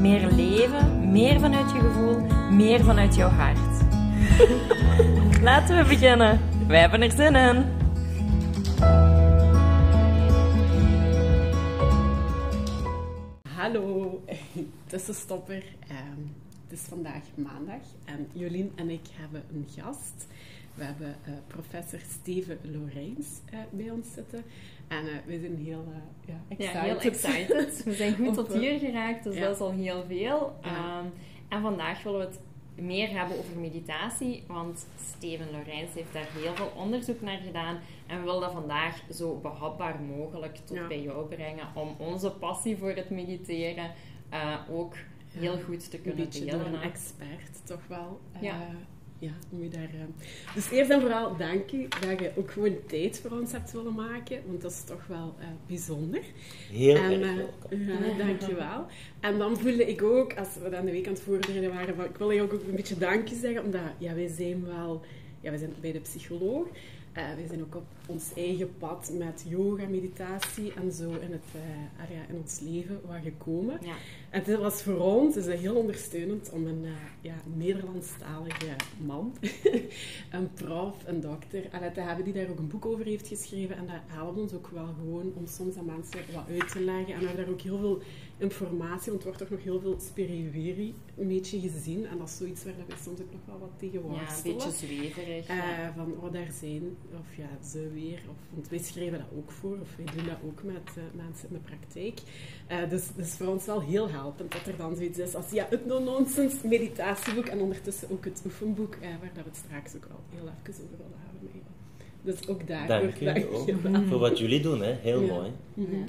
Meer 0.00 0.30
leven, 0.32 1.10
meer 1.10 1.40
vanuit 1.40 1.70
je 1.72 1.78
gevoel, 1.78 2.20
meer 2.50 2.84
vanuit 2.84 3.14
jouw 3.14 3.28
hart. 3.28 3.84
Laten 5.42 5.76
we 5.76 5.84
beginnen. 5.88 6.40
Wij 6.66 6.80
hebben 6.80 7.02
er 7.02 7.10
zin 7.10 7.34
in. 7.34 7.64
Hallo, 13.56 14.22
tussenstopper. 14.86 15.64
Ehm, 15.88 16.20
het 16.68 16.78
is 16.78 16.84
vandaag 16.88 17.22
maandag 17.34 17.82
en 18.04 18.28
Jolien 18.32 18.72
en 18.74 18.90
ik 18.90 19.06
hebben 19.12 19.42
een 19.52 19.66
gast. 19.76 20.26
We 20.76 20.84
hebben 20.84 21.16
eh, 21.24 21.32
professor 21.46 22.00
Steven 22.10 22.58
Lorijns 22.62 23.26
eh, 23.50 23.58
bij 23.70 23.90
ons 23.90 24.12
zitten. 24.12 24.44
En 24.88 25.06
eh, 25.06 25.14
we 25.26 25.38
zijn 25.40 25.56
heel 25.56 25.84
ja, 26.26 26.40
excited. 26.48 26.74
Ja, 26.74 26.82
heel 26.82 27.00
excited. 27.00 27.84
We 27.84 27.92
zijn 27.92 28.16
goed 28.16 28.34
tot 28.44 28.52
hier 28.52 28.78
geraakt, 28.78 29.24
dus 29.24 29.34
ja. 29.34 29.40
dat 29.40 29.54
is 29.54 29.60
al 29.60 29.72
heel 29.72 30.04
veel. 30.08 30.58
Ja. 30.62 30.68
Ehm, 30.68 31.06
en 31.48 31.60
vandaag 31.62 32.02
willen 32.02 32.18
we 32.18 32.26
het 32.26 32.40
meer 32.84 33.10
hebben 33.10 33.38
over 33.38 33.58
meditatie, 33.58 34.44
want 34.46 34.86
Steven 35.16 35.50
Lorijns 35.50 35.94
heeft 35.94 36.12
daar 36.12 36.28
heel 36.32 36.54
veel 36.54 36.72
onderzoek 36.76 37.20
naar 37.20 37.38
gedaan. 37.38 37.78
En 38.06 38.18
we 38.18 38.24
willen 38.24 38.40
dat 38.40 38.52
vandaag 38.52 39.02
zo 39.12 39.38
behapbaar 39.38 40.00
mogelijk 40.00 40.56
tot 40.56 40.88
bij 40.88 41.02
jou 41.02 41.26
brengen, 41.26 41.66
om 41.74 41.94
onze 41.98 42.30
passie 42.30 42.76
voor 42.76 42.90
het 42.90 43.10
mediteren 43.10 43.90
ook 44.70 44.94
heel 45.32 45.58
goed 45.58 45.90
te 45.90 45.96
een 45.96 46.02
kunnen 46.02 46.24
beetje 46.24 46.44
delen. 46.44 46.74
een 46.74 46.80
expert, 46.80 47.66
toch 47.66 47.86
wel. 47.88 48.20
Ja. 48.40 48.56
Ja, 49.26 49.32
om 49.50 49.62
je 49.62 49.68
daar, 49.68 49.82
eh, 49.82 50.54
Dus 50.54 50.70
eerst 50.70 50.90
en 50.90 51.00
vooral 51.00 51.36
dank 51.36 51.72
u 51.72 51.88
dat 51.88 52.20
je 52.20 52.30
ook 52.36 52.50
gewoon 52.50 52.76
tijd 52.86 53.20
voor 53.20 53.38
ons 53.38 53.52
hebt 53.52 53.72
willen 53.72 53.94
maken, 53.94 54.40
want 54.46 54.60
dat 54.62 54.70
is 54.70 54.84
toch 54.84 55.06
wel 55.06 55.34
eh, 55.38 55.46
bijzonder. 55.66 56.22
Heel 56.72 56.96
en, 56.96 57.22
erg 57.22 57.30
eh, 57.30 57.36
welkom. 57.36 57.80
ja, 57.88 58.24
dankjewel. 58.24 58.86
En 59.20 59.38
dan 59.38 59.56
voelde 59.56 59.86
ik 59.88 60.02
ook, 60.02 60.34
als 60.38 60.48
we 60.62 60.70
dan 60.70 60.84
de 60.84 60.90
week 60.90 61.06
aan 61.06 61.12
het 61.12 61.22
voorbereiden 61.22 61.72
waren, 61.74 61.94
van, 61.94 62.04
ik 62.04 62.16
wil 62.16 62.30
je 62.30 62.42
ook 62.42 62.52
een 62.52 62.76
beetje 62.76 62.98
dankje 62.98 63.36
zeggen, 63.36 63.64
omdat 63.64 63.80
ja, 63.98 64.14
wij 64.14 64.28
zijn 64.28 64.64
wel, 64.64 65.00
ja, 65.40 65.50
wij 65.50 65.58
zijn 65.58 65.74
bij 65.80 65.92
de 65.92 66.00
psycholoog. 66.00 66.66
Eh 67.16 67.34
wij 67.36 67.46
zijn 67.46 67.62
ook 67.62 67.74
op 67.74 67.86
ons 68.06 68.32
eigen 68.34 68.76
pad 68.78 69.10
met 69.18 69.44
yoga, 69.48 69.86
meditatie 69.86 70.72
en 70.72 70.92
zo 70.92 71.10
in, 71.10 71.32
het, 71.32 71.44
ja, 72.10 72.20
in 72.28 72.36
ons 72.40 72.60
leven 72.60 73.00
wat 73.06 73.16
gekomen. 73.22 73.78
Ja. 73.82 73.94
En 74.30 74.42
het 74.44 74.58
was 74.58 74.82
voor 74.82 74.98
ons 74.98 75.36
is 75.36 75.46
het 75.46 75.58
heel 75.58 75.74
ondersteunend 75.74 76.50
om 76.50 76.66
een 76.66 76.84
uh, 76.84 76.90
ja, 77.20 77.34
Nederlandstalige 77.54 78.76
man, 78.96 79.36
een 80.36 80.52
prof, 80.54 80.94
een 81.06 81.20
dokter, 81.20 81.62
allee, 81.72 81.92
te 81.92 82.00
hebben 82.00 82.24
die 82.24 82.34
daar 82.34 82.48
ook 82.48 82.58
een 82.58 82.68
boek 82.68 82.86
over 82.86 83.04
heeft 83.04 83.28
geschreven. 83.28 83.76
En 83.76 83.86
dat 83.86 84.00
helpt 84.06 84.38
ons 84.38 84.52
ook 84.52 84.68
wel 84.68 84.88
gewoon 84.98 85.32
om 85.34 85.46
soms 85.46 85.76
aan 85.76 85.84
mensen 85.84 86.20
wat 86.34 86.44
uit 86.48 86.70
te 86.72 86.80
leggen. 86.80 87.14
En 87.14 87.20
we 87.20 87.26
hebben 87.26 87.44
daar 87.44 87.54
ook 87.54 87.60
heel 87.60 87.78
veel 87.78 88.02
informatie, 88.38 89.10
want 89.10 89.22
er 89.22 89.28
wordt 89.28 89.38
toch 89.38 89.50
nog 89.50 89.62
heel 89.62 89.80
veel 89.80 89.96
spiriwiri 90.00 90.94
een 91.16 91.28
beetje 91.28 91.60
gezien. 91.60 92.06
En 92.06 92.18
dat 92.18 92.28
is 92.28 92.36
zoiets 92.36 92.64
waar 92.64 92.74
we 92.86 92.94
soms 93.02 93.20
ook 93.20 93.32
nog 93.32 93.40
wel 93.46 93.58
wat 93.58 93.70
tegen 93.76 93.92
ja, 94.00 94.04
een 94.06 94.10
worstelen. 94.10 94.56
beetje 94.56 94.70
zweverig. 94.86 95.46
Eh, 95.46 95.56
ja. 95.56 95.92
van 95.96 96.14
wat 96.20 96.32
daar 96.32 96.52
zijn, 96.60 96.96
of 97.12 97.36
ja, 97.36 97.48
ze 97.68 97.90
weer. 97.94 98.20
Of, 98.30 98.36
want 98.54 98.68
wij 98.68 98.78
schrijven 98.78 99.18
dat 99.18 99.38
ook 99.38 99.50
voor, 99.50 99.78
of 99.80 99.96
wij 99.96 100.14
doen 100.14 100.26
dat 100.26 100.36
ook 100.46 100.62
met 100.62 100.88
eh, 100.96 101.02
mensen 101.24 101.48
in 101.48 101.54
de 101.54 101.60
praktijk. 101.70 102.20
Eh, 102.66 102.90
dus 102.90 103.06
dat 103.16 103.26
is 103.26 103.32
voor 103.32 103.46
ons 103.46 103.66
wel 103.66 103.80
heel 103.80 104.10
helpend 104.10 104.52
dat 104.52 104.66
er 104.66 104.76
dan 104.76 104.96
zoiets 104.96 105.18
is 105.18 105.34
als 105.34 105.50
ja, 105.50 105.66
het 105.70 105.86
no-nonsense 105.86 106.66
meditatieboek 106.68 107.46
en 107.46 107.60
ondertussen 107.60 108.10
ook 108.10 108.24
het 108.24 108.42
oefenboek, 108.44 108.96
waar 109.00 109.30
dat 109.34 109.44
we 109.44 109.50
het 109.50 109.56
straks 109.66 109.94
ook 109.96 110.06
wel 110.08 110.20
heel 110.30 110.48
even 110.48 110.84
over 110.84 110.96
willen 110.96 111.18
hebben. 111.26 111.74
Dus 112.22 112.48
ook 112.48 112.66
daarvoor 112.66 113.24
Dank 113.24 113.36
je 113.66 113.80
wel. 113.82 114.02
voor 114.02 114.18
wat 114.18 114.38
jullie 114.38 114.60
doen, 114.60 114.80
hè. 114.82 114.92
heel 114.92 115.20
Ja. 115.20 115.32
mooi. 115.34 115.50
Mhm. 115.74 115.94
Ja. 115.96 116.04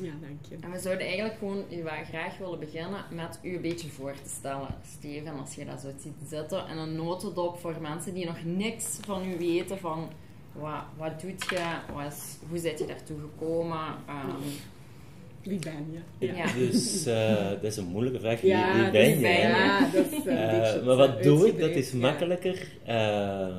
Ja, 0.00 0.12
dank 0.20 0.38
je. 0.48 0.56
En 0.60 0.70
we 0.70 0.78
zouden 0.78 1.06
eigenlijk 1.06 1.38
gewoon 1.38 1.64
graag 2.10 2.38
willen 2.38 2.58
beginnen 2.58 3.04
met 3.10 3.38
u 3.42 3.54
een 3.54 3.60
beetje 3.60 3.88
voor 3.88 4.12
te 4.22 4.30
stellen, 4.38 4.74
Steven, 4.98 5.38
als 5.38 5.54
je 5.54 5.64
dat 5.64 5.80
zo 5.80 5.88
ziet 6.02 6.28
zitten. 6.28 6.66
En 6.66 6.78
een 6.78 6.96
notendop 6.96 7.58
voor 7.58 7.76
mensen 7.80 8.14
die 8.14 8.24
nog 8.26 8.44
niks 8.44 8.98
van 9.04 9.22
u 9.24 9.38
weten 9.38 9.78
van 9.78 10.08
wat, 10.52 10.82
wat 10.96 11.20
doet 11.20 11.44
je, 11.50 11.76
wat 11.94 12.12
is, 12.12 12.36
hoe 12.48 12.58
zit 12.58 12.78
je 12.78 12.86
daartoe 12.86 13.16
gekomen. 13.20 13.86
ehm, 14.06 14.36
Wie 15.42 15.58
ben 15.58 15.86
je? 16.18 16.26
Ja. 16.34 16.52
Dus 16.52 17.06
eh, 17.06 17.48
dat 17.50 17.62
is 17.64 17.76
een 17.76 17.84
moeilijke 17.86 18.20
vraag. 18.20 18.40
Wie, 18.40 18.50
Ja, 18.50 18.72
wie 18.74 18.82
dat 18.82 18.92
ben 18.92 19.10
is- 19.10 19.18
je? 19.20 19.28
Ja, 19.28 19.90
dat 19.92 20.06
is 20.12 20.24
een 20.24 20.36
Eh, 20.36 20.60
beetje 20.60 20.82
maar 20.84 20.96
wat 20.96 21.22
doe 21.22 21.46
ik? 21.48 21.58
Dat 21.58 21.70
is 21.70 21.90
ja. 21.92 21.98
makkelijker. 21.98 22.68
Eh, 22.84 23.56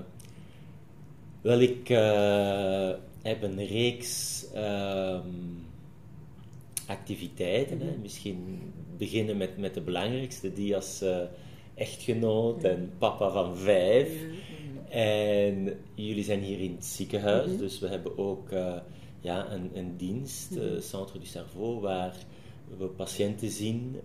wel, 1.41 1.59
ik 1.59 1.89
eh, 1.89 2.89
heb 3.21 3.41
een 3.43 3.65
reeks 3.65 4.45
ehm, 4.53 5.27
activiteiten. 6.87 7.79
hè. 7.79 7.91
Mhm. 7.91 8.01
Misschien 8.01 8.59
beginnen 8.97 9.37
met, 9.37 9.57
met 9.57 9.73
de 9.73 9.81
belangrijkste, 9.81 10.53
die 10.53 10.75
als 10.75 11.01
eh, 11.01 11.17
echtgenoot 11.75 12.63
en 12.63 12.91
papa 12.97 13.29
van 13.31 13.57
vijf. 13.57 14.09
En 14.89 15.73
jullie 15.95 16.23
zijn 16.23 16.39
hier 16.41 16.59
in 16.59 16.71
het 16.75 16.85
ziekenhuis, 16.85 17.47
Mhm. 17.49 17.57
dus 17.57 17.79
we 17.79 17.87
hebben 17.87 18.17
ook 18.17 18.49
eh, 18.51 18.75
ja, 19.21 19.51
een, 19.51 19.69
een 19.73 19.97
dienst, 19.97 20.51
Mhm. 20.51 20.81
Centre 20.81 21.19
du 21.19 21.25
Cerveau, 21.25 21.79
waar 21.81 22.15
we 22.77 22.85
patiënten 22.85 23.49
zien 23.49 23.95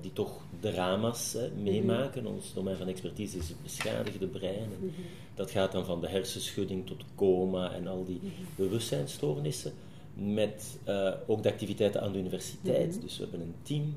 die 0.00 0.12
toch 0.12 0.40
drama's 0.60 1.36
meemaken. 1.62 2.26
Ons 2.26 2.54
domein 2.54 2.76
van 2.76 2.88
expertise 2.88 3.38
is 3.38 3.48
het 3.48 3.62
beschadigde 3.62 4.26
brein. 4.26 4.68
Mhm. 4.78 4.90
Dat 5.34 5.50
gaat 5.50 5.72
dan 5.72 5.84
van 5.84 6.00
de 6.00 6.08
hersenschudding 6.08 6.86
tot 6.86 7.04
coma 7.14 7.72
en 7.72 7.86
al 7.86 8.04
die 8.04 8.20
bewustzijnsstoornissen. 8.56 9.72
Met 10.16 10.78
eh, 10.84 11.12
ook 11.26 11.42
de 11.42 11.48
activiteiten 11.48 12.00
aan 12.00 12.12
de 12.12 12.18
universiteit. 12.18 12.90
Mhm. 12.94 13.00
Dus 13.00 13.16
we 13.16 13.22
hebben 13.22 13.40
een 13.40 13.54
team, 13.62 13.96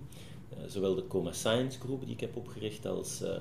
eh, 0.50 0.58
zowel 0.68 0.96
de 0.96 1.08
Coma 1.08 1.32
Science 1.32 1.80
Group 1.80 2.02
die 2.06 2.14
ik 2.14 2.20
heb 2.20 2.36
opgericht 2.36 2.86
als 2.86 3.22
eh, 3.22 3.36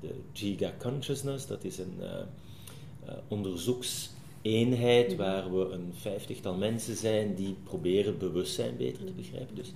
de 0.00 0.10
Giga 0.32 0.72
Consciousness. 0.78 1.46
Dat 1.46 1.64
is 1.64 1.78
een 1.78 1.94
onderzoekseenheid 3.28 5.08
Mhm. 5.08 5.16
waar 5.16 5.52
we 5.54 5.68
een 5.70 5.92
vijftigtal 5.94 6.54
mensen 6.54 6.96
zijn 6.96 7.34
die 7.34 7.56
proberen 7.64 8.18
bewustzijn 8.18 8.76
beter 8.76 9.04
te 9.04 9.12
begrijpen. 9.12 9.54
Dus 9.54 9.72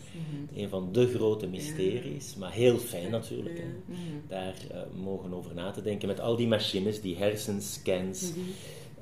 een 0.55 0.69
van 0.69 0.89
de 0.93 1.07
grote 1.07 1.47
mysteries, 1.47 2.35
maar 2.37 2.53
heel 2.53 2.79
fijn 2.79 3.11
natuurlijk. 3.11 3.59
Ja. 3.59 3.95
Daar 4.29 4.55
mogen 5.03 5.33
over 5.35 5.55
na 5.55 5.71
te 5.71 5.83
denken 5.83 6.09
met 6.09 6.21
al 6.21 6.37
die 6.37 6.49
machines, 6.49 7.01
die 7.01 7.17
hersenscans, 7.17 8.33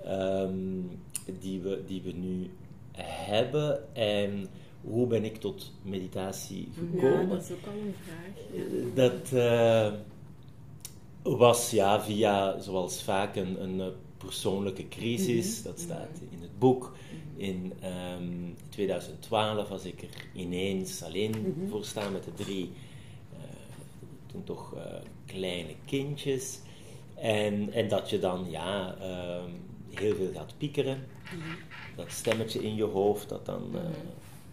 ehm, 0.04 0.80
die, 1.40 1.60
we, 1.60 1.82
die 1.86 2.02
we 2.02 2.12
nu 2.12 2.50
hebben. 3.00 3.94
En 3.94 4.48
hoe 4.80 5.06
ben 5.06 5.24
ik 5.24 5.36
tot 5.36 5.72
meditatie 5.82 6.68
Ja, 6.74 6.80
gekomen? 7.00 7.28
dat 7.28 7.42
is 7.42 7.50
ook 7.50 7.66
al 7.66 7.72
een 7.72 7.94
vraag. 8.04 8.62
Ja. 8.94 8.94
Dat 8.94 9.32
eh, 9.32 9.92
was 11.38 11.70
ja, 11.70 12.00
via, 12.02 12.60
zoals 12.60 13.02
vaak, 13.02 13.36
een, 13.36 13.62
een 13.62 13.80
eh, 13.80 13.86
persoonlijke 14.16 14.88
crisis. 14.88 15.58
Mhm. 15.58 15.68
Dat 15.68 15.80
staat 15.80 16.20
in 16.30 16.38
het 16.40 16.58
boek. 16.58 16.94
In 17.36 17.72
ehm, 17.80 18.32
2012 18.68 19.68
was 19.68 19.84
ik 19.84 20.02
er 20.02 20.08
ineens 20.34 21.02
alleen 21.02 21.30
Mhm. 21.30 21.68
voor 21.68 21.84
staan 21.84 22.12
met 22.12 22.24
de 22.24 22.34
drie, 22.34 22.70
eh, 23.32 23.38
toen 24.26 24.44
toch 24.44 24.76
kleine 25.26 25.74
kindjes. 25.84 26.58
En, 27.14 27.72
en 27.72 27.88
dat 27.88 28.10
je 28.10 28.18
dan 28.18 28.46
ja, 28.50 28.96
ehm, 29.00 29.50
heel 29.90 30.14
veel 30.14 30.30
gaat 30.34 30.54
piekeren. 30.58 31.04
Dat 31.96 32.10
stemmetje 32.10 32.62
in 32.62 32.74
je 32.74 32.84
hoofd 32.84 33.28
dat 33.28 33.46
dan 33.46 33.70
eh, 33.74 33.80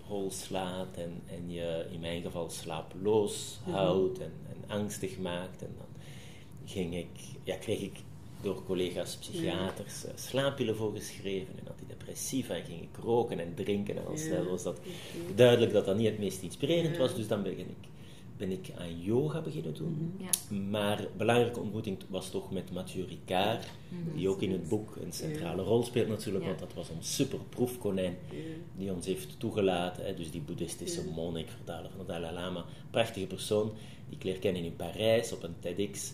hol 0.08 0.32
slaat 0.32 0.96
en, 0.96 1.22
en 1.28 1.52
je 1.52 1.86
in 1.92 2.00
mijn 2.00 2.22
geval 2.22 2.50
slapeloos 2.50 3.60
houdt 3.64 4.20
en, 4.20 4.34
en 4.50 4.76
angstig 4.76 5.18
maakt. 5.18 5.62
En 5.62 5.76
dan 5.78 5.88
ging 6.66 6.96
ik, 6.96 7.10
ja, 7.44 7.56
kreeg 7.56 7.82
ik 7.82 7.98
door 8.42 8.64
collega's 8.64 9.16
psychiaters 9.16 10.06
eh, 10.06 10.12
slaappillen 10.16 10.76
voorgeschreven 10.76 11.54
en 11.60 11.68
antidepressiva 11.68 12.56
en 12.56 12.66
ging 12.66 12.82
ik 12.82 13.04
roken 13.04 13.40
en 13.40 13.54
drinken 13.56 13.98
en 13.98 14.06
al 14.06 14.18
snel 14.18 14.46
was 14.46 14.64
dat 14.64 14.80
duidelijk 15.36 15.74
dat 15.74 15.86
dat 15.86 15.98
niet 15.98 16.08
het 16.08 16.20
meest 16.20 16.42
inspirerend 16.42 16.98
was, 16.98 17.16
dus 17.16 17.28
dan 17.28 17.44
begin 17.44 17.70
ik, 17.70 17.89
ben 18.40 18.52
ik 18.52 18.72
aan 18.78 19.00
yoga 19.02 19.42
beginnen 19.42 19.74
doen. 19.74 20.14
ja. 20.18 20.58
Maar 20.70 21.00
een 21.00 21.08
belangrijke 21.18 21.60
ontmoeting 21.60 21.98
was 22.08 22.30
toch 22.30 22.52
met 22.52 22.72
Mathieu 22.72 23.06
Ricard, 23.06 23.68
die 24.16 24.30
ook 24.30 24.42
in 24.42 24.52
het 24.52 24.68
boek 24.70 24.96
een 25.04 25.12
centrale 25.14 25.62
rol 25.64 25.84
speelt 25.84 26.08
natuurlijk, 26.08 26.44
Ja. 26.44 26.50
want 26.50 26.60
dat 26.60 26.74
was 26.74 26.90
een 26.90 27.04
super 27.04 27.40
proefkonijn 27.50 28.18
die 28.78 28.94
ons 28.94 29.06
heeft 29.06 29.40
toegelaten. 29.40 30.06
Hè, 30.06 30.14
dus 30.16 30.32
die 30.32 30.42
boeddhistische 30.42 31.04
monnik, 31.16 31.50
vertaler 31.50 31.90
van 31.90 32.00
de 32.00 32.06
Dalai 32.12 32.34
Lama, 32.34 32.66
prachtige 32.92 33.28
persoon, 33.28 33.72
die 34.10 34.18
ik 34.18 34.24
leer 34.24 34.40
kennen 34.40 34.64
in 34.64 34.76
Parijs 34.76 35.32
op 35.34 35.44
een 35.44 35.56
TEDx. 35.60 36.14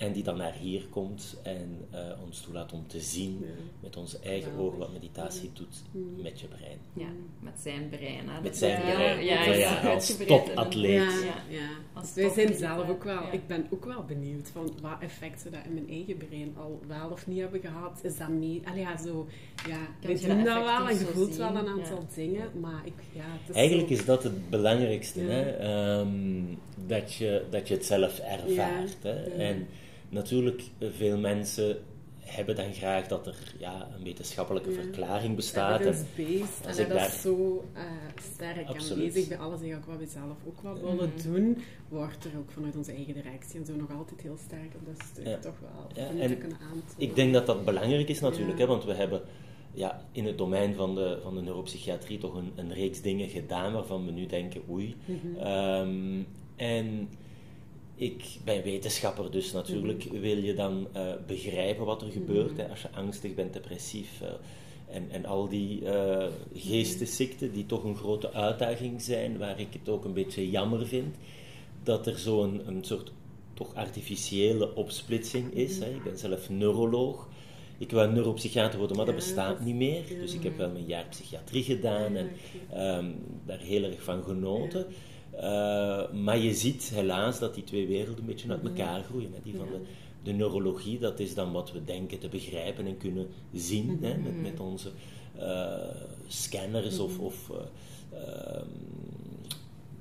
En 0.00 0.12
die 0.12 0.22
dan 0.22 0.36
naar 0.36 0.52
hier 0.54 0.86
komt 0.90 1.36
en 1.42 1.86
eh, 1.90 2.00
ons 2.24 2.40
toelaat 2.40 2.72
om 2.72 2.86
te 2.86 3.00
zien 3.00 3.38
Ja. 3.40 3.46
met 3.80 3.96
onze 3.96 4.18
eigen 4.18 4.52
ogen 4.58 4.78
wat 4.78 4.92
meditatie 4.92 5.50
doet 5.54 5.82
met 6.22 6.40
je 6.40 6.46
brein. 6.46 6.78
Ja, 6.92 7.08
met 7.40 7.52
zijn 7.62 7.88
brein. 7.88 8.28
Hè. 8.28 8.40
Met 8.40 8.56
zijn 8.56 8.80
brein. 8.80 9.24
Ja, 9.24 9.44
Ja, 9.44 9.80
als 9.92 10.16
topatleet. 10.26 10.92
Ja, 10.92 11.08
Ja. 11.24 11.58
ja. 11.58 11.68
Als 11.92 12.14
wij 12.14 12.28
zijn 12.28 12.54
zelf 12.54 12.88
ook 12.88 13.04
wel, 13.04 13.22
ja. 13.22 13.30
ik 13.30 13.46
ben 13.46 13.66
ook 13.70 13.84
wel 13.84 14.04
benieuwd 14.04 14.48
van 14.48 14.72
wat 14.82 15.00
effecten 15.00 15.52
dat 15.52 15.60
in 15.64 15.74
mijn 15.74 15.88
eigen 15.88 16.16
brein 16.16 16.54
al 16.56 16.80
wel 16.86 17.08
of 17.10 17.26
niet 17.26 17.40
hebben 17.40 17.60
gehad. 17.60 18.00
Is 18.02 18.16
dat 18.18 18.28
mee? 18.28 18.62
Allee, 18.64 18.80
ja, 18.80 18.96
zo, 18.96 19.26
ja, 19.68 20.08
je 20.08 20.26
doen 20.26 20.44
dat 20.44 20.64
wel 20.64 20.88
en 20.88 20.98
je 20.98 21.04
voelt 21.04 21.36
wel 21.36 21.48
een 21.56 21.68
aantal 21.68 21.98
Ja. 22.08 22.14
dingen, 22.14 22.50
maar 22.60 22.80
ik, 22.84 22.94
ja, 23.12 23.22
het 23.26 23.48
is 23.50 23.54
Eigenlijk 23.56 23.88
zo, 23.88 23.94
is 23.94 24.04
dat 24.04 24.22
het 24.22 24.50
belangrijkste, 24.50 25.20
Ja. 25.22 25.28
hè? 25.28 25.50
Ehm, 25.50 26.42
dat, 26.86 27.14
je, 27.14 27.44
dat 27.50 27.68
je 27.68 27.74
het 27.74 27.84
zelf 27.86 28.18
ervaart. 28.18 28.96
Ja, 29.02 29.08
Hè? 29.10 29.24
ja. 29.24 29.32
En 29.32 29.66
natuurlijk, 30.10 30.62
eh, 30.78 30.88
veel 30.96 31.18
mensen 31.18 31.76
hebben 32.20 32.56
dan 32.56 32.72
graag 32.72 33.06
dat 33.06 33.26
er 33.26 33.36
ja, 33.58 33.88
een 33.96 34.04
wetenschappelijke 34.04 34.70
Ja. 34.70 34.80
verklaring 34.80 35.36
bestaat. 35.36 35.80
En, 35.80 35.86
evidence-based, 35.86 36.66
als 36.66 36.76
en 36.76 36.82
ik 36.82 36.88
dat 36.88 36.98
daar- 36.98 37.06
is 37.06 37.20
zo 37.20 37.64
eh, 37.74 37.82
sterk 38.34 38.68
Absoluut. 38.68 39.06
aanwezig 39.08 39.28
bij 39.28 39.38
alles 39.38 39.60
eigenlijk 39.60 39.86
wat 39.90 39.98
we 39.98 40.06
zelf 40.06 40.36
ook 40.46 40.60
wel 40.62 40.74
willen 40.74 41.12
Mhm. 41.16 41.32
doen, 41.32 41.58
wordt 41.88 42.24
er 42.24 42.30
ook 42.38 42.50
vanuit 42.50 42.76
onze 42.76 42.92
eigen 42.92 43.14
directie 43.14 43.60
en 43.60 43.66
zo 43.66 43.76
nog 43.76 43.92
altijd 43.96 44.20
heel 44.20 44.36
sterk 44.46 44.74
op 44.74 44.86
dat 44.86 45.06
stuk 45.12 45.26
Ja. 45.26 45.36
toch 45.38 45.54
wel 45.60 46.04
Ja, 46.04 46.26
te 46.28 46.34
kunnen 46.36 46.58
aantonen. 46.60 46.84
ik 46.96 47.14
denk 47.14 47.32
dat 47.32 47.46
dat 47.46 47.64
belangrijk 47.64 48.08
is 48.08 48.20
natuurlijk, 48.20 48.58
Ja. 48.58 48.64
hè? 48.64 48.70
want 48.70 48.84
we 48.84 48.92
hebben 48.94 49.22
ja, 49.74 50.04
in 50.12 50.24
het 50.26 50.38
domein 50.38 50.74
van 50.74 50.94
de, 50.94 51.18
van 51.22 51.34
de 51.34 51.40
neuropsychiatrie 51.40 52.18
toch 52.18 52.34
een, 52.34 52.52
een 52.56 52.72
reeks 52.72 53.00
dingen 53.02 53.28
gedaan 53.28 53.72
waarvan 53.72 54.04
we 54.06 54.10
nu 54.10 54.26
denken, 54.26 54.62
oei. 54.70 54.96
Mhm. 55.04 55.36
Ehm, 55.40 56.22
en 56.56 57.08
ik 58.00 58.24
ben 58.44 58.62
wetenschapper, 58.62 59.30
dus 59.30 59.52
natuurlijk 59.52 60.02
wil 60.02 60.36
je 60.36 60.54
dan 60.54 60.86
eh, 60.92 61.02
begrijpen 61.26 61.84
wat 61.84 62.02
er 62.02 62.10
gebeurt 62.10 62.56
hè, 62.56 62.68
als 62.68 62.82
je 62.82 62.88
angstig 62.94 63.34
bent, 63.34 63.52
depressief. 63.52 64.20
eh, 64.20 64.28
en, 64.96 65.10
en 65.10 65.26
al 65.26 65.48
die 65.48 65.84
eh 65.90 66.26
geestesziekten 66.54 67.52
die 67.52 67.66
toch 67.66 67.84
een 67.84 67.96
grote 67.96 68.32
uitdaging 68.32 69.02
zijn, 69.02 69.38
waar 69.38 69.60
ik 69.60 69.66
het 69.72 69.88
ook 69.88 70.04
een 70.04 70.12
beetje 70.12 70.50
jammer 70.50 70.86
vind, 70.86 71.16
dat 71.82 72.06
er 72.06 72.18
zo'n 72.18 72.62
een 72.66 72.84
soort 72.84 73.12
toch 73.54 73.74
artificiële 73.74 74.74
opsplitsing 74.74 75.54
is. 75.54 75.78
Hè. 75.78 75.94
Ik 75.94 76.02
ben 76.02 76.18
zelf 76.18 76.48
neuroloog. 76.50 77.28
Ik 77.78 77.90
wou 77.90 78.12
neuropsychiater 78.12 78.78
worden, 78.78 78.96
maar 78.96 79.06
dat 79.06 79.14
bestaat 79.14 79.56
dat- 79.56 79.66
niet 79.66 79.74
meer. 79.74 80.02
ja. 80.12 80.20
Dus 80.20 80.34
ik 80.34 80.42
heb 80.42 80.56
wel 80.56 80.70
mijn 80.70 80.86
jaar 80.86 81.06
psychiatrie 81.10 81.62
gedaan 81.62 82.16
en 82.16 82.30
ehm, 82.72 83.10
daar 83.46 83.58
heel 83.58 83.82
erg 83.82 84.02
van 84.02 84.22
genoten. 84.22 84.86
Eh, 85.40 86.12
maar 86.12 86.38
je 86.38 86.54
ziet 86.54 86.90
helaas 86.94 87.38
dat 87.38 87.54
die 87.54 87.64
twee 87.64 87.86
werelden 87.86 88.18
een 88.18 88.26
beetje 88.26 88.50
uit 88.50 88.62
elkaar 88.64 89.02
groeien. 89.02 89.32
Hè. 89.32 89.38
Die 89.42 89.54
van 89.56 89.66
de, 89.72 89.80
de 90.22 90.32
neurologie, 90.32 90.98
dat 90.98 91.20
is 91.20 91.34
dan 91.34 91.52
wat 91.52 91.72
we 91.72 91.84
denken 91.84 92.18
te 92.18 92.28
begrijpen 92.28 92.86
en 92.86 92.96
kunnen 92.96 93.26
zien 93.54 93.98
hè, 94.02 94.16
met, 94.18 94.42
met 94.42 94.60
onze 94.60 94.90
eh, 95.38 95.72
scanners 96.26 96.98
of, 96.98 97.18
of 97.18 97.50
eh, 97.50 98.18
ehm, 98.20 98.66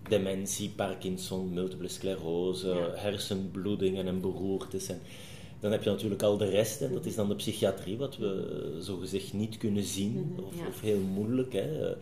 dementie, 0.10 0.70
Parkinson, 0.70 1.54
multiple 1.54 1.88
sclerose, 1.88 2.68
Ja. 2.68 2.90
hersenbloedingen 2.96 4.08
en 4.08 4.22
beroertes. 4.22 4.90
En 4.90 5.02
dan 5.60 5.72
heb 5.72 5.84
je 5.84 5.90
natuurlijk 5.90 6.24
al 6.24 6.38
de 6.38 6.50
rest, 6.50 6.82
en 6.82 6.94
dat 6.94 7.06
is 7.06 7.16
dan 7.16 7.28
de 7.30 7.36
psychiatrie, 7.36 7.98
wat 7.98 8.18
we 8.18 8.78
zogezegd 8.80 9.34
niet 9.34 9.58
kunnen 9.58 9.84
zien, 9.84 10.36
of, 10.48 10.60
Ja. 10.60 10.68
of 10.68 10.82
heel 10.82 11.00
moeilijk. 11.00 11.54
Hè. 11.54 11.96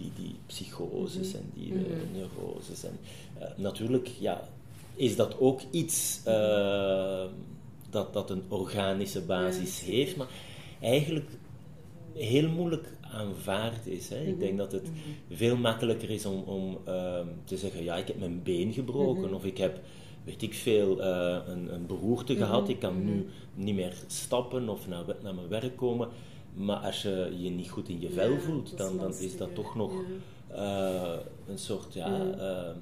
Die, 0.00 0.12
die 0.16 0.34
psychoses 0.46 1.34
en 1.34 1.50
die 1.54 1.72
eh, 1.72 1.78
Mhm. 1.78 2.12
neuroses. 2.12 2.84
En, 2.84 2.98
eh, 3.38 3.48
natuurlijk 3.56 4.10
ja, 4.20 4.48
is 4.94 5.16
dat 5.16 5.38
ook 5.40 5.60
iets 5.70 6.20
eh, 6.24 7.24
dat, 7.90 8.12
dat 8.12 8.30
een 8.30 8.42
organische 8.48 9.20
basis 9.20 9.80
Ja. 9.80 9.86
heeft, 9.92 10.16
maar 10.16 10.28
eigenlijk 10.80 11.30
heel 12.12 12.48
moeilijk 12.48 12.92
aanvaard 13.00 13.86
is. 13.86 14.08
Hè. 14.08 14.20
Ik 14.20 14.28
Mhm. 14.30 14.38
denk 14.38 14.58
dat 14.58 14.72
het 14.72 14.88
veel 15.30 15.56
makkelijker 15.56 16.10
is 16.10 16.26
om, 16.26 16.42
om 16.42 16.78
ehm, 16.84 17.26
te 17.44 17.56
zeggen, 17.56 17.84
ja, 17.84 17.96
ik 17.96 18.06
heb 18.06 18.18
mijn 18.18 18.42
been 18.42 18.72
gebroken 18.72 19.24
Mhm. 19.24 19.34
of 19.34 19.44
ik 19.44 19.58
heb, 19.58 19.80
weet 20.24 20.42
ik 20.42 20.54
veel, 20.54 21.02
een, 21.02 21.74
een 21.74 21.86
beroerte 21.86 22.36
gehad, 22.36 22.68
ik 22.68 22.78
kan 22.78 23.04
nu 23.04 23.26
niet 23.54 23.74
meer 23.74 23.94
stappen 24.06 24.68
of 24.68 24.88
naar, 24.88 25.04
naar 25.22 25.34
mijn 25.34 25.48
werk 25.48 25.76
komen. 25.76 26.08
Maar 26.54 26.76
als 26.76 27.02
je 27.02 27.34
je 27.38 27.50
niet 27.50 27.70
goed 27.70 27.88
in 27.88 28.00
je 28.00 28.10
vel 28.10 28.30
Ja, 28.32 28.38
voelt, 28.38 28.76
dan, 28.78 28.96
dan 28.98 29.14
is 29.18 29.36
dat 29.36 29.54
toch 29.54 29.74
nog 29.74 29.92
Ja. 30.48 30.54
eh, 30.56 31.18
een 31.48 31.58
soort 31.58 31.94
ja, 31.94 32.06
Ja. 32.08 32.30
ehm, 32.32 32.76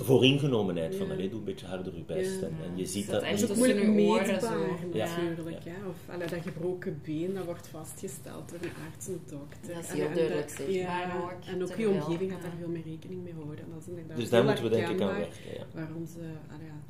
vooringenomenheid 0.00 0.94
van 0.96 1.06
Ja. 1.06 1.12
allee, 1.12 1.28
doe 1.28 1.38
een 1.38 1.44
beetje 1.44 1.66
harder 1.66 1.92
je 1.96 2.02
best. 2.06 2.40
Ja. 2.40 2.46
En, 2.46 2.52
en 2.64 2.76
je 2.76 2.86
ziet 2.86 3.10
dat 3.10 3.20
Dat 3.20 3.30
is 3.32 3.50
ook 3.50 3.56
moeilijk 3.56 3.86
meetbaar 3.86 4.40
zo. 4.40 4.66
Ja. 4.92 5.06
natuurlijk. 5.22 5.64
Hè? 5.64 5.88
Of 5.88 6.14
allee, 6.14 6.28
dat 6.28 6.42
gebroken 6.42 7.00
been, 7.04 7.34
dat 7.34 7.44
wordt 7.44 7.66
vastgesteld 7.68 8.48
door 8.50 8.58
een 8.62 8.92
arts 8.92 9.08
en 9.08 9.20
dokter. 9.30 9.74
Dat 9.74 9.84
is 9.84 9.90
heel 9.90 10.06
en 10.06 10.14
duidelijk 10.14 10.48
zichtbaar 10.48 10.74
ja, 11.08 11.20
ook, 11.22 11.44
En 11.54 11.62
ook 11.62 11.76
je 11.76 11.88
omgeving 11.88 12.30
gaat 12.32 12.42
ja. 12.42 12.48
daar 12.48 12.56
veel 12.58 12.68
meer 12.68 12.82
rekening 12.86 13.22
mee 13.22 13.32
houden. 13.32 13.58
En 13.64 13.70
dat 13.72 13.80
is 13.80 13.88
inderdaad 13.88 14.16
Dus 14.16 14.30
daar 14.30 14.44
moeten 14.44 14.64
we 14.64 14.70
denk 14.70 14.88
ik 14.88 15.00
aan 15.00 15.08
werken. 15.08 15.32
Ja. 15.58 15.64
Waarom 15.74 16.06
ze... 16.06 16.18
allee, 16.54 16.66
ja. 16.66 16.80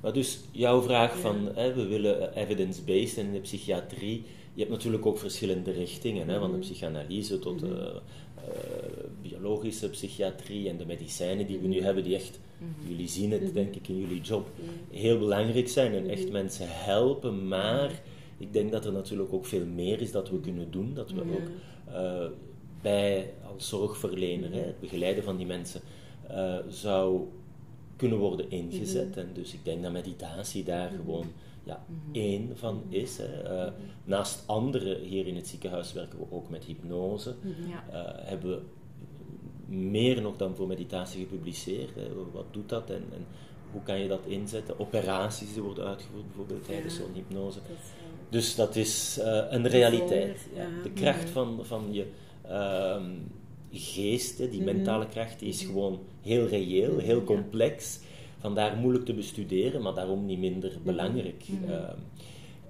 Maar 0.00 0.12
dus 0.12 0.40
jouw 0.50 0.82
vraag 0.82 1.14
Ja. 1.14 1.20
van, 1.20 1.48
hè, 1.54 1.74
we 1.74 1.86
willen 1.86 2.34
evidence-based 2.36 3.16
en 3.18 3.26
in 3.26 3.32
de 3.32 3.40
psychiatrie, 3.40 4.24
je 4.54 4.60
hebt 4.60 4.70
natuurlijk 4.72 5.06
ook 5.06 5.18
verschillende 5.18 5.70
richtingen, 5.70 6.28
hè, 6.28 6.38
van 6.38 6.50
de 6.50 6.56
Mhm. 6.56 6.60
psychanalyse 6.66 7.38
tot 7.38 7.58
de 7.60 7.66
Mhm. 7.66 7.96
eh, 8.36 9.04
biologische 9.22 9.88
psychiatrie 9.90 10.68
en 10.68 10.76
de 10.76 10.86
medicijnen 10.86 11.46
die 11.46 11.58
we 11.58 11.66
nu 11.68 11.80
hebben, 11.82 12.04
die 12.04 12.14
echt, 12.14 12.40
Mhm. 12.58 12.88
jullie 12.88 13.08
zien 13.08 13.30
het 13.32 13.54
denk 13.54 13.74
ik 13.74 13.88
in 13.88 13.98
jullie 13.98 14.20
job, 14.20 14.48
heel 14.90 15.18
belangrijk 15.18 15.68
zijn 15.68 15.92
en 15.94 16.08
echt 16.10 16.30
mensen 16.30 16.66
helpen, 16.68 17.48
maar 17.48 18.02
ik 18.38 18.52
denk 18.52 18.72
dat 18.72 18.84
er 18.84 18.92
natuurlijk 18.92 19.32
ook 19.32 19.46
veel 19.46 19.66
meer 19.66 20.00
is 20.00 20.12
dat 20.12 20.30
we 20.30 20.40
kunnen 20.40 20.70
doen, 20.70 20.94
dat 20.94 21.10
we 21.10 21.20
ook 21.20 21.48
eh, 21.94 22.26
bij 22.82 23.30
als 23.54 23.68
zorgverlener, 23.68 24.52
hè, 24.52 24.60
het 24.60 24.80
begeleiden 24.80 25.24
van 25.24 25.36
die 25.36 25.46
mensen, 25.46 25.80
eh, 26.28 26.56
zou 26.68 27.20
kunnen 27.96 28.18
worden 28.18 28.50
ingezet. 28.50 29.16
En 29.16 29.28
dus 29.34 29.52
ik 29.52 29.64
denk 29.64 29.82
dat 29.82 29.92
meditatie 29.92 30.64
daar 30.64 30.90
gewoon 30.96 31.26
ja, 31.64 31.84
Mhm. 31.88 32.14
één 32.14 32.50
van 32.54 32.82
is. 32.88 33.18
Hè. 33.18 33.42
Eh, 33.42 33.72
naast 34.04 34.42
andere 34.46 34.98
hier 35.02 35.26
in 35.26 35.36
het 35.36 35.46
ziekenhuis 35.48 35.92
werken 35.92 36.18
we 36.18 36.24
ook 36.30 36.48
met 36.50 36.64
hypnose. 36.64 37.34
Ja. 37.68 37.84
Eh, 37.92 38.28
hebben 38.28 38.50
we 38.50 38.62
meer 39.74 40.22
nog 40.22 40.36
dan 40.36 40.56
voor 40.56 40.66
meditatie 40.66 41.20
gepubliceerd. 41.20 41.94
Hè. 41.94 42.02
Wat 42.32 42.44
doet 42.50 42.68
dat 42.68 42.90
en, 42.90 43.02
en 43.12 43.26
hoe 43.72 43.82
kan 43.82 43.98
je 44.00 44.08
dat 44.08 44.20
inzetten? 44.26 44.78
Operaties 44.80 45.52
die 45.52 45.62
worden 45.62 45.84
uitgevoerd 45.84 46.26
bijvoorbeeld 46.26 46.64
tijdens 46.64 46.96
Ja. 46.96 47.00
zo'n 47.02 47.14
hypnose. 47.14 47.58
Dat 47.58 47.76
is, 47.76 47.90
Dus 48.30 48.54
dat 48.54 48.76
is 48.76 49.18
eh, 49.18 49.44
een 49.48 49.66
realiteit. 49.68 50.48
Ja. 50.54 50.66
De 50.82 50.90
kracht 50.90 51.22
Mhm. 51.24 51.32
van, 51.32 51.58
van 51.62 51.92
je 51.92 52.06
ehm, 52.42 53.10
geest, 53.72 54.38
hè, 54.38 54.48
die 54.48 54.62
Mhm. 54.62 54.74
mentale 54.74 55.06
kracht, 55.08 55.38
die 55.38 55.48
is 55.48 55.64
gewoon 55.64 56.00
heel 56.22 56.46
reëel, 56.46 56.98
heel 56.98 57.24
complex. 57.24 58.00
Vandaar 58.44 58.76
moeilijk 58.76 59.04
te 59.04 59.14
bestuderen, 59.14 59.82
maar 59.82 59.94
daarom 59.94 60.26
niet 60.26 60.38
minder 60.38 60.70
Mhm. 60.70 60.82
belangrijk. 60.84 61.44
Mhm. 61.48 61.70
Ehm, 61.72 61.96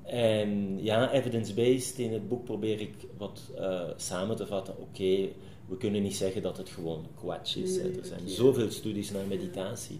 en 0.02 0.78
ja, 0.82 1.12
evidence-based 1.12 1.98
in 1.98 2.12
het 2.12 2.28
boek 2.28 2.44
probeer 2.44 2.80
ik 2.80 2.94
wat 3.16 3.40
eh, 3.58 3.80
samen 3.96 4.36
te 4.36 4.46
vatten. 4.46 4.74
Oké, 4.78 5.28
we 5.68 5.76
kunnen 5.78 6.02
niet 6.02 6.16
zeggen 6.16 6.42
dat 6.42 6.56
het 6.56 6.68
gewoon 6.68 7.06
kwatsch 7.18 7.56
is. 7.56 7.76
Nee, 7.76 7.98
Er 7.98 8.04
zijn 8.06 8.28
zoveel 8.28 8.70
studies 8.70 9.10
naar 9.10 9.26
meditatie. 9.28 9.98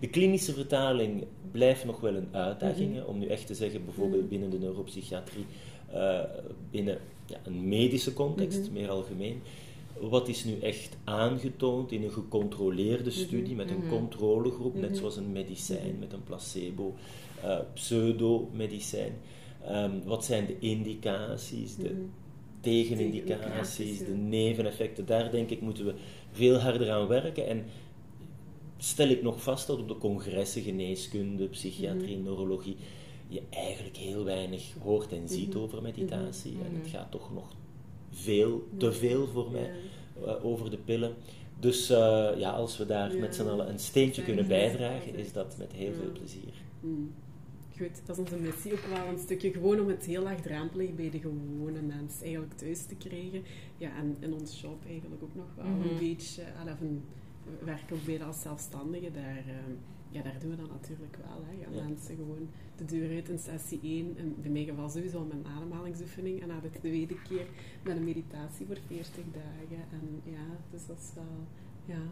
De 0.00 0.08
klinische 0.08 0.52
vertaling 0.52 1.24
blijft 1.50 1.84
nog 1.84 2.00
wel 2.00 2.14
een 2.14 2.28
uitdaging. 2.32 2.92
Mhm. 2.96 3.04
om 3.06 3.18
nu 3.18 3.26
echt 3.26 3.46
te 3.46 3.54
zeggen, 3.54 3.84
bijvoorbeeld 3.84 4.28
binnen 4.28 4.50
de 4.50 4.58
neuropsychiatrie, 4.58 5.44
eh, 5.92 6.18
binnen 6.70 6.98
ja, 7.26 7.36
een 7.44 7.68
medische 7.68 8.12
context, 8.12 8.70
meer 8.70 8.88
algemeen. 8.90 9.40
Wat 10.00 10.28
is 10.28 10.44
nu 10.44 10.58
echt 10.58 10.96
aangetoond 11.04 11.92
in 11.92 12.02
een 12.02 12.10
gecontroleerde 12.12 13.10
Mhm. 13.10 13.18
studie 13.18 13.54
met 13.54 13.70
een 13.70 13.78
Mhm. 13.78 13.88
controlegroep, 13.88 14.74
net 14.74 14.90
Mhm. 14.90 14.98
zoals 14.98 15.16
een 15.16 15.32
medicijn 15.32 15.96
met 15.98 16.12
een 16.12 16.22
placebo, 16.24 16.94
eh, 17.42 17.58
pseudo-medicijn? 17.74 19.12
Ehm, 19.64 19.90
wat 20.04 20.24
zijn 20.24 20.46
de 20.46 20.58
indicaties, 20.58 21.76
de 21.76 22.04
tegenindicaties, 22.60 23.98
de 23.98 24.14
neveneffecten? 24.14 25.06
Daar 25.06 25.30
denk 25.30 25.50
ik 25.50 25.60
moeten 25.60 25.84
we 25.84 25.94
veel 26.32 26.56
harder 26.58 26.90
aan 26.90 27.06
werken. 27.06 27.46
En 27.48 27.64
stel 28.78 29.08
ik 29.08 29.22
nog 29.22 29.42
vast 29.42 29.66
dat 29.66 29.78
op 29.78 29.88
de 29.88 29.98
congressen 29.98 30.62
geneeskunde, 30.62 31.46
psychiatrie, 31.48 32.16
neurologie 32.16 32.76
je 33.28 33.42
eigenlijk 33.50 33.96
heel 33.96 34.24
weinig 34.24 34.72
hoort 34.82 35.12
en 35.12 35.28
ziet 35.28 35.54
over 35.54 35.82
meditatie. 35.82 36.52
En 36.64 36.80
het 36.80 36.88
gaat 36.90 37.10
toch 37.10 37.32
nog 37.34 37.54
veel, 38.14 38.68
te 38.76 38.92
veel 38.92 39.26
voor 39.26 39.50
mij 39.50 39.70
eh, 40.24 40.44
over 40.44 40.70
de 40.70 40.78
pillen. 40.78 41.14
Dus 41.60 41.90
eh, 41.90 42.28
ja, 42.36 42.50
als 42.50 42.76
we 42.78 42.86
daar 42.86 43.14
met 43.18 43.34
z'n 43.34 43.46
allen 43.46 43.68
een 43.68 43.78
steentje 43.78 44.22
kunnen 44.22 44.46
bijdragen, 44.48 45.14
is 45.14 45.32
dat 45.32 45.56
met 45.58 45.72
heel 45.72 45.92
veel 45.92 46.12
plezier. 46.12 46.52
Hmm. 46.80 47.12
Goed, 47.78 48.06
dat 48.06 48.16
is 48.18 48.22
onze 48.24 48.36
missie 48.36 48.72
ook 48.72 48.86
wel 48.94 49.06
een 49.06 49.18
stukje 49.18 49.52
gewoon 49.52 49.80
om 49.80 49.88
het 49.88 50.04
heel 50.04 50.22
laagdrempelig 50.22 50.94
bij 50.94 51.10
de 51.10 51.18
gewone 51.18 51.80
mens 51.82 52.22
eigenlijk 52.22 52.52
thuis 52.52 52.84
te 52.86 52.94
krijgen. 52.94 53.42
Ja, 53.78 53.96
en 53.96 54.16
in 54.20 54.32
ons 54.34 54.58
shop 54.58 54.84
eigenlijk 54.88 55.22
ook 55.22 55.34
nog 55.34 55.46
wel 55.56 55.64
Mhm. 55.66 55.88
een 55.88 55.98
beetje, 55.98 56.42
we 57.58 57.64
werken 57.64 57.96
ook 57.96 58.04
beide 58.04 58.24
als 58.24 58.40
zelfstandigen. 58.40 59.12
Daar, 59.12 59.36
ehm, 59.46 59.74
ja, 60.14 60.22
daar 60.22 60.38
doen 60.40 60.50
we 60.50 60.56
dat 60.56 60.70
natuurlijk 60.70 61.16
wel. 61.16 61.44
Hè. 61.46 61.64
Gaan 61.64 61.74
Ja. 61.74 61.82
mensen 61.88 62.16
gewoon 62.16 62.48
de 62.76 62.84
deur 62.84 63.14
uit 63.14 63.28
in 63.28 63.38
sessie 63.38 63.80
1. 63.82 64.14
En 64.18 64.34
bij 64.42 64.50
mij 64.50 64.64
geval 64.64 64.88
sowieso 64.88 65.18
al 65.18 65.24
met 65.24 65.36
een 65.36 65.52
ademhalingsoefening. 65.56 66.42
En 66.42 66.48
dan 66.48 66.60
de 66.62 66.70
tweede 66.70 67.22
keer 67.28 67.46
met 67.82 67.96
een 67.96 68.04
meditatie 68.04 68.66
voor 68.66 68.78
40 68.86 69.24
dagen. 69.32 69.84
En 69.92 70.20
ja, 70.32 70.44
dus 70.70 70.86
dat 70.86 70.96
is 70.98 71.10
wel 71.14 71.24
ja, 71.96 72.02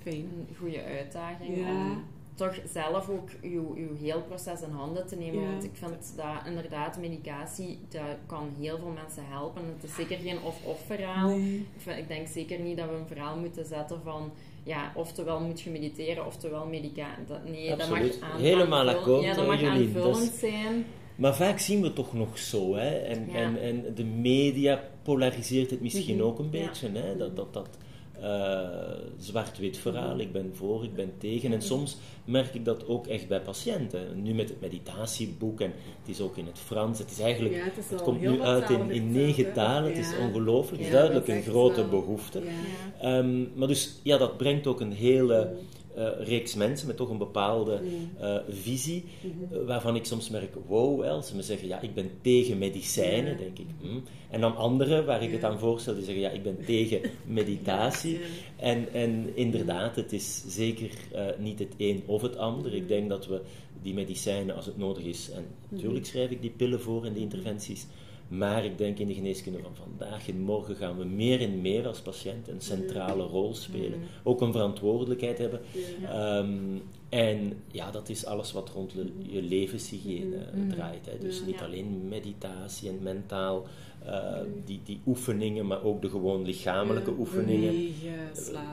fijn. 0.00 0.24
Een 0.48 0.56
goede 0.58 0.84
uitdaging 0.84 1.56
Ja. 1.56 1.90
om 1.90 2.04
toch 2.34 2.60
zelf 2.72 3.08
ook 3.08 3.28
uw, 3.42 3.74
uw 3.76 3.94
heel 3.94 4.22
proces 4.22 4.62
in 4.62 4.70
handen 4.70 5.06
te 5.06 5.16
nemen. 5.16 5.42
Ja. 5.42 5.50
Want 5.50 5.64
ik 5.64 5.70
vind 5.74 6.12
dat 6.16 6.46
inderdaad 6.46 6.98
medicatie, 6.98 7.78
dat 7.88 8.16
kan 8.26 8.48
heel 8.58 8.78
veel 8.78 8.90
mensen 8.92 9.26
helpen. 9.26 9.62
Het 9.64 9.84
is 9.84 9.94
zeker 9.94 10.16
geen 10.18 10.42
of-of 10.42 10.80
verhaal. 10.86 11.28
Nee. 11.28 11.56
Ik, 11.58 11.80
vind- 11.80 11.98
ik 11.98 12.08
denk 12.08 12.26
zeker 12.26 12.60
niet 12.60 12.76
dat 12.76 12.88
we 12.88 12.94
een 12.94 13.06
verhaal 13.06 13.38
moeten 13.38 13.64
zetten 13.66 14.02
van 14.02 14.30
ja, 14.66 14.92
oftewel 14.94 15.40
moet 15.40 15.60
je 15.60 15.70
mediteren, 15.70 16.26
oftewel 16.26 16.66
medicatie. 16.66 17.24
Dat, 17.26 17.44
nee, 17.44 17.72
Absoluut. 17.72 18.12
dat 18.12 18.20
mag 18.20 18.30
aan, 18.30 18.40
Helemaal 18.40 18.88
akkoord, 18.88 19.22
Ja, 19.22 19.34
dat 19.34 19.46
mag 19.46 19.62
aanvullend 19.62 20.32
zijn. 20.38 20.86
Maar 21.16 21.34
vaak 21.36 21.58
zien 21.58 21.80
we 21.80 21.86
het 21.86 21.94
toch 21.94 22.12
nog 22.14 22.38
zo, 22.38 22.74
hè? 22.74 22.88
En, 22.96 23.28
Ja. 23.32 23.34
en, 23.38 23.60
en 23.60 23.94
de 23.94 24.04
media 24.04 24.82
polariseert 25.02 25.70
het 25.70 25.80
misschien 25.80 26.16
Mhm. 26.16 26.24
ook 26.24 26.38
een 26.38 26.48
Ja. 26.50 26.66
beetje, 26.66 26.88
hè? 26.92 27.16
Dat, 27.16 27.36
dat, 27.36 27.52
dat 27.54 27.68
eh, 28.22 28.60
zwart-wit 29.18 29.76
verhaal, 29.78 30.18
ik 30.18 30.32
ben 30.32 30.50
voor, 30.54 30.84
ik 30.84 30.94
ben 30.94 31.12
tegen. 31.18 31.52
En 31.52 31.62
soms 31.62 31.96
merk 32.24 32.54
ik 32.54 32.64
dat 32.64 32.86
ook 32.86 33.06
echt 33.06 33.28
bij 33.28 33.40
patiënten. 33.40 34.22
Nu 34.22 34.34
met 34.34 34.48
het 34.48 34.60
meditatieboek, 34.60 35.60
en 35.60 35.72
het 36.00 36.08
is 36.08 36.20
ook 36.20 36.36
in 36.36 36.46
het 36.46 36.58
Frans, 36.58 36.98
het 36.98 37.10
is 37.10 37.20
eigenlijk... 37.20 37.54
Ja, 37.54 37.64
het 37.64 37.76
is 37.78 37.90
Het 37.90 38.02
komt 38.02 38.20
nu 38.20 38.40
uit 38.40 38.70
in, 38.70 38.90
in 38.90 39.12
negen 39.12 39.52
talen, 39.52 39.88
het 39.88 39.98
is 39.98 40.12
ongelooflijk, 40.20 40.82
Ja, 40.82 40.90
duidelijk 40.90 41.28
een 41.28 41.42
grote 41.42 41.80
wel- 41.80 41.88
behoefte. 41.90 42.40
Ja. 42.40 42.48
Ehm, 43.18 43.44
maar 43.58 43.68
dus, 43.68 44.00
ja, 44.02 44.16
dat 44.18 44.36
brengt 44.36 44.66
ook 44.66 44.80
een 44.80 44.92
hele 44.92 45.56
eh, 45.96 46.08
reeks 46.18 46.54
mensen 46.54 46.86
met 46.86 46.96
toch 46.96 47.10
een 47.10 47.18
bepaalde 47.18 47.80
eh, 48.20 48.36
visie, 48.48 49.04
eh, 49.22 49.58
waarvan 49.66 49.96
ik 49.96 50.04
soms 50.04 50.30
merk, 50.30 50.54
wow, 50.66 51.00
wel, 51.00 51.22
ze 51.22 51.36
me 51.36 51.42
zeggen, 51.42 51.68
ja, 51.68 51.80
ik 51.80 51.94
ben 51.94 52.10
tegen 52.20 52.58
medicijnen, 52.58 53.32
Ja. 53.32 53.38
denk 53.38 53.58
ik. 53.58 53.66
hm. 53.80 53.98
En 54.30 54.40
dan 54.40 54.56
anderen, 54.56 55.06
waar 55.06 55.22
ik 55.22 55.32
het 55.32 55.44
aan 55.44 55.58
voorstel, 55.58 55.94
die 55.94 56.04
zeggen, 56.04 56.22
ja, 56.22 56.30
ik 56.30 56.42
ben 56.42 56.64
tegen 56.64 57.00
meditatie. 57.26 58.12
Ja. 58.12 58.18
En, 58.56 58.92
en 58.92 59.36
inderdaad, 59.36 59.96
het 59.96 60.12
is 60.12 60.44
zeker 60.46 60.90
niet 61.38 61.58
het 61.58 61.74
een 61.76 62.02
of 62.06 62.22
het 62.22 62.36
ander. 62.36 62.74
Ik 62.74 62.88
denk 62.88 63.08
dat 63.08 63.26
we 63.26 63.40
die 63.82 63.94
medicijnen, 63.94 64.56
als 64.56 64.66
het 64.66 64.76
nodig 64.76 65.04
is, 65.04 65.30
en 65.30 65.44
natuurlijk 65.68 66.06
schrijf 66.06 66.30
ik 66.30 66.40
die 66.40 66.50
pillen 66.50 66.80
voor 66.80 67.04
en 67.04 67.12
die 67.12 67.22
interventies, 67.22 67.86
maar 68.28 68.64
ik 68.64 68.78
denk 68.78 68.98
in 68.98 69.06
de 69.06 69.14
geneeskunde 69.14 69.58
van 69.62 69.74
vandaag 69.74 70.28
en 70.28 70.40
morgen 70.40 70.76
gaan 70.76 70.98
we 70.98 71.04
meer 71.04 71.40
en 71.40 71.60
meer 71.60 71.86
als 71.86 72.00
patiënt 72.00 72.48
een 72.48 72.60
centrale 72.60 73.22
rol 73.22 73.54
spelen. 73.54 74.00
Ook 74.22 74.40
een 74.40 74.52
verantwoordelijkheid 74.52 75.38
hebben. 75.38 75.60
Ehm, 76.04 76.48
en 77.08 77.52
ja, 77.70 77.90
dat 77.90 78.08
is 78.08 78.24
alles 78.24 78.52
wat 78.52 78.70
rond 78.74 78.94
le- 78.94 79.12
je 79.34 79.42
levenshygiëne 79.42 80.36
eh, 80.36 80.54
Mhm. 80.58 80.68
draait. 80.68 81.06
Hè. 81.06 81.18
Dus 81.18 81.42
niet 81.46 81.60
alleen 81.60 82.08
meditatie 82.08 82.88
en 82.88 82.98
mentaal, 83.02 83.66
eh, 84.06 84.32
die, 84.64 84.80
die 84.84 85.00
oefeningen, 85.06 85.66
maar 85.66 85.82
ook 85.84 86.02
de 86.02 86.08
gewoon 86.08 86.44
lichamelijke 86.44 87.12
oefeningen. 87.18 87.70
bewegen, 87.72 87.96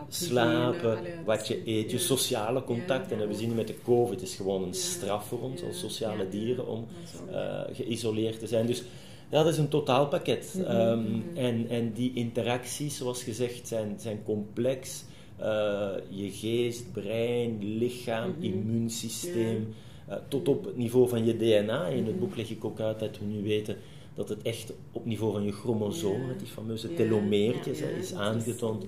slapen, 0.10 1.00
wat 1.26 1.48
je 1.48 1.62
eet, 1.66 1.92
je 1.92 1.98
sociale 1.98 2.64
contacten. 2.64 3.22
En 3.22 3.28
we 3.28 3.34
zien 3.34 3.56
met 3.56 3.68
de 3.68 3.76
COVID, 3.84 4.20
het 4.20 4.30
is 4.30 4.36
gewoon 4.36 4.64
een 4.64 4.74
straf 4.74 5.28
voor 5.28 5.42
ons 5.42 5.64
als 5.64 5.80
sociale 5.80 6.30
dieren 6.30 6.68
om 6.68 6.86
eh, 7.32 7.62
geïsoleerd 7.72 8.40
te 8.40 8.48
zijn. 8.48 8.66
Dus 8.66 8.84
dat 9.30 9.48
is 9.48 9.58
een 9.58 9.68
totaalpakket. 9.68 10.62
Ehm, 10.68 11.00
mhm. 11.02 11.38
en, 11.38 11.70
en 11.70 11.92
die 11.94 12.12
interacties, 12.14 12.98
zoals 12.98 13.24
gezegd, 13.24 13.68
zijn, 13.68 13.96
zijn 14.00 14.24
complex. 14.24 15.04
Eh, 15.38 15.90
je 16.10 16.32
geest, 16.32 16.92
brein, 16.92 17.78
lichaam, 17.78 18.30
Mhm. 18.30 18.44
immuunsysteem, 18.44 19.74
eh, 20.08 20.16
tot 20.28 20.48
op 20.48 20.66
het 20.66 20.78
niveau 20.78 21.10
van 21.10 21.26
je 21.26 21.38
DNA. 21.38 21.86
In 21.88 22.06
het 22.06 22.12
Mhm. 22.16 22.20
boek 22.20 22.36
leg 22.36 22.50
ik 22.50 22.66
ook 22.66 22.80
uit 22.80 23.00
dat 23.00 23.20
we 23.20 23.26
nu 23.26 23.44
weten 23.44 23.78
dat 24.16 24.30
het 24.30 24.42
echt 24.42 24.74
op 24.92 25.06
niveau 25.06 25.32
van 25.34 25.44
je 25.44 25.52
chromosomen, 25.52 26.38
die 26.38 26.48
fameuze 26.48 26.88
Ja. 26.90 26.96
telomeertjes, 26.96 27.82
is 27.82 28.10
dat 28.10 28.20
aangetoond 28.20 28.86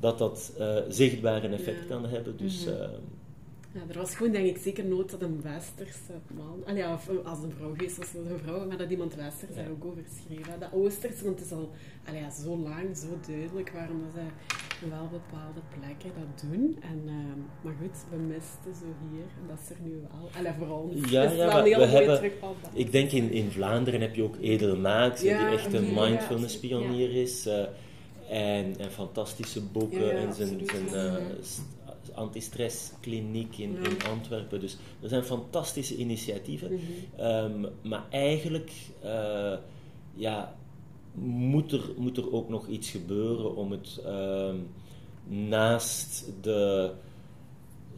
dat 0.00 0.18
dat 0.18 0.52
eh, 0.58 0.76
zichtbaar 0.88 1.44
een 1.44 1.52
effect 1.52 1.86
kan 1.86 2.06
hebben. 2.06 2.36
Dus 2.36 2.64
Mhm. 2.64 2.74
eh, 2.74 2.88
Ja, 3.74 3.80
er 3.88 3.98
was 3.98 4.14
gewoon 4.14 4.32
denk 4.32 4.46
ik 4.46 4.62
zeker 4.62 4.84
nood 4.84 5.10
dat 5.10 5.22
een 5.22 5.40
westerse 5.42 6.12
man, 6.34 6.62
allee, 6.66 6.78
ja, 6.82 6.94
of 6.94 7.08
als 7.24 7.42
een 7.42 7.52
vrouw 7.56 7.74
geweest 7.74 7.96
was, 7.96 8.06
een 8.14 8.38
vrouw, 8.44 8.66
maar 8.66 8.76
dat 8.76 8.90
iemand 8.90 9.14
westers 9.14 9.54
daar 9.54 9.70
ook 9.70 9.84
over 9.84 10.02
schreef. 10.24 10.46
hè. 10.46 10.58
Dat 10.58 10.68
oosterse, 10.72 11.24
want 11.24 11.38
het 11.38 11.46
is 11.46 11.52
al 11.52 11.70
allee, 12.08 12.20
ja, 12.20 12.30
zo 12.30 12.56
lang, 12.56 12.96
zo 12.96 13.06
duidelijk 13.26 13.70
waarom 13.70 14.00
dat 14.02 14.12
zij 14.14 14.30
wel 14.88 15.08
bepaalde 15.10 15.60
plekken 15.78 16.10
dat 16.18 16.50
doen. 16.50 16.76
En, 16.80 17.02
ehm, 17.06 17.38
maar 17.62 17.74
goed, 17.80 17.96
we 18.10 18.16
misten 18.16 18.74
zo 18.80 18.86
hier, 19.10 19.24
en 19.40 19.46
dat 19.48 19.58
is 19.62 19.70
er 19.70 19.76
nu 19.82 20.00
wel. 20.10 20.30
Allee, 20.38 20.52
voor 20.58 20.78
ons 20.78 21.10
Ja, 21.10 21.22
ja, 21.30 21.62
wel 21.62 21.78
we 21.78 21.86
hebben-. 21.86 22.30
Ik 22.72 22.92
denk 22.92 23.10
in, 23.10 23.30
in 23.30 23.50
Vlaanderen 23.50 24.00
heb 24.00 24.14
je 24.14 24.22
ook 24.22 24.36
Edel 24.40 24.76
Maaks, 24.76 25.20
die 25.20 25.30
echt 25.34 25.72
een 25.72 25.94
mindfulness 25.94 26.58
pionier 26.58 27.14
is. 27.14 27.46
eh, 27.46 27.64
en, 28.30 28.78
en 28.78 28.90
fantastische 28.90 29.60
boeken 29.62 30.16
en 30.16 30.34
zijn, 30.34 30.60
zijn 30.64 30.84
ja. 30.90 31.18
St- 32.04 32.14
antistresskliniek 32.14 33.58
in, 33.58 33.72
Ja. 33.72 33.88
in 33.88 33.96
Antwerpen. 34.10 34.60
Dus 34.60 34.76
er 35.02 35.08
zijn 35.08 35.24
fantastische 35.24 35.96
initiatieven. 35.96 36.72
Mhm. 36.72 37.20
Ehm, 37.20 37.66
maar 37.82 38.04
eigenlijk 38.10 38.70
eh, 39.00 39.54
ja, 40.14 40.54
moet, 41.14 41.72
er, 41.72 41.82
moet 41.96 42.16
er 42.16 42.32
ook 42.32 42.48
nog 42.48 42.66
iets 42.68 42.90
gebeuren 42.90 43.56
om 43.56 43.70
het 43.70 44.00
ehm, 44.04 44.56
naast 45.26 46.24
de. 46.40 46.90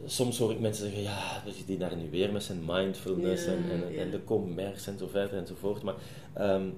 Soms 0.07 0.39
hoor 0.39 0.51
ik 0.51 0.61
mensen 0.61 0.85
zeggen, 0.85 1.03
ja, 1.03 1.43
we 1.45 1.53
zitten 1.53 1.79
daar 1.79 1.97
nu 1.97 2.11
weer 2.11 2.33
met 2.33 2.43
zijn 2.43 2.63
mindfulness 2.67 3.45
Ja, 3.45 3.53
en, 3.53 3.71
en, 3.71 3.93
ja. 3.93 4.01
en 4.01 4.11
de 4.11 4.25
commerce 4.25 4.91
en 4.91 4.99
zo 4.99 5.07
verder 5.07 5.39
enzovoort. 5.39 5.83
Maar 5.83 5.95
ehm, 6.33 6.69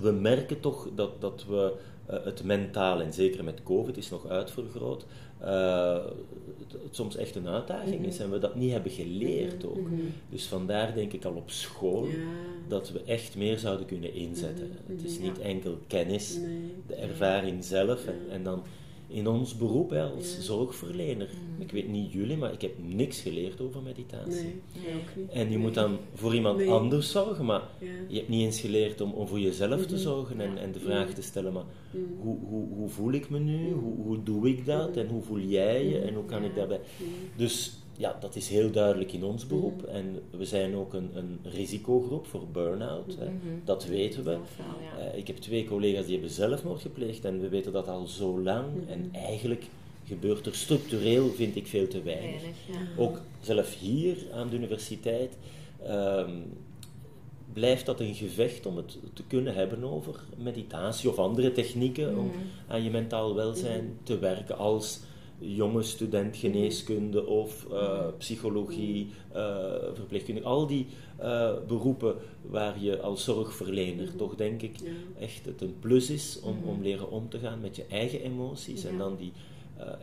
we 0.00 0.10
merken 0.10 0.60
toch 0.60 0.88
dat, 0.94 1.20
dat 1.20 1.44
we 1.48 1.74
eh, 2.06 2.24
het 2.24 2.44
mentaal, 2.44 3.00
en 3.00 3.12
zeker 3.12 3.44
met 3.44 3.62
COVID 3.62 3.96
is 3.96 4.10
nog 4.10 4.26
uitvergroot, 4.28 5.06
eh, 5.38 6.04
het, 6.68 6.94
soms 6.96 7.16
echt 7.16 7.34
een 7.36 7.48
uitdaging 7.48 8.06
is 8.06 8.18
en 8.18 8.30
we 8.30 8.38
dat 8.38 8.54
niet 8.54 8.72
hebben 8.72 8.90
geleerd 8.92 9.64
ook. 9.66 9.80
Mhm. 9.80 9.94
Dus 10.30 10.46
vandaar 10.46 10.94
denk 10.94 11.12
ik 11.12 11.24
al 11.24 11.32
op 11.34 11.50
school 11.50 12.06
Ja. 12.06 12.12
dat 12.68 12.90
we 12.90 13.02
echt 13.06 13.36
meer 13.36 13.58
zouden 13.58 13.86
kunnen 13.86 14.14
inzetten. 14.14 14.66
Mhm, 14.86 14.92
Het 14.96 15.04
is 15.04 15.14
mhm, 15.18 15.22
niet 15.22 15.38
enkel 15.38 15.78
kennis, 15.86 16.36
Nee. 16.36 16.72
de 16.86 16.94
ervaring 16.94 17.64
zelf 17.64 18.06
en, 18.06 18.20
en 18.30 18.42
dan 18.42 18.62
in 19.08 19.26
ons 19.28 19.56
beroep 19.56 19.90
hè, 19.90 20.02
als 20.02 20.34
Ja. 20.36 20.40
zorgverlener. 20.42 21.28
Ik 21.58 21.70
weet 21.70 21.88
niet 21.88 22.12
jullie, 22.12 22.36
maar 22.36 22.52
ik 22.52 22.60
heb 22.62 22.72
niks 22.78 23.20
geleerd 23.20 23.60
over 23.60 23.82
meditatie. 23.82 24.30
Nee, 24.42 24.60
nee, 24.84 24.94
ook 24.94 25.16
niet. 25.16 25.30
En 25.30 25.40
je 25.42 25.48
Nee. 25.48 25.58
moet 25.58 25.74
dan 25.74 25.98
voor 26.14 26.34
iemand 26.34 26.58
Nee. 26.58 26.70
anders 26.70 27.10
zorgen, 27.10 27.44
maar 27.44 27.62
Ja. 27.80 27.86
je 28.08 28.16
hebt 28.16 28.28
niet 28.28 28.42
eens 28.44 28.60
geleerd 28.60 29.00
om, 29.00 29.12
om 29.12 29.26
voor 29.28 29.40
jezelf 29.40 29.86
te 29.86 29.94
Mhm. 29.94 30.02
zorgen 30.02 30.40
en, 30.40 30.58
en 30.58 30.72
de 30.72 30.80
vraag 30.80 31.04
Mhm. 31.06 31.14
te 31.14 31.22
stellen, 31.22 31.52
maar 31.52 31.64
Mhm. 31.90 32.02
hoe, 32.20 32.36
hoe, 32.48 32.68
hoe 32.74 32.88
voel 32.88 33.12
ik 33.12 33.30
me 33.30 33.38
nu? 33.38 33.72
Hoe, 33.72 33.94
hoe 34.04 34.22
doe 34.22 34.48
ik 34.48 34.66
dat? 34.66 34.96
En 34.96 35.08
hoe 35.08 35.22
voel 35.22 35.40
jij 35.40 35.86
je? 35.88 35.98
En 35.98 36.14
hoe 36.14 36.24
kan 36.24 36.44
ik 36.44 36.54
daarbij... 36.54 36.80
Dus 37.36 37.78
ja, 37.98 38.16
dat 38.20 38.36
is 38.36 38.48
heel 38.48 38.70
duidelijk 38.70 39.12
in 39.12 39.24
ons 39.24 39.46
beroep. 39.46 39.82
Mhm. 39.82 39.90
En 39.90 40.22
we 40.30 40.44
zijn 40.44 40.74
ook 40.74 40.94
een, 40.94 41.10
een 41.14 41.38
risicogroep 41.42 42.26
voor 42.26 42.46
burn-out. 42.52 43.16
Mhm. 43.16 43.30
Dat 43.64 43.84
weten 43.84 44.24
we. 44.24 44.30
Zelf 44.30 44.56
wel, 44.56 45.06
ja. 45.06 45.12
Eh, 45.12 45.18
ik 45.18 45.26
heb 45.26 45.36
twee 45.36 45.64
collega's 45.64 46.04
die 46.04 46.12
hebben 46.12 46.30
zelfmoord 46.30 46.80
gepleegd 46.80 47.24
en 47.24 47.40
we 47.40 47.48
weten 47.48 47.72
dat 47.72 47.88
al 47.88 48.06
zo 48.06 48.40
lang. 48.40 48.66
Mhm. 48.74 48.92
En 48.92 49.08
eigenlijk 49.12 49.64
gebeurt 50.06 50.46
er 50.46 50.54
structureel, 50.54 51.28
vind 51.28 51.56
ik, 51.56 51.66
veel 51.66 51.88
te 51.88 52.02
weinig. 52.02 52.40
Weinig, 52.40 52.56
ja. 52.96 53.02
Ook 53.02 53.20
zelf 53.40 53.78
hier 53.78 54.16
aan 54.32 54.48
de 54.48 54.56
universiteit 54.56 55.36
ehm, 55.86 56.40
blijft 57.52 57.86
dat 57.86 58.00
een 58.00 58.14
gevecht 58.14 58.66
om 58.66 58.76
het 58.76 58.98
te 59.12 59.22
kunnen 59.26 59.54
hebben 59.54 59.84
over 59.84 60.20
meditatie 60.36 61.10
of 61.10 61.18
andere 61.18 61.52
technieken 61.52 62.18
om 62.18 62.30
aan 62.66 62.82
je 62.82 62.90
mentaal 62.90 63.34
welzijn 63.34 63.98
te 64.02 64.18
werken 64.18 64.58
als 64.58 65.00
jonge 65.38 65.82
student 65.82 66.36
geneeskunde 66.36 67.26
of 67.26 67.66
eh, 67.72 68.06
psychologie, 68.18 69.06
verpleegkunde. 69.94 70.42
Al 70.42 70.66
die 70.66 70.86
eh, 71.18 71.52
beroepen 71.66 72.14
waar 72.42 72.80
je 72.82 73.00
als 73.00 73.24
zorgverlener 73.24 74.06
Mhm. 74.06 74.16
toch 74.16 74.34
denk 74.34 74.62
ik 74.62 74.76
Ja. 74.84 74.90
echt 75.20 75.44
het 75.44 75.60
een 75.60 75.76
plus 75.80 76.10
is 76.10 76.40
om, 76.42 76.56
Mhm. 76.56 76.68
om 76.68 76.82
leren 76.82 77.10
om 77.10 77.28
te 77.28 77.38
gaan 77.38 77.60
met 77.60 77.76
je 77.76 77.84
eigen 77.90 78.20
emoties 78.22 78.84
en 78.84 78.98
dan 78.98 79.16
die 79.16 79.32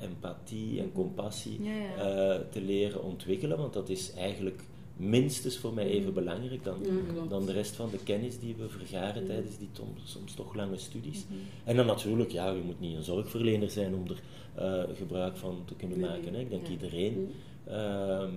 empathie 0.01 0.79
en 0.81 0.91
compassie 0.91 1.63
Ja, 1.63 1.71
ja. 1.75 1.95
eh, 1.95 2.39
te 2.49 2.61
leren 2.61 3.03
ontwikkelen, 3.03 3.57
want 3.57 3.73
dat 3.73 3.89
is 3.89 4.13
eigenlijk 4.13 4.61
minstens 4.97 5.57
voor 5.57 5.73
mij 5.73 5.85
even 5.85 6.13
belangrijk 6.13 6.63
dan, 6.63 6.75
Ja, 6.81 7.25
dan 7.29 7.45
de 7.45 7.51
rest 7.51 7.75
van 7.75 7.89
de 7.89 7.97
kennis 8.03 8.39
die 8.39 8.55
we 8.57 8.69
vergaren 8.69 9.25
tijdens 9.25 9.57
die 9.57 9.69
tom- 9.71 9.93
soms 10.03 10.33
toch 10.33 10.55
lange 10.55 10.77
studies. 10.77 11.25
Mhm. 11.27 11.37
En 11.63 11.75
dan 11.75 11.85
natuurlijk, 11.85 12.31
ja, 12.31 12.51
je 12.51 12.61
moet 12.65 12.79
niet 12.79 12.95
een 12.95 13.03
zorgverlener 13.03 13.69
zijn 13.69 13.95
om 13.95 14.05
er 14.07 14.21
eh, 14.55 14.95
gebruik 14.97 15.37
van 15.37 15.61
te 15.65 15.73
kunnen 15.75 15.99
Nee, 15.99 16.09
maken. 16.09 16.33
Hè. 16.33 16.39
Ik 16.39 16.49
denk 16.49 16.65
ja. 16.65 16.71
iedereen 16.71 17.13
Mhm. 17.13 17.73
ehm, 17.75 18.31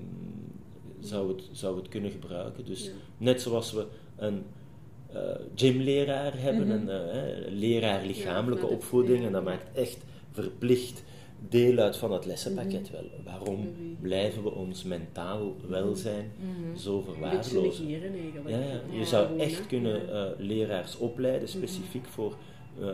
zou, 1.01 1.29
het, 1.29 1.43
zou 1.53 1.77
het 1.77 1.89
kunnen 1.89 2.11
gebruiken. 2.11 2.65
Dus 2.65 2.91
net 3.19 3.41
zoals 3.43 3.73
we 3.73 3.87
een 4.17 4.43
eh, 5.13 5.21
gymleraar 5.55 6.41
hebben, 6.41 6.67
Mhm. 6.67 6.77
een 6.77 6.89
eh, 6.89 7.53
leraar 7.53 8.05
lichamelijke 8.07 8.67
opvoeding, 8.67 9.25
en 9.25 9.33
dat 9.33 9.45
maakt 9.45 9.77
echt 9.77 9.99
verplicht 10.31 11.03
deel 11.49 11.79
uit 11.79 11.97
van 11.97 12.13
het 12.13 12.25
lessenpakket 12.27 12.83
Mhm. 12.83 12.93
wel. 12.93 13.11
Waarom 13.25 13.55
Oei. 13.59 13.97
blijven 14.01 14.43
we 14.43 14.51
ons 14.51 14.83
mentaal 14.85 15.55
welzijn 15.69 16.33
Mhm. 16.41 16.77
zo 16.77 17.01
verwaarlozen? 17.01 17.63
negeren. 17.63 18.13
Ja, 18.47 18.59
ja. 18.59 18.81
Je 18.91 18.99
Ja, 18.99 19.05
zou 19.05 19.27
gewoon, 19.27 19.41
echt 19.41 19.59
hè. 19.59 19.67
kunnen 19.67 20.13
eh, 20.13 20.25
leraars 20.39 20.97
opleiden, 20.99 21.49
specifiek 21.49 22.07
voor 22.07 22.37
eh, 22.81 22.87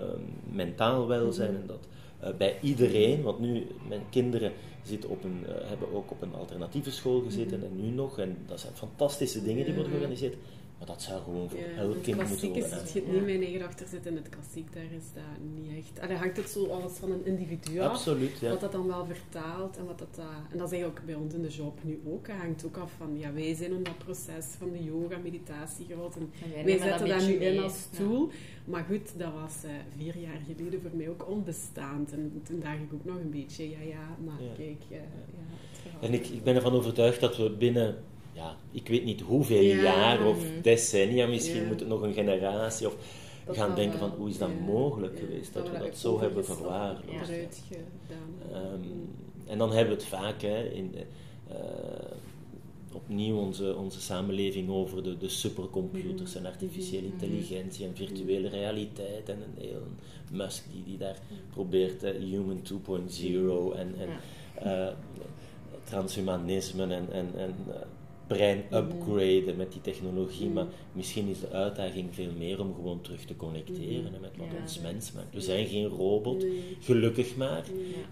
mentaal 0.53 1.07
welzijn. 1.07 1.53
Mhm. 1.53 1.61
En 1.61 1.67
dat 1.67 1.87
eh, 2.21 2.31
bij 2.39 2.59
iedereen, 2.61 3.23
want 3.23 3.39
nu, 3.39 3.67
mijn 3.89 4.03
kinderen 4.11 4.53
zitten 4.83 5.11
op 5.11 5.25
een, 5.25 5.45
eh, 5.47 5.55
hebben 5.69 5.93
ook 5.93 6.11
op 6.11 6.23
een 6.23 6.35
alternatieve 6.35 6.91
school 6.91 7.21
gezeten 7.21 7.59
Mhm. 7.59 7.67
en 7.67 7.81
nu 7.85 7.91
nog. 7.95 8.19
En 8.19 8.37
dat 8.47 8.61
zijn 8.61 8.73
fantastische 8.75 9.43
dingen 9.43 9.65
die 9.65 9.75
worden 9.75 9.93
georganiseerd. 9.93 10.35
Maar 10.83 10.91
dat 10.95 11.03
zou 11.03 11.23
gewoon 11.23 11.49
voor 11.51 11.59
Ja, 11.59 11.65
elk 11.81 11.95
het 11.95 12.03
kind 12.03 12.17
moeten 12.17 12.37
klassiek 12.37 12.55
is 12.55 12.61
worden. 12.61 12.79
het 12.79 12.93
je 12.93 13.03
Ja. 13.07 13.13
niet 13.13 13.25
mijn 13.25 13.43
eigen 13.43 13.63
achter 13.67 13.87
zit 13.87 14.07
in 14.07 14.17
het 14.17 14.29
klassiek, 14.29 14.73
daar 14.75 14.83
is 15.01 15.05
dat 15.15 15.23
niet 15.55 15.77
echt. 15.79 16.01
Allee, 16.01 16.17
hangt 16.17 16.37
het 16.37 16.49
zo 16.51 16.67
alles 16.67 16.93
van 16.93 17.11
een 17.11 17.27
individu 17.27 17.79
af. 17.81 17.91
Absoluut, 17.93 18.39
ja. 18.39 18.51
Wat 18.51 18.61
dat 18.61 18.73
dan 18.73 18.87
wel 18.87 19.07
vertaalt 19.07 19.77
en 19.77 19.87
wat 19.87 19.99
dat, 19.99 20.19
eh, 20.19 20.25
en 20.51 20.59
dat 20.59 20.67
is 20.67 20.73
eigenlijk 20.73 21.07
bij 21.07 21.15
ons 21.15 21.35
in 21.35 21.43
de 21.43 21.49
job 21.49 21.79
nu 21.83 22.01
ook. 22.07 22.27
Het 22.27 22.37
hangt 22.37 22.65
ook 22.67 22.77
af 22.77 22.91
van, 22.99 23.19
ja, 23.19 23.33
wij 23.33 23.55
zijn 23.55 23.73
in 23.73 23.83
dat 23.83 23.99
proces 23.99 24.47
van 24.59 24.71
de 24.73 24.85
yoga, 24.85 25.17
meditatie 25.23 25.87
groot 25.91 26.17
en 26.17 26.31
En 26.57 26.65
wij 26.65 26.79
zetten 26.79 27.09
dat 27.09 27.27
nu 27.27 27.33
in 27.35 27.59
als 27.63 27.87
Ja. 27.91 27.99
tool. 27.99 28.31
Maar 28.65 28.85
goed, 28.89 29.19
dat 29.19 29.33
was 29.33 29.55
eh, 29.65 29.71
vier 29.97 30.17
jaar 30.19 30.41
geleden 30.47 30.81
voor 30.81 30.91
mij 30.95 31.09
ook 31.09 31.29
onbestaand. 31.29 32.13
En 32.13 32.41
toen 32.47 32.61
dacht 32.61 32.75
ik 32.87 32.93
ook 32.93 33.05
nog 33.05 33.17
een 33.17 33.31
beetje, 33.31 33.71
ja, 33.71 33.81
ja, 33.81 34.17
maar 34.25 34.43
Ja. 34.43 34.53
kijk, 34.57 34.81
eh, 34.91 34.97
ja, 34.97 35.05
het 35.71 35.79
verhaal. 35.83 36.01
En 36.03 36.13
ik, 36.13 36.27
ik 36.27 36.43
ben 36.45 36.55
ervan 36.55 36.73
overtuigd 36.73 37.21
dat 37.21 37.37
we 37.37 37.51
binnen, 37.51 37.97
ja, 38.43 38.57
ik 38.71 38.89
weet 38.89 39.05
niet 39.05 39.21
hoeveel 39.21 39.63
Ja. 39.63 39.83
jaar 39.83 40.27
of 40.27 40.39
Mhm. 40.39 40.63
decennia, 40.63 41.27
misschien 41.27 41.67
moet 41.67 41.81
het 41.81 41.89
nog 41.89 42.03
een 42.03 42.13
generatie 42.15 42.87
of 42.87 42.97
Dat 43.47 43.57
gaan 43.57 43.75
denken 43.75 43.99
van 43.99 44.11
hoe 44.11 44.29
is 44.29 44.39
dat 44.39 44.51
mogelijk 44.67 45.19
geweest 45.19 45.55
dat 45.55 45.71
we 45.71 45.79
dat 45.79 45.97
zo 45.99 46.21
hebben 46.21 46.45
verwaarloosd. 46.45 47.31
Ehm, 48.53 48.81
en 49.47 49.59
dan 49.59 49.73
hebben 49.73 49.95
we 49.97 50.01
het 50.01 50.09
vaak 50.11 50.43
hè, 50.43 50.65
in, 50.65 50.95
eh, 51.49 51.57
opnieuw 52.93 53.37
onze, 53.37 53.77
onze 53.77 54.01
samenleving 54.01 54.71
over 54.71 55.03
de, 55.03 55.17
de 55.19 55.29
supercomputers 55.29 56.35
en 56.35 56.47
artificiële 56.47 57.03
Mhm. 57.03 57.13
intelligentie 57.13 57.87
en 57.87 57.97
virtuele 57.97 58.49
realiteit 58.49 59.29
en 59.29 59.37
een 59.37 59.63
heel 59.63 59.83
Musk 60.31 60.65
die, 60.73 60.83
die 60.85 60.99
daar 60.99 61.19
probeert 61.51 62.03
eh, 62.03 62.13
Human 62.21 62.63
2.0 62.63 63.77
en, 63.77 63.95
en 63.99 64.09
Ja. 64.65 64.89
eh, 64.89 64.95
transhumanisme 65.85 66.83
en, 66.83 67.13
en, 67.13 67.29
en 67.37 67.55
eh, 67.69 67.75
brein 68.33 68.63
upgraden 68.73 69.57
met 69.57 69.73
die 69.73 69.81
technologie, 69.81 70.45
Mhm. 70.47 70.55
maar 70.55 70.67
misschien 70.93 71.29
is 71.29 71.41
de 71.41 71.51
uitdaging 71.51 72.09
veel 72.15 72.31
meer 72.39 72.61
om 72.61 72.75
gewoon 72.75 73.01
terug 73.01 73.25
te 73.25 73.37
connecteren 73.37 74.13
hè, 74.13 74.19
met 74.21 74.31
wat 74.37 74.47
ons 74.63 74.81
mens 74.81 75.13
maakt. 75.13 75.35
We 75.35 75.41
zijn 75.41 75.67
geen 75.67 75.87
robot, 75.87 76.45
gelukkig 76.81 77.37
maar. 77.37 77.65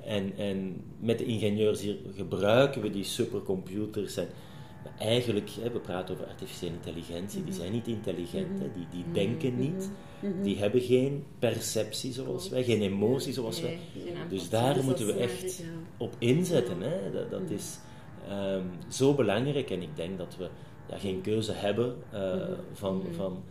En, 0.04 0.32
en 0.36 0.76
met 1.00 1.18
de 1.18 1.24
ingenieurs 1.24 1.80
hier 1.82 1.96
gebruiken 2.16 2.82
we 2.82 2.90
die 2.90 3.04
supercomputers. 3.04 4.16
En, 4.16 4.28
maar 4.84 4.92
eigenlijk, 4.98 5.50
hè, 5.60 5.70
we 5.70 5.78
praten 5.78 6.14
over 6.14 6.26
artificiële 6.26 6.72
intelligentie, 6.72 7.44
die 7.44 7.52
zijn 7.54 7.72
niet 7.72 7.86
intelligent, 7.86 8.58
hè, 8.60 8.66
die, 8.74 8.86
die 8.92 9.04
denken 9.12 9.58
niet, 9.58 9.90
Mhm. 10.22 10.42
die 10.42 10.56
hebben 10.56 10.80
geen 10.80 11.24
perceptie 11.38 12.12
zoals 12.12 12.48
wij, 12.48 12.64
geen 12.64 12.82
emotie 12.82 13.32
zoals 13.32 13.60
wij. 13.60 13.78
Dus 14.28 14.48
daar 14.48 14.84
moeten 14.84 15.06
we 15.06 15.12
echt 15.12 15.62
op 15.98 16.14
inzetten. 16.18 16.80
Hè. 16.80 17.10
Dat, 17.12 17.30
dat 17.30 17.42
Mhm. 17.42 17.52
is 17.54 17.78
ehm, 18.28 18.62
zo 18.88 19.14
belangrijk 19.14 19.70
en 19.70 19.82
ik 19.82 19.96
denk 19.96 20.18
dat 20.18 20.36
we 20.38 20.48
ja, 20.88 20.98
geen 20.98 21.20
keuze 21.20 21.52
hebben 21.52 21.96
eh, 22.12 22.20
Mhm. 22.34 22.42
van, 22.72 22.96
Mhm. 22.96 23.14
van 23.14 23.42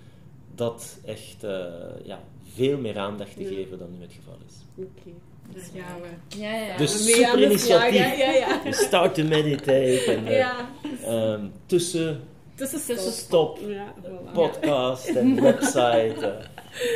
dat 0.56 1.00
echt 1.06 1.44
eh, 1.44 1.64
ja, 2.04 2.20
veel 2.54 2.78
meer 2.78 2.98
aandacht 2.98 3.36
te 3.36 3.44
Ja. 3.44 3.48
geven 3.50 3.78
dan 3.78 3.88
nu 3.98 4.02
het 4.02 4.14
geval 4.14 4.38
is. 4.48 4.56
Oké, 4.76 5.10
daar 5.54 5.84
gaan 5.84 6.02
we. 6.02 6.38
Ja, 6.40 6.54
ja. 6.56 6.78
Dus 6.78 6.94
aan 6.94 7.00
super 7.00 7.38
de 7.38 7.46
initiatief. 7.46 7.94
Ja, 8.00 8.14
ja, 8.14 8.32
ja. 8.32 8.64
Dus 8.64 8.78
start 8.88 9.16
to 9.16 9.24
meditate 9.24 10.04
en 10.08 10.28
eh, 10.28 10.38
Ja, 10.38 10.70
ehm, 11.06 11.46
tussen 11.66 12.22
tussenstop. 12.60 13.14
Stop. 13.14 13.60
Ja, 13.68 13.94
voilà. 14.04 14.34
podcast 14.34 15.08
en 15.08 15.42
website. 15.42 16.16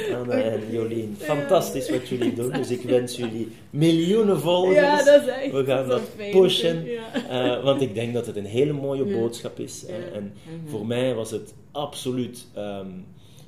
eh, 0.10 0.16
Anne 0.20 0.34
en 0.34 0.62
Jolien, 0.72 1.16
fantastisch 1.20 1.90
wat 1.90 2.08
jullie 2.08 2.34
doen. 2.34 2.52
Dus 2.52 2.70
ik 2.72 2.82
wens 2.82 3.16
jullie 3.18 3.52
miljoenen 3.70 4.40
volgers. 4.40 4.76
Ja, 4.76 5.04
dat 5.04 5.22
is 5.22 5.28
echt 5.28 5.52
We 5.52 5.66
gaan 5.66 5.88
dat 5.88 6.02
pushen. 6.32 6.86
Ja. 6.86 7.02
Eh, 7.30 7.64
want 7.64 7.82
ik 7.82 7.94
denk 7.96 8.14
dat 8.14 8.26
het 8.26 8.36
een 8.36 8.46
hele 8.46 8.74
mooie 8.74 9.06
Ja. 9.06 9.18
boodschap 9.20 9.60
is. 9.60 9.86
Eh, 9.86 9.96
en 10.16 10.34
Mhm. 10.44 10.70
voor 10.70 10.86
mij 10.86 11.14
was 11.16 11.32
het 11.32 11.54
absoluut. 11.72 12.46
ehm, 12.54 12.88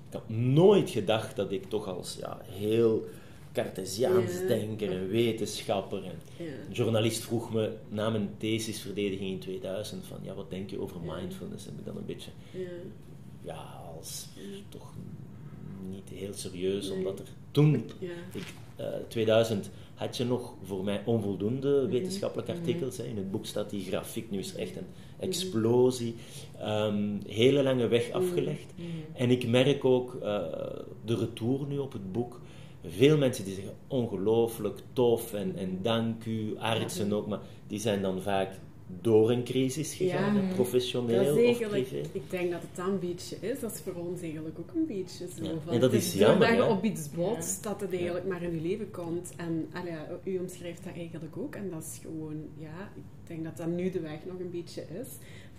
ik 0.10 0.14
had 0.22 0.30
nooit 0.38 0.90
gedacht 0.90 1.36
dat 1.36 1.52
ik 1.52 1.70
toch 1.70 1.88
als 1.98 2.18
ja, 2.20 2.38
heel 2.60 3.06
Cartesiaans 3.56 4.40
Ja. 4.40 4.48
denker 4.48 4.92
en 4.92 5.08
wetenschapper. 5.08 6.04
En 6.04 6.20
een 6.40 6.74
journalist 6.74 7.22
vroeg 7.24 7.54
me 7.54 7.72
na 7.90 8.10
mijn 8.10 8.30
thesisverdediging 8.38 9.30
in 9.32 9.40
2000 9.40 10.06
van 10.06 10.18
ja, 10.22 10.34
wat 10.34 10.50
denk 10.50 10.70
je 10.70 10.80
over 10.80 11.00
mindfulness? 11.02 11.66
Heb 11.66 11.80
ik 11.80 11.86
dan 11.86 11.98
een 11.98 12.06
beetje 12.06 12.32
Ja. 12.52 12.60
ja, 13.42 13.82
als 13.98 14.28
toch 14.70 14.94
niet 15.90 16.10
heel 16.20 16.34
serieus, 16.34 16.90
Nee. 16.90 16.98
omdat 16.98 17.20
er 17.20 17.26
toen, 17.52 17.90
Ja. 18.00 18.10
ik, 18.34 18.54
eh, 18.76 18.86
2000, 19.08 19.70
had 19.94 20.18
je 20.18 20.26
nog 20.26 20.54
voor 20.64 20.84
mij 20.84 21.02
onvoldoende 21.06 21.82
Mhm. 21.82 21.92
wetenschappelijke 21.92 22.52
artikels. 22.52 22.98
Hè. 22.98 23.04
In 23.04 23.18
het 23.18 23.32
boek 23.32 23.46
staat 23.46 23.70
die 23.70 23.84
grafiek, 23.86 24.30
nu 24.32 24.40
is 24.40 24.54
er 24.54 24.60
echt 24.60 24.76
een 24.76 24.86
explosie. 25.20 26.16
Ehm, 26.60 27.18
hele 27.28 27.64
lange 27.64 27.88
weg 27.88 28.12
afgelegd. 28.12 28.74
Mhm. 28.76 28.88
En 29.14 29.30
ik 29.32 29.48
merk 29.48 29.86
ook 29.86 30.16
eh, 30.16 30.38
de 31.06 31.16
retour 31.18 31.68
nu 31.68 31.78
op 31.78 31.94
het 31.94 32.12
boek. 32.12 32.42
Veel 32.88 33.18
mensen 33.18 33.46
die 33.46 33.54
zeggen 33.54 33.74
ongelooflijk 33.88 34.80
tof 34.94 35.34
en, 35.34 35.56
en 35.56 35.80
dank 35.82 36.26
u, 36.26 36.58
artsen 36.58 37.14
ook, 37.14 37.28
maar 37.28 37.40
die 37.68 37.80
zijn 37.80 38.02
dan 38.02 38.22
vaak 38.22 38.50
door 39.02 39.32
een 39.32 39.44
crisis 39.44 39.94
gegaan, 39.94 40.36
Ja. 40.36 40.42
hè, 40.42 40.54
professioneel 40.54 41.26
Dat 41.26 41.38
is 41.38 41.60
of 41.60 41.70
privé. 41.70 42.02
ik 42.12 42.30
denk 42.30 42.52
dat 42.52 42.62
het 42.62 42.76
dan 42.76 42.90
een 42.90 43.00
beetje 43.00 43.36
is, 43.40 43.60
dat 43.60 43.72
is 43.74 43.80
voor 43.80 43.94
ons 43.94 44.22
eigenlijk 44.22 44.60
ook 44.60 44.70
een 44.76 44.86
beetje 44.86 45.28
zo. 45.38 45.44
Ja. 45.44 45.50
Van, 45.64 45.74
En 45.74 45.80
dat 45.80 45.92
het 45.92 46.02
is 46.02 46.14
jammer, 46.14 46.54
je 46.56 46.66
op 46.66 46.84
iets 46.84 47.10
botst, 47.12 47.64
dat 47.64 47.82
het 47.82 47.94
eigenlijk 47.94 48.26
maar 48.28 48.44
in 48.44 48.56
je 48.56 48.62
leven 48.62 48.92
komt. 48.92 49.34
En 49.38 49.68
ja, 49.86 50.08
u 50.24 50.38
omschrijft 50.40 50.84
dat 50.84 50.94
eigenlijk 50.96 51.38
ook. 51.38 51.56
En 51.56 51.70
dat 51.70 51.82
is 51.84 52.00
gewoon, 52.02 52.44
ja, 52.60 52.92
ik 52.96 53.28
denk 53.28 53.44
dat 53.44 53.58
dat 53.58 53.68
nu 53.68 53.92
de 53.92 54.00
weg 54.00 54.20
nog 54.26 54.40
een 54.40 54.52
beetje 54.52 54.82
is. 54.82 55.08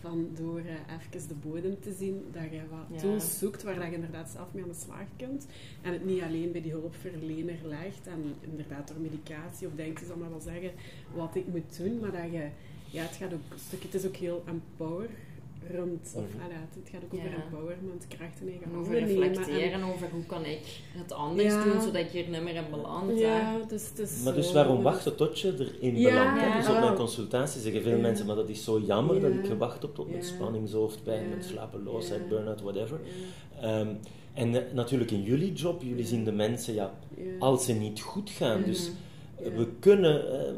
Van 0.00 0.28
door 0.34 0.58
eh, 0.58 0.94
even 1.14 1.28
de 1.28 1.34
bodem 1.34 1.80
te 1.80 1.92
zien, 1.98 2.24
dat 2.32 2.42
je 2.50 2.60
wat 2.70 2.86
Ja. 2.90 2.98
tools 2.98 3.38
zoekt 3.38 3.62
waar 3.62 3.74
dat 3.74 3.86
je 3.86 3.94
inderdaad 3.94 4.30
zelf 4.30 4.52
mee 4.54 4.62
aan 4.62 4.68
de 4.68 4.74
slag 4.74 5.06
kunt. 5.16 5.46
En 5.82 5.92
het 5.92 6.04
niet 6.04 6.22
alleen 6.22 6.52
bij 6.52 6.62
die 6.62 6.70
hulpverlener 6.72 7.58
legt 7.64 8.06
en 8.06 8.34
inderdaad 8.40 8.88
door 8.88 9.00
medicatie 9.00 9.66
of 9.66 9.72
denk 9.74 9.98
je 9.98 10.04
zal 10.06 10.16
maar 10.16 10.30
wel 10.30 10.40
zeggen 10.40 10.70
wat 11.14 11.34
ik 11.34 11.46
moet 11.46 11.76
doen, 11.76 11.98
maar 12.00 12.12
dat 12.12 12.32
je, 12.32 12.48
ja, 12.90 13.02
het 13.02 13.16
gaat 13.16 13.32
ook 13.32 13.40
een 13.52 13.58
stukje, 13.58 13.86
het 13.88 13.94
is 13.96 14.06
ook 14.06 14.16
heel 14.16 14.42
empowerend. 15.70 16.12
Of, 16.16 16.22
het 16.74 16.88
gaat 16.90 17.02
ook 17.04 17.12
over 17.14 17.30
Ja. 17.30 17.42
empowerment, 17.44 18.06
kracht 18.08 18.40
in 18.40 18.48
eigen 18.48 18.64
En 18.66 18.76
over 18.78 18.92
handen 18.92 19.08
nemen. 19.16 19.22
en- 19.22 19.28
reflecteren 19.34 19.82
over 19.82 20.08
hoe 20.12 20.26
kan 20.26 20.44
ik 20.44 20.60
het 20.96 21.12
anders 21.12 21.52
Ja. 21.54 21.64
doen, 21.64 21.80
zodat 21.80 22.00
ik 22.00 22.08
hier 22.10 22.28
niet 22.28 22.42
meer 22.42 22.54
in 22.54 22.64
beland. 22.70 23.18
Ja, 23.18 23.56
dus 23.68 23.90
is 23.96 24.22
Maar 24.24 24.34
dus 24.34 24.52
waarom 24.52 24.82
wachten 24.82 25.16
tot 25.16 25.40
je 25.40 25.54
erin 25.80 25.96
Ja, 25.98 26.08
belandt? 26.10 26.40
ja. 26.40 26.56
Dus 26.56 26.68
op 26.68 26.80
mijn 26.80 26.94
consultatie 26.94 27.60
zeggen 27.60 27.82
veel 27.82 27.96
Ja. 27.96 28.00
mensen, 28.02 28.26
maar 28.26 28.36
dat 28.36 28.48
is 28.48 28.64
zo 28.64 28.80
jammer 28.80 29.20
dat 29.20 29.30
ik 29.32 29.46
gewacht 29.46 29.82
heb 29.82 29.94
tot 29.94 30.10
mijn 30.10 30.22
spanningshoofdpijn, 30.22 31.22
Ja. 31.22 31.28
mijn 31.28 31.42
slapeloosheid, 31.42 32.20
Ja. 32.22 32.28
burn-out, 32.28 32.60
whatever. 32.60 33.00
Ja, 33.04 33.10
Ehm, 33.60 33.88
en 34.34 34.54
eh, 34.54 34.72
natuurlijk 34.74 35.10
in 35.10 35.22
jullie 35.22 35.52
job, 35.52 35.82
jullie 35.82 36.04
zien 36.06 36.24
de 36.24 36.32
mensen, 36.32 36.74
ja, 36.74 36.94
ja. 37.16 37.22
als 37.38 37.64
ze 37.64 37.72
niet 37.72 38.00
goed 38.00 38.30
gaan. 38.30 38.62
Dus 38.62 38.90
Ja. 39.42 39.50
we 39.50 39.66
kunnen 39.78 40.40
eh, 40.40 40.52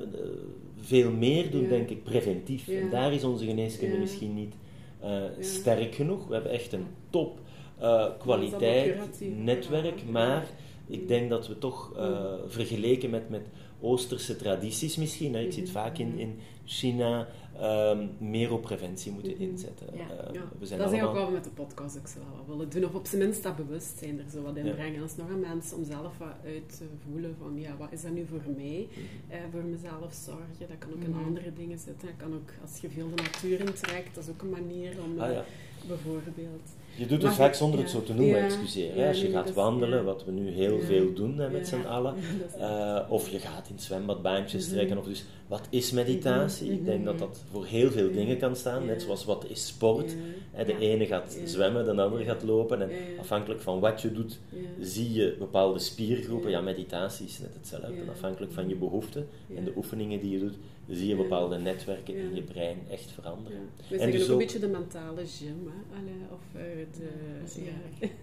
veel 0.81 1.11
meer 1.11 1.51
doen, 1.51 1.63
Ja. 1.63 1.69
denk 1.69 1.89
ik, 1.89 2.03
preventief. 2.05 2.67
Ja. 2.67 2.81
En 2.81 2.91
daar 2.91 3.13
is 3.13 3.25
onze 3.25 3.45
geneeskunde 3.45 3.95
Ja. 3.95 4.01
misschien 4.01 4.35
niet 4.35 4.55
eh, 5.01 5.23
sterk 5.41 5.95
genoeg. 5.95 6.27
We 6.27 6.35
hebben 6.35 6.53
echt 6.53 6.73
een 6.73 6.87
top 7.11 7.39
eh, 7.79 8.05
kwaliteit 8.19 9.21
netwerk, 9.37 10.05
maar 10.11 10.47
ik 10.87 11.09
denk 11.09 11.31
dat 11.31 11.49
we 11.49 11.59
toch 11.59 11.93
eh, 11.97 12.33
vergeleken 12.47 13.11
met, 13.11 13.29
met 13.29 13.43
Oosterse 13.81 14.37
tradities 14.37 14.97
misschien, 14.97 15.35
hè, 15.35 15.41
ik 15.41 15.53
zit 15.53 15.71
vaak 15.71 15.99
in, 15.99 16.19
in 16.19 16.39
China, 16.65 17.29
ehm, 17.59 18.07
meer 18.19 18.53
op 18.53 18.63
preventie 18.63 19.13
moeten 19.13 19.39
inzetten. 19.39 19.87
Ja. 19.93 20.01
Eh, 20.01 20.33
Ja, 20.35 20.43
we 20.59 20.67
zijn 20.67 20.79
dat 20.79 20.89
is 20.89 20.95
eigenlijk 20.99 21.03
allemaal... 21.03 21.21
wat 21.21 21.29
we 21.29 21.35
met 21.35 21.45
de 21.45 21.51
podcast 21.63 21.99
ook 21.99 22.07
zo 22.07 22.19
wel 22.19 22.37
wat 22.37 22.47
willen 22.47 22.69
doen. 22.71 22.85
Of 22.85 22.95
op 22.95 23.07
zijn 23.07 23.23
minst 23.23 23.43
dat 23.43 23.57
bewustzijn 23.57 24.19
er 24.19 24.31
zo 24.31 24.43
wat 24.43 24.57
in 24.57 24.65
Ja. 24.67 24.73
brengen. 24.73 25.01
Dat 25.01 25.11
is 25.11 25.17
nog 25.17 25.31
aan 25.31 25.41
mensen 25.41 25.77
om 25.77 25.85
zelf 25.85 26.19
wat 26.19 26.35
uit 26.45 26.77
te 26.79 26.85
voelen 27.05 27.35
van, 27.39 27.61
ja, 27.61 27.77
wat 27.77 27.93
is 27.93 28.03
dat 28.03 28.13
nu 28.13 28.27
voor 28.27 28.53
mij? 28.57 28.89
Mhm. 28.91 29.01
Eh, 29.35 29.39
voor 29.53 29.63
mezelf 29.63 30.13
zorgen. 30.25 30.59
Dat 30.69 30.79
kan 30.79 30.91
ook 30.93 31.03
in 31.03 31.11
Mhm. 31.11 31.25
andere 31.25 31.53
dingen 31.53 31.79
zitten. 31.79 32.09
Dat 32.09 32.17
kan 32.17 32.35
ook, 32.35 32.51
als 32.63 32.81
je 32.81 32.89
veel 32.91 33.09
de 33.15 33.23
natuur 33.23 33.61
intrekt, 33.61 34.15
dat 34.15 34.25
is 34.25 34.31
ook 34.31 34.43
een 34.43 34.51
manier 34.61 34.97
om, 35.05 35.19
Ah, 35.21 35.29
eh, 35.29 35.35
ja. 35.35 35.45
bijvoorbeeld... 35.89 36.67
Je 36.97 37.07
doet 37.07 37.23
het 37.23 37.33
vaak 37.33 37.55
zonder 37.55 37.81
het 37.81 37.91
zo 37.91 38.03
te 38.03 38.15
noemen, 38.15 38.45
excuseer. 38.45 38.95
hè. 38.95 39.09
Als 39.09 39.21
je 39.21 39.31
gaat 39.31 39.53
wandelen, 39.55 40.05
wat 40.05 40.25
we 40.25 40.31
nu 40.33 40.51
heel 40.51 40.81
veel 40.81 41.13
doen 41.15 41.39
hè, 41.39 41.51
met 41.51 41.69
z'n 41.69 41.87
allen, 41.87 42.15
eh, 42.61 43.01
of 43.09 43.29
je 43.29 43.39
gaat 43.39 43.69
in 43.69 43.79
zwembadbaantjes 43.79 44.65
Mhm. 44.67 44.75
trekken, 44.75 44.99
of 44.99 45.05
dus 45.05 45.25
wat 45.47 45.67
is 45.71 45.91
meditatie? 45.91 46.73
Ik 46.73 46.85
denk 46.85 46.97
Mhm. 46.99 47.05
dat 47.07 47.19
dat 47.19 47.41
voor 47.51 47.65
heel 47.67 47.91
veel 47.91 48.13
dingen 48.13 48.39
kan 48.39 48.57
staan. 48.57 48.87
Net 48.87 49.03
zoals 49.03 49.25
wat 49.25 49.45
is 49.49 49.67
sport. 49.67 50.15
Ja. 50.59 50.65
De 50.65 50.79
ene 50.79 51.07
gaat 51.07 51.39
zwemmen, 51.45 51.85
de 51.85 52.03
andere 52.03 52.25
Ja. 52.25 52.33
gaat 52.33 52.43
lopen. 52.43 52.83
En 52.83 52.91
afhankelijk 53.21 53.61
van 53.61 53.81
wat 53.81 54.03
je 54.03 54.13
doet, 54.13 54.39
Ja. 54.49 54.59
zie 54.81 55.13
je 55.13 55.37
bepaalde 55.39 55.79
spiergroepen. 55.79 56.51
Ja. 56.51 56.57
Ja, 56.59 56.63
meditatie 56.65 57.27
is 57.27 57.39
net 57.39 57.55
hetzelfde. 57.55 57.95
Ja. 58.05 58.11
Afhankelijk 58.11 58.53
van 58.53 58.69
je 58.69 58.75
behoeften 58.77 59.29
Ja. 59.47 59.57
en 59.57 59.65
de 59.65 59.73
oefeningen 59.77 60.21
die 60.21 60.31
je 60.31 60.39
doet, 60.39 60.55
zie 60.89 61.09
je 61.09 61.17
Ja. 61.17 61.23
bepaalde 61.23 61.59
netwerken 61.59 62.15
Ja. 62.15 62.21
in 62.23 62.35
je 62.35 62.43
brein 62.43 62.77
echt 62.91 63.11
veranderen. 63.11 63.59
Ja. 63.59 63.65
We 63.89 63.95
En 63.95 64.01
zeggen 64.01 64.19
dus 64.19 64.23
ook 64.27 64.31
een 64.33 64.39
beetje 64.39 64.59
de 64.59 64.69
mentale 64.69 65.27
gym, 65.27 65.71
hè? 65.73 65.99
Allee, 65.99 66.23
of 66.33 66.61
eh, 66.61 66.87
de... 66.99 67.65
Ja, 68.01 68.09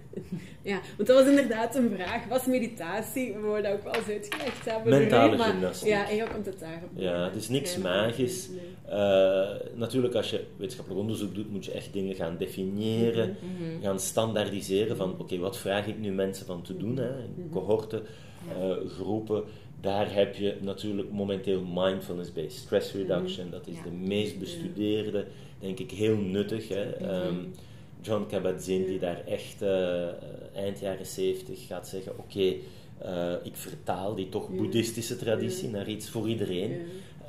Ja. 0.62 0.80
want 0.98 1.08
dat 1.08 1.18
was 1.20 1.28
inderdaad 1.30 1.76
een 1.76 1.90
vraag. 1.96 2.28
Was 2.28 2.46
meditatie? 2.46 3.34
We 3.34 3.60
dat 3.64 3.72
ook 3.74 3.84
wel 3.84 3.94
eens 3.96 4.08
uitgelegd 4.08 4.66
hebben. 4.66 4.90
Mentale 5.00 5.38
maar- 5.38 5.50
gymnastiek. 5.50 5.90
Ja, 5.90 5.98
eigenlijk 6.06 6.34
komt 6.34 6.46
het 6.46 6.60
daarop. 6.60 6.90
Ja, 6.96 7.24
het 7.24 7.36
is 7.36 7.50
niks 7.50 7.78
magisch. 7.78 8.50
Nee. 8.50 8.60
Eh, 9.00 9.50
natuurlijk, 9.76 10.14
als 10.16 10.30
je 10.30 10.44
wetenschappelijk 10.58 11.02
onderzoek 11.02 11.36
doet, 11.36 11.52
moet 11.52 11.66
je 11.66 11.72
echt 11.72 11.94
dingen 11.94 12.16
gaan 12.16 12.25
definiëren, 12.38 13.36
Mhm. 13.42 13.82
gaan 13.82 14.00
standaardiseren 14.00 14.98
van 14.98 15.16
oké, 15.20 15.38
wat 15.38 15.58
vraag 15.58 15.88
ik 15.88 16.00
nu 16.00 16.12
mensen 16.12 16.46
van 16.46 16.62
te 16.62 16.78
doen, 16.78 16.98
hè? 16.98 17.10
Mhm. 17.10 17.50
cohorten, 17.52 18.02
eh, 18.60 18.72
groepen. 18.90 19.44
Daar 19.82 20.14
heb 20.14 20.36
je 20.36 20.56
natuurlijk 20.62 21.12
momenteel 21.12 21.62
mindfulness-based 21.74 22.52
stress 22.52 22.94
reduction. 22.94 23.50
Dat 23.50 23.68
is 23.68 23.76
de 23.84 23.92
meest 23.92 24.40
bestudeerde, 24.40 25.26
denk 25.60 25.80
ik, 25.80 25.92
heel 25.92 26.18
nuttig. 26.18 26.68
Hè? 26.68 26.82
Ehm, 26.84 27.36
John 28.02 28.26
Kabat-Zinn, 28.30 28.86
die 28.86 29.00
daar 29.00 29.22
echt 29.26 29.62
eh, 29.62 30.08
eind 30.56 30.80
jaren 30.80 31.06
70 31.06 31.68
gaat 31.68 31.88
zeggen: 31.88 32.12
Oké, 32.20 32.54
eh, 32.98 33.34
ik 33.44 33.56
vertaal 33.56 34.16
die 34.16 34.30
toch 34.30 34.50
boeddhistische 34.50 35.16
traditie 35.18 35.70
naar 35.70 35.88
iets 35.90 36.10
voor 36.10 36.28
iedereen. 36.28 36.72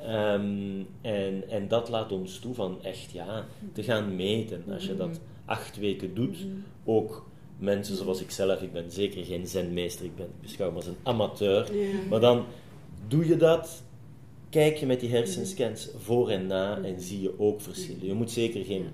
Ehm, 0.06 0.82
en, 1.00 1.48
en 1.48 1.68
dat 1.68 1.88
laat 1.88 2.12
ons 2.12 2.38
toe 2.38 2.54
van 2.54 2.78
echt 2.82 3.10
ja, 3.10 3.46
te 3.72 3.82
gaan 3.82 4.16
meten. 4.16 4.64
Als 4.72 4.86
je 4.86 4.96
dat 4.96 5.20
acht 5.44 5.76
weken 5.78 6.14
doet, 6.14 6.36
ook 6.84 7.26
mensen 7.58 7.96
zoals 7.96 8.20
ik 8.20 8.30
zelf, 8.30 8.62
ik 8.62 8.72
ben 8.72 8.90
zeker 8.90 9.24
geen 9.24 9.46
zenmeester, 9.46 10.04
ik 10.04 10.16
ben 10.16 10.28
beschouwd 10.40 10.74
als 10.74 10.86
een 10.86 10.96
amateur, 11.02 11.76
Ja. 11.76 11.98
maar 12.10 12.20
dan 12.20 12.44
doe 13.08 13.26
je 13.26 13.36
dat, 13.36 13.82
kijk 14.50 14.76
je 14.76 14.86
met 14.86 15.00
die 15.00 15.10
hersenscans 15.10 15.88
voor 15.98 16.30
en 16.30 16.46
na 16.46 16.78
en 16.82 17.00
zie 17.00 17.20
je 17.20 17.38
ook 17.38 17.60
verschillen. 17.60 18.06
Je 18.06 18.14
moet 18.14 18.30
zeker 18.30 18.64
geen 18.64 18.86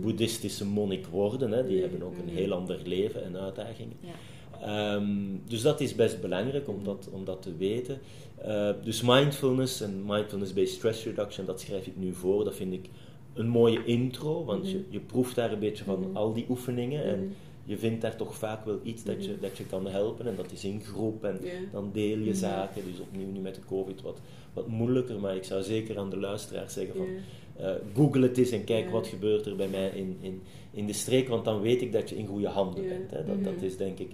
boeddhistische 0.00 0.66
monnik 0.66 1.06
worden, 1.06 1.50
hè. 1.50 1.66
die 1.66 1.80
hebben 1.80 2.02
ook 2.02 2.18
een 2.18 2.34
heel 2.34 2.52
ander 2.52 2.80
leven 2.84 3.24
en 3.24 3.36
uitdagingen. 3.36 3.96
Ja. 4.00 4.10
Ehm, 4.62 5.08
dus 5.48 5.62
dat 5.62 5.80
is 5.80 5.94
best 5.94 6.20
belangrijk 6.20 6.68
om 6.68 6.84
dat, 6.84 7.08
om 7.12 7.24
dat 7.24 7.42
te 7.42 7.56
weten. 7.56 7.98
Eh, 8.44 8.70
dus 8.82 9.02
mindfulness 9.02 9.80
en 9.80 10.04
mindfulness-based 10.06 10.74
stress 10.74 11.04
reduction, 11.04 11.46
dat 11.46 11.60
schrijf 11.60 11.86
ik 11.86 11.96
nu 11.96 12.14
voor. 12.14 12.44
Dat 12.44 12.54
vind 12.54 12.72
ik 12.72 12.88
een 13.34 13.48
mooie 13.48 13.84
intro, 13.84 14.44
want 14.44 14.70
je, 14.70 14.84
je 14.88 15.00
proeft 15.00 15.34
daar 15.34 15.52
een 15.52 15.58
beetje 15.58 15.84
van 15.84 16.10
al 16.12 16.32
die 16.32 16.46
oefeningen 16.48 17.04
en 17.04 17.34
je 17.64 17.78
vindt 17.78 18.00
daar 18.00 18.16
toch 18.16 18.34
vaak 18.34 18.64
wel 18.64 18.80
iets 18.82 19.04
dat 19.04 19.24
je, 19.24 19.38
dat 19.40 19.56
je 19.56 19.64
kan 19.64 19.86
helpen 19.86 20.26
en 20.26 20.36
dat 20.36 20.52
is 20.52 20.64
in 20.64 20.80
groep 20.80 21.24
en 21.24 21.40
dan 21.72 21.90
deel 21.92 22.18
je 22.18 22.34
zaken. 22.34 22.82
Dus 22.90 23.00
opnieuw 23.00 23.30
nu 23.32 23.40
met 23.40 23.54
de 23.54 23.64
covid 23.68 24.02
wat, 24.02 24.20
wat 24.52 24.66
moeilijker, 24.66 25.20
maar 25.20 25.36
ik 25.36 25.44
zou 25.44 25.62
zeker 25.62 25.98
aan 25.98 26.10
de 26.10 26.18
luisteraars 26.18 26.72
zeggen 26.72 26.94
van 26.94 27.06
eh, 27.56 27.72
google 27.94 28.22
het 28.22 28.38
eens 28.38 28.50
en 28.50 28.64
kijk 28.64 28.90
wat 28.90 29.06
gebeurt 29.06 29.46
er 29.46 29.56
bij 29.56 29.68
mij 29.68 29.90
in, 29.94 30.16
in, 30.20 30.42
in 30.70 30.86
de 30.86 30.92
streek, 30.92 31.28
want 31.28 31.44
dan 31.44 31.60
weet 31.60 31.82
ik 31.82 31.92
dat 31.92 32.08
je 32.08 32.16
in 32.16 32.26
goede 32.26 32.48
handen 32.48 32.88
bent. 32.88 33.10
Hè. 33.10 33.24
Dat, 33.24 33.44
dat 33.44 33.62
is 33.62 33.76
denk 33.76 33.98
ik 33.98 34.10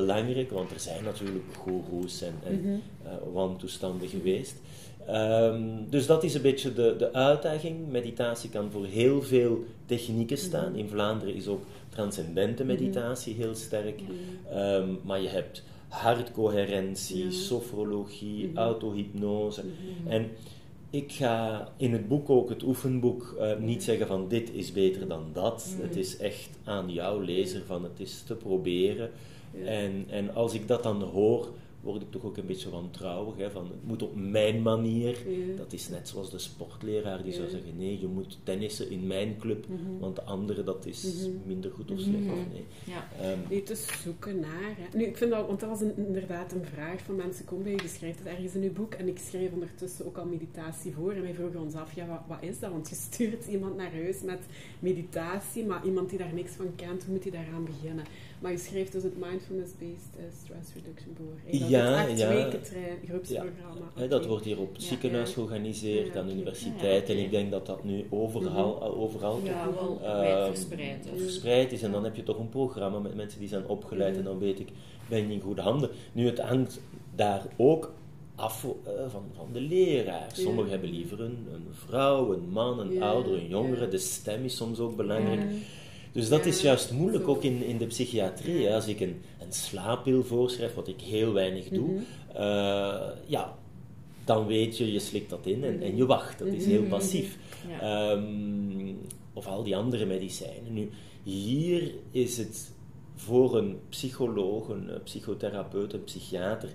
belangrijk, 0.00 0.50
want 0.50 0.70
er 0.70 0.80
zijn 0.80 1.04
natuurlijk 1.04 1.44
goeroes 1.58 2.22
en, 2.22 2.34
en 2.44 2.60
Mhm. 2.60 2.68
eh, 3.04 3.12
wantoestanden 3.32 4.08
geweest. 4.08 4.56
Ehm, 5.06 5.62
dus 5.88 6.06
dat 6.06 6.24
is 6.24 6.34
een 6.34 6.42
beetje 6.42 6.72
de, 6.74 6.94
de 6.98 7.12
uitdaging. 7.12 7.88
Meditatie 7.90 8.50
kan 8.50 8.70
voor 8.70 8.86
heel 8.86 9.22
veel 9.22 9.64
technieken 9.86 10.38
staan. 10.38 10.70
Mhm. 10.70 10.78
In 10.78 10.88
Vlaanderen 10.88 11.34
is 11.34 11.46
ook 11.46 11.62
transcendente 11.88 12.64
meditatie 12.64 13.34
heel 13.34 13.54
sterk. 13.54 14.00
Ehm, 14.50 14.88
maar 15.02 15.20
je 15.20 15.28
hebt 15.28 15.62
hartcoherentie, 15.88 17.30
sofrologie, 17.30 18.46
Mhm. 18.48 18.56
autohypnose. 18.58 19.62
Mhm. 19.64 20.10
En 20.12 20.28
ik 20.90 21.12
ga 21.12 21.68
in 21.76 21.92
het 21.92 22.08
boek 22.08 22.30
ook, 22.30 22.48
het 22.48 22.62
oefenboek, 22.62 23.36
eh, 23.40 23.56
niet 23.58 23.82
zeggen 23.84 24.06
van 24.06 24.28
dit 24.28 24.50
is 24.52 24.72
beter 24.72 25.08
dan 25.08 25.24
dat. 25.32 25.66
Mhm. 25.72 25.86
Het 25.86 25.96
is 25.96 26.16
echt 26.16 26.48
aan 26.64 26.92
jouw 26.92 27.20
lezer 27.20 27.62
van 27.66 27.82
het 27.82 28.00
is 28.00 28.22
te 28.26 28.34
proberen. 28.34 29.10
Ja. 29.58 29.64
En, 29.64 30.04
en 30.10 30.34
als 30.34 30.54
ik 30.54 30.68
dat 30.68 30.82
dan 30.82 31.02
hoor, 31.02 31.48
word 31.80 32.02
ik 32.02 32.10
toch 32.10 32.24
ook 32.24 32.36
een 32.36 32.46
beetje 32.46 32.70
wantrouwig. 32.70 33.36
Hè, 33.36 33.50
van, 33.50 33.62
het 33.64 33.84
moet 33.86 34.02
op 34.02 34.16
mijn 34.16 34.62
manier. 34.62 35.16
Ja. 35.30 35.56
Dat 35.56 35.72
is 35.72 35.88
net 35.88 36.08
zoals 36.08 36.30
de 36.30 36.38
sportleraar 36.38 37.22
die 37.22 37.32
zou 37.32 37.48
zeggen, 37.48 37.76
nee, 37.76 38.00
je 38.00 38.06
moet 38.06 38.38
tennissen 38.42 38.90
in 38.90 39.06
mijn 39.06 39.36
club, 39.38 39.66
Mhm. 39.68 39.98
want 40.00 40.16
de 40.16 40.22
andere 40.22 40.64
dat 40.64 40.86
is 40.86 41.04
Mhm. 41.04 41.30
minder 41.46 41.70
goed 41.70 41.90
of 41.90 41.98
slecht. 41.98 42.24
Of 42.26 42.52
nee. 42.52 42.64
Ja. 42.84 43.08
Ehm, 43.20 43.38
Nee, 43.48 43.62
te 43.62 43.74
zoeken 44.04 44.40
naar. 44.40 44.76
Hè. 44.78 44.98
Nu, 44.98 45.04
ik 45.04 45.16
vind 45.16 45.30
dat, 45.30 45.46
want 45.46 45.60
dat 45.60 45.68
was 45.68 45.80
een- 45.80 45.96
inderdaad 45.96 46.52
een 46.52 46.64
vraag 46.64 47.00
van 47.02 47.16
mensen. 47.16 47.44
Kom 47.44 47.62
bij, 47.62 47.72
je 47.72 47.88
schrijft 47.88 48.18
het 48.18 48.28
ergens 48.28 48.54
in 48.54 48.62
je 48.62 48.70
boek. 48.70 48.94
En 48.94 49.08
ik 49.08 49.18
schreef 49.18 49.52
ondertussen 49.52 50.06
ook 50.06 50.16
al 50.16 50.26
meditatie 50.26 50.92
voor. 50.94 51.12
En 51.12 51.22
wij 51.22 51.34
vroegen 51.34 51.60
ons 51.60 51.74
af, 51.74 51.92
ja, 51.94 52.06
wat, 52.06 52.20
wat 52.26 52.42
is 52.50 52.58
dat? 52.58 52.70
Want 52.70 52.88
je 52.88 52.94
stuurt 52.94 53.46
iemand 53.46 53.76
naar 53.76 53.92
huis 53.92 54.22
met 54.22 54.40
meditatie, 54.78 55.64
maar 55.64 55.84
iemand 55.84 56.08
die 56.10 56.18
daar 56.18 56.34
niks 56.34 56.52
van 56.52 56.74
kent, 56.76 57.04
hoe 57.04 57.12
moet 57.14 57.22
hij 57.22 57.32
daaraan 57.32 57.64
beginnen? 57.64 58.04
Maar 58.38 58.52
je 58.52 58.58
schreef 58.58 58.90
dus 58.90 59.02
het 59.02 59.18
Mindfulness-Based 59.18 60.16
eh, 60.16 60.24
Stress 60.44 60.74
Reduction. 60.74 61.16
Hè. 61.44 61.58
Dat 61.58 61.68
Ja, 61.68 62.00
is 62.04 62.10
acht 62.10 62.18
ja. 62.18 62.28
weken 62.28 62.62
trein, 62.62 62.98
groepsprogramma. 63.08 64.06
Dat 64.08 64.26
wordt 64.26 64.44
hier 64.44 64.58
op 64.60 64.72
het 64.72 64.82
Ja. 64.82 64.88
ziekenhuis 64.88 65.28
Ja. 65.28 65.34
georganiseerd, 65.34 66.06
Ja, 66.14 66.20
aan 66.20 66.26
de 66.26 66.32
universiteit. 66.32 67.08
Ja, 67.08 67.14
En 67.14 67.20
ik 67.20 67.30
denk 67.30 67.50
dat 67.50 67.66
dat 67.66 67.84
nu 67.84 68.06
overal, 68.10 68.74
Mhm. 68.74 68.84
overal 69.00 69.34
toch, 69.38 69.46
Ja, 69.46 69.68
wel 69.74 70.00
ehm, 70.02 70.46
verspreid. 70.46 71.04
hè. 71.10 71.16
verspreid 71.18 71.72
is. 71.72 71.82
En 71.82 71.92
dan 71.92 72.04
heb 72.04 72.16
je 72.16 72.22
toch 72.22 72.38
een 72.38 72.48
programma 72.48 72.98
met 72.98 73.14
mensen 73.14 73.40
die 73.40 73.48
zijn 73.48 73.66
opgeleid. 73.66 74.10
Mhm. 74.10 74.18
En 74.18 74.24
dan 74.24 74.38
weet 74.38 74.60
ik, 74.60 74.68
ben 75.08 75.26
je 75.28 75.32
in 75.34 75.40
goede 75.40 75.60
handen. 75.62 75.90
Nu, 76.12 76.26
het 76.26 76.38
hangt 76.40 76.80
daar 77.14 77.42
ook 77.56 77.92
af 78.34 78.64
eh, 78.64 78.92
van, 79.08 79.22
van 79.36 79.48
de 79.52 79.60
leraar. 79.60 80.26
Ja. 80.28 80.34
Sommigen 80.34 80.70
hebben 80.70 80.90
liever 80.90 81.20
een, 81.20 81.46
een 81.52 81.66
vrouw, 81.72 82.32
een 82.32 82.48
man, 82.50 82.78
een 82.80 82.92
Ja, 82.92 83.08
ouder, 83.08 83.32
een 83.32 83.48
jongere. 83.48 83.84
ja. 83.84 83.90
De 83.90 83.98
stem 83.98 84.44
is 84.44 84.56
soms 84.56 84.78
ook 84.78 84.96
belangrijk. 84.96 85.40
Dus 86.16 86.28
dat 86.28 86.46
is 86.46 86.60
juist 86.60 86.90
moeilijk, 86.92 87.28
ook 87.28 87.42
in, 87.42 87.64
in 87.64 87.78
de 87.78 87.86
psychiatrie. 87.86 88.66
hè. 88.66 88.74
Als 88.74 88.86
ik 88.86 89.00
een, 89.00 89.20
een 89.40 89.52
slaappil 89.52 90.24
voorschrijf, 90.24 90.74
wat 90.74 90.88
ik 90.88 91.00
heel 91.00 91.32
weinig 91.32 91.68
doe, 91.68 91.88
Mhm. 91.90 92.02
eh, 92.36 93.08
ja, 93.26 93.54
dan 94.24 94.46
weet 94.46 94.78
je, 94.78 94.92
je 94.92 94.98
slikt 94.98 95.30
dat 95.30 95.46
in 95.46 95.64
en, 95.64 95.82
en 95.82 95.96
je 95.96 96.06
wacht. 96.06 96.38
Dat 96.38 96.48
is 96.48 96.66
heel 96.66 96.80
Mhm. 96.80 96.90
passief. 96.90 97.38
Ja. 97.68 98.10
Ehm, 98.10 98.94
of 99.32 99.46
al 99.46 99.62
die 99.62 99.76
andere 99.76 100.06
medicijnen. 100.06 100.72
Nu, 100.72 100.90
hier 101.22 101.92
is 102.10 102.36
het 102.36 102.72
voor 103.14 103.56
een 103.56 103.78
psycholoog, 103.88 104.68
een 104.68 104.90
psychotherapeut, 105.04 105.92
een 105.92 106.04
psychiater, 106.04 106.68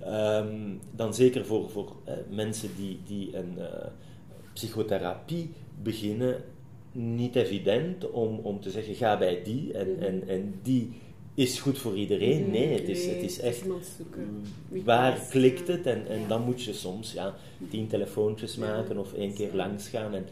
ehm, 0.00 0.56
dan 0.90 1.14
zeker 1.14 1.46
voor, 1.46 1.70
voor 1.70 1.92
eh, 2.04 2.14
mensen 2.30 2.68
die, 2.76 2.98
die 3.06 3.36
een 3.36 3.58
eh, 3.58 3.86
psychotherapie 4.52 5.50
beginnen, 5.82 6.44
niet 6.92 7.36
evident 7.36 8.10
om, 8.10 8.38
om 8.42 8.60
te 8.60 8.70
zeggen, 8.70 8.94
ga 8.94 9.18
bij 9.18 9.40
die 9.44 9.72
en, 9.72 9.92
Mhm. 9.92 10.02
en, 10.02 10.28
en 10.28 10.54
die 10.62 10.90
is 11.34 11.60
goed 11.60 11.78
voor 11.78 11.96
iedereen. 11.96 12.50
Nee, 12.50 12.66
het 12.78 12.88
is, 12.88 13.06
het 13.06 13.22
is 13.22 13.40
echt 13.40 13.62
waar 14.84 15.18
klikt 15.30 15.68
het 15.68 15.86
en, 15.86 16.06
en 16.08 16.20
Ja. 16.20 16.26
dan 16.28 16.42
moet 16.42 16.62
je 16.62 16.72
soms 16.72 17.12
ja, 17.12 17.34
tien 17.70 17.86
telefoontjes 17.86 18.54
Ja. 18.54 18.60
maken 18.60 18.98
of 18.98 19.12
één 19.12 19.34
keer 19.34 19.50
langs 19.54 19.88
gaan. 19.88 20.14
En, 20.14 20.26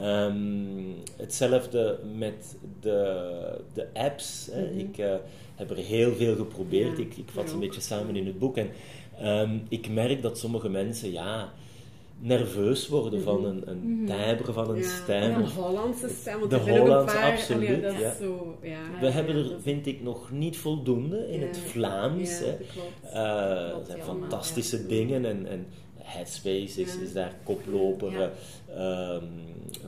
Ja. 0.00 0.26
ehm, 0.26 0.82
hetzelfde 1.16 1.98
met 2.16 2.56
de, 2.80 3.60
de 3.74 3.86
apps. 3.92 4.48
Hè. 4.52 4.70
Mhm. 4.70 4.78
Ik 4.78 4.98
eh, 4.98 5.14
heb 5.54 5.70
er 5.70 5.76
heel 5.76 6.14
veel 6.14 6.36
geprobeerd. 6.36 6.98
Ik, 6.98 7.16
ik 7.16 7.28
vat 7.28 7.48
ze 7.48 7.54
een 7.54 7.60
beetje 7.60 7.80
samen 7.80 8.16
in 8.16 8.26
het 8.26 8.38
boek. 8.38 8.56
En 8.56 8.68
ehm, 9.18 9.58
ik 9.68 9.88
merk 9.88 10.22
dat 10.22 10.38
sommige 10.38 10.68
mensen 10.68 11.12
ja, 11.12 11.52
nerveus 12.20 12.88
worden 12.88 13.22
van 13.22 13.44
een, 13.44 13.62
een 13.70 13.78
Mhm. 14.02 14.06
timbre 14.06 14.52
van 14.52 14.70
een 14.70 14.76
Ja, 14.76 14.88
stem. 14.88 15.34
Een 15.34 15.46
Hollandse 15.50 16.08
stem, 16.08 16.38
want 16.38 16.50
De 16.50 16.56
Hollandse, 16.58 17.16
paar... 17.16 17.32
absoluut, 17.32 17.68
allee, 17.68 17.80
dat 17.80 17.92
is 17.94 18.00
ja. 18.00 18.14
zo, 18.14 18.56
ja. 18.62 18.78
We 19.00 19.06
Ja, 19.06 19.12
hebben 19.12 19.36
ja, 19.44 19.50
er, 19.50 19.56
vind 19.60 19.86
ik, 19.86 20.02
nog 20.02 20.30
niet 20.30 20.56
voldoende 20.56 21.28
in 21.30 21.40
Ja. 21.40 21.46
het 21.46 21.58
Vlaams. 21.58 22.38
Hè. 22.38 22.46
dat 22.46 22.56
klopt. 22.72 23.12
Eh, 23.14 23.60
er 23.64 23.70
Klopt, 23.70 23.86
zijn 23.86 24.02
fantastische 24.02 24.76
ja. 24.82 24.88
dingen 24.88 25.24
en, 25.24 25.46
en 25.46 25.66
Headspace 25.94 26.80
is, 26.80 26.94
Ja. 26.94 27.00
is 27.02 27.12
daar 27.12 27.32
koploper. 27.44 28.12
Ja. 28.12 28.30
eh, 28.74 29.14
ehm, 29.14 29.24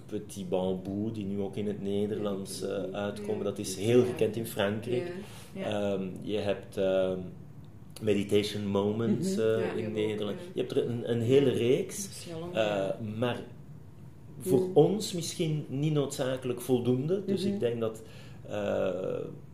Petit 0.07 0.49
Bambou, 0.49 1.12
die 1.12 1.25
nu 1.25 1.41
ook 1.41 1.57
in 1.57 1.67
het 1.67 1.83
Nederlands 1.83 2.62
eh, 2.62 2.83
uitkomen, 2.93 3.38
Ja. 3.38 3.45
dat 3.45 3.59
is 3.59 3.77
heel 3.77 3.99
Ja. 4.01 4.05
gekend 4.07 4.37
in 4.37 4.47
Frankrijk. 4.47 5.12
Ja. 5.53 5.61
Ja. 5.69 5.93
Ehm, 5.93 6.03
je 6.23 6.38
hebt 6.38 6.77
ehm, 6.77 7.19
Meditation 8.01 8.67
Moments 8.67 9.37
Mhm. 9.37 9.41
eh, 9.41 9.61
Ja, 9.67 9.73
in 9.83 9.93
Nederland. 9.93 10.37
Je 10.53 10.61
hebt 10.61 10.73
er 10.77 10.87
een, 10.89 11.11
een 11.11 11.21
hele 11.21 11.51
reeks. 11.51 12.27
Eh, 12.53 12.89
maar 13.19 13.41
voor 14.41 14.61
Mm. 14.61 14.71
ons 14.75 15.13
misschien 15.13 15.65
niet 15.69 15.93
noodzakelijk 15.93 16.61
voldoende. 16.61 17.23
Dus 17.27 17.45
Mhm. 17.45 17.53
ik 17.55 17.61
denk 17.61 17.81
dat 17.81 18.03
eh, 18.49 18.89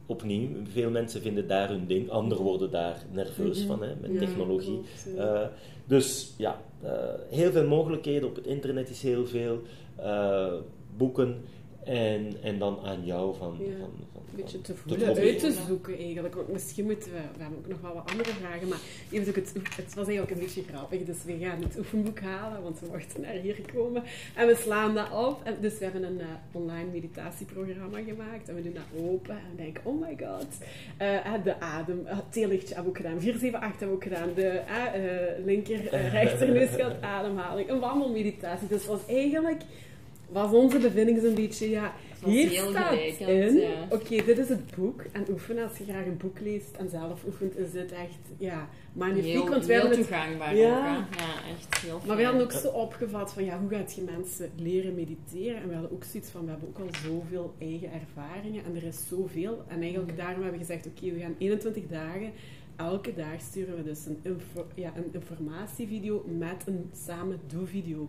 opnieuw, 0.07 0.48
veel 0.72 0.90
mensen 0.90 1.20
vinden 1.20 1.48
daar 1.48 1.68
hun 1.68 1.87
ding, 1.87 2.11
anderen 2.11 2.44
worden 2.44 2.70
daar 2.70 3.02
nerveus 3.12 3.59
Mhm. 3.59 3.66
van 3.66 3.83
hè, 3.83 3.88
met 4.00 4.11
Ja, 4.12 4.18
technologie. 4.18 4.80
klopt, 4.80 5.16
ja. 5.16 5.50
Dus 5.87 6.35
ja, 6.37 6.61
heel 7.30 7.50
veel 7.52 7.66
mogelijkheden. 7.66 8.28
Op 8.28 8.37
het 8.37 8.46
internet 8.46 8.90
is 8.90 9.02
heel 9.02 9.26
veel. 9.26 9.62
boeken 10.96 11.37
en, 11.85 12.33
en 12.42 12.59
dan 12.59 12.78
aan 12.85 13.04
jou 13.04 13.35
van... 13.37 13.57
Ja. 13.59 13.64
van, 13.78 13.90
van 14.12 14.13
Een 14.34 14.42
beetje 14.42 14.60
te 14.60 14.74
voelen, 14.74 15.16
uit 15.16 15.38
te 15.38 15.52
zoeken 15.66 15.98
eigenlijk. 15.98 16.34
Want 16.34 16.48
misschien 16.48 16.84
moeten 16.84 17.12
we... 17.12 17.18
We 17.36 17.42
hebben 17.42 17.58
ook 17.58 17.68
nog 17.68 17.80
wel 17.80 17.94
wat 17.94 18.10
andere 18.10 18.30
vragen, 18.30 18.68
maar 18.68 18.78
even 19.10 19.28
ook 19.28 19.34
het, 19.34 19.52
het 19.76 19.94
was 19.94 20.06
eigenlijk 20.06 20.30
een 20.30 20.44
beetje 20.44 20.62
grappig. 20.62 21.04
Dus 21.04 21.24
we 21.24 21.38
gaan 21.40 21.62
het 21.62 21.78
oefenboek 21.78 22.20
halen, 22.20 22.62
want 22.62 22.80
we 22.80 22.86
mochten 22.92 23.20
naar 23.20 23.32
hier 23.32 23.58
komen. 23.74 24.02
En 24.34 24.46
we 24.46 24.54
slaan 24.54 24.94
dat 24.94 25.12
op. 25.12 25.40
En 25.44 25.56
dus 25.60 25.78
we 25.78 25.84
hebben 25.84 26.02
een 26.02 26.20
eh, 26.20 26.26
online 26.52 26.90
meditatieprogramma 26.92 27.98
gemaakt. 28.06 28.48
En 28.48 28.54
we 28.54 28.62
doen 28.62 28.74
dat 28.74 29.02
open. 29.02 29.34
En 29.34 29.56
we 29.56 29.62
denken, 29.62 29.82
oh 29.84 30.00
my 30.00 30.16
god. 30.26 30.46
Eh, 30.96 31.16
eh, 31.16 31.44
de 31.44 31.60
adem, 31.60 32.02
het 32.04 32.32
theelichtje 32.32 32.74
hebben 32.74 32.92
we 32.92 32.98
ook 32.98 33.04
gedaan. 33.04 33.20
4, 33.20 33.38
7, 33.38 33.60
8 33.60 33.80
hebben 33.80 33.88
we 33.88 33.94
ook 33.94 34.12
gedaan. 34.12 34.34
De 34.34 34.60
linker, 35.44 35.88
rechter 36.10 36.48
neusgat 36.48 37.02
ademhaling. 37.02 37.70
Een 37.70 37.80
wandelmeditatie. 37.80 38.68
Dus 38.68 38.78
het 38.78 38.86
was 38.86 39.06
eigenlijk... 39.06 39.62
Was 40.34 40.52
onze 40.52 40.78
bevinding 40.78 41.20
zo'n 41.22 41.34
beetje, 41.34 41.70
ja, 41.70 41.94
hier 42.24 42.48
heel 42.48 42.70
staat 42.70 42.88
gelijkend, 42.88 43.28
in, 43.28 43.56
ja. 43.56 43.86
oké, 43.90 44.24
dit 44.24 44.38
is 44.38 44.48
het 44.48 44.74
boek. 44.76 45.02
En 45.12 45.24
oefenen, 45.30 45.68
als 45.68 45.78
je 45.78 45.84
graag 45.84 46.06
een 46.06 46.16
boek 46.16 46.40
leest 46.40 46.76
en 46.78 46.88
zelf 46.90 47.24
oefent, 47.26 47.58
is 47.58 47.70
dit 47.72 47.92
echt, 47.92 48.18
ja, 48.38 48.68
magnifiek. 48.92 49.32
Heel, 49.32 49.48
want 49.48 49.66
wij 49.66 49.76
heel 49.80 49.88
het, 49.88 49.94
toegankbaar 49.98 50.56
Ja. 50.56 50.96
ook. 50.96 51.14
Ja, 51.18 51.50
echt 51.54 51.78
heel 51.80 51.96
maar 51.98 52.06
wij 52.06 52.16
fijn. 52.16 52.26
hadden 52.26 52.42
ook 52.42 52.52
zo 52.62 52.68
opgevat 52.68 53.32
van, 53.32 53.44
ja, 53.44 53.58
hoe 53.60 53.70
gaat 53.70 53.94
je 53.94 54.02
mensen 54.02 54.50
leren 54.56 54.94
mediteren? 54.94 55.62
En 55.62 55.68
we 55.68 55.72
hadden 55.74 55.92
ook 55.92 56.04
zoiets 56.04 56.30
van, 56.30 56.44
we 56.44 56.50
hebben 56.50 56.68
ook 56.68 56.78
al 56.78 56.88
zoveel 57.08 57.54
eigen 57.58 57.88
ervaringen 57.92 58.64
en 58.64 58.76
er 58.76 58.84
is 58.84 59.08
zoveel. 59.08 59.64
En 59.68 59.80
eigenlijk 59.80 60.08
Mhm. 60.12 60.16
daarom 60.20 60.42
hebben 60.42 60.60
we 60.60 60.66
gezegd, 60.66 60.86
oké, 60.86 61.12
we 61.14 61.20
gaan 61.20 61.34
21 61.38 61.84
dagen, 61.90 62.30
elke 62.76 63.14
dag 63.14 63.40
sturen 63.40 63.76
we 63.76 63.82
dus 63.82 64.06
een, 64.06 64.18
info, 64.22 64.66
ja, 64.74 64.92
een 64.96 65.08
informatievideo 65.12 66.24
met 66.38 66.62
een 66.66 66.90
samen 67.06 67.40
doe-video. 67.46 68.08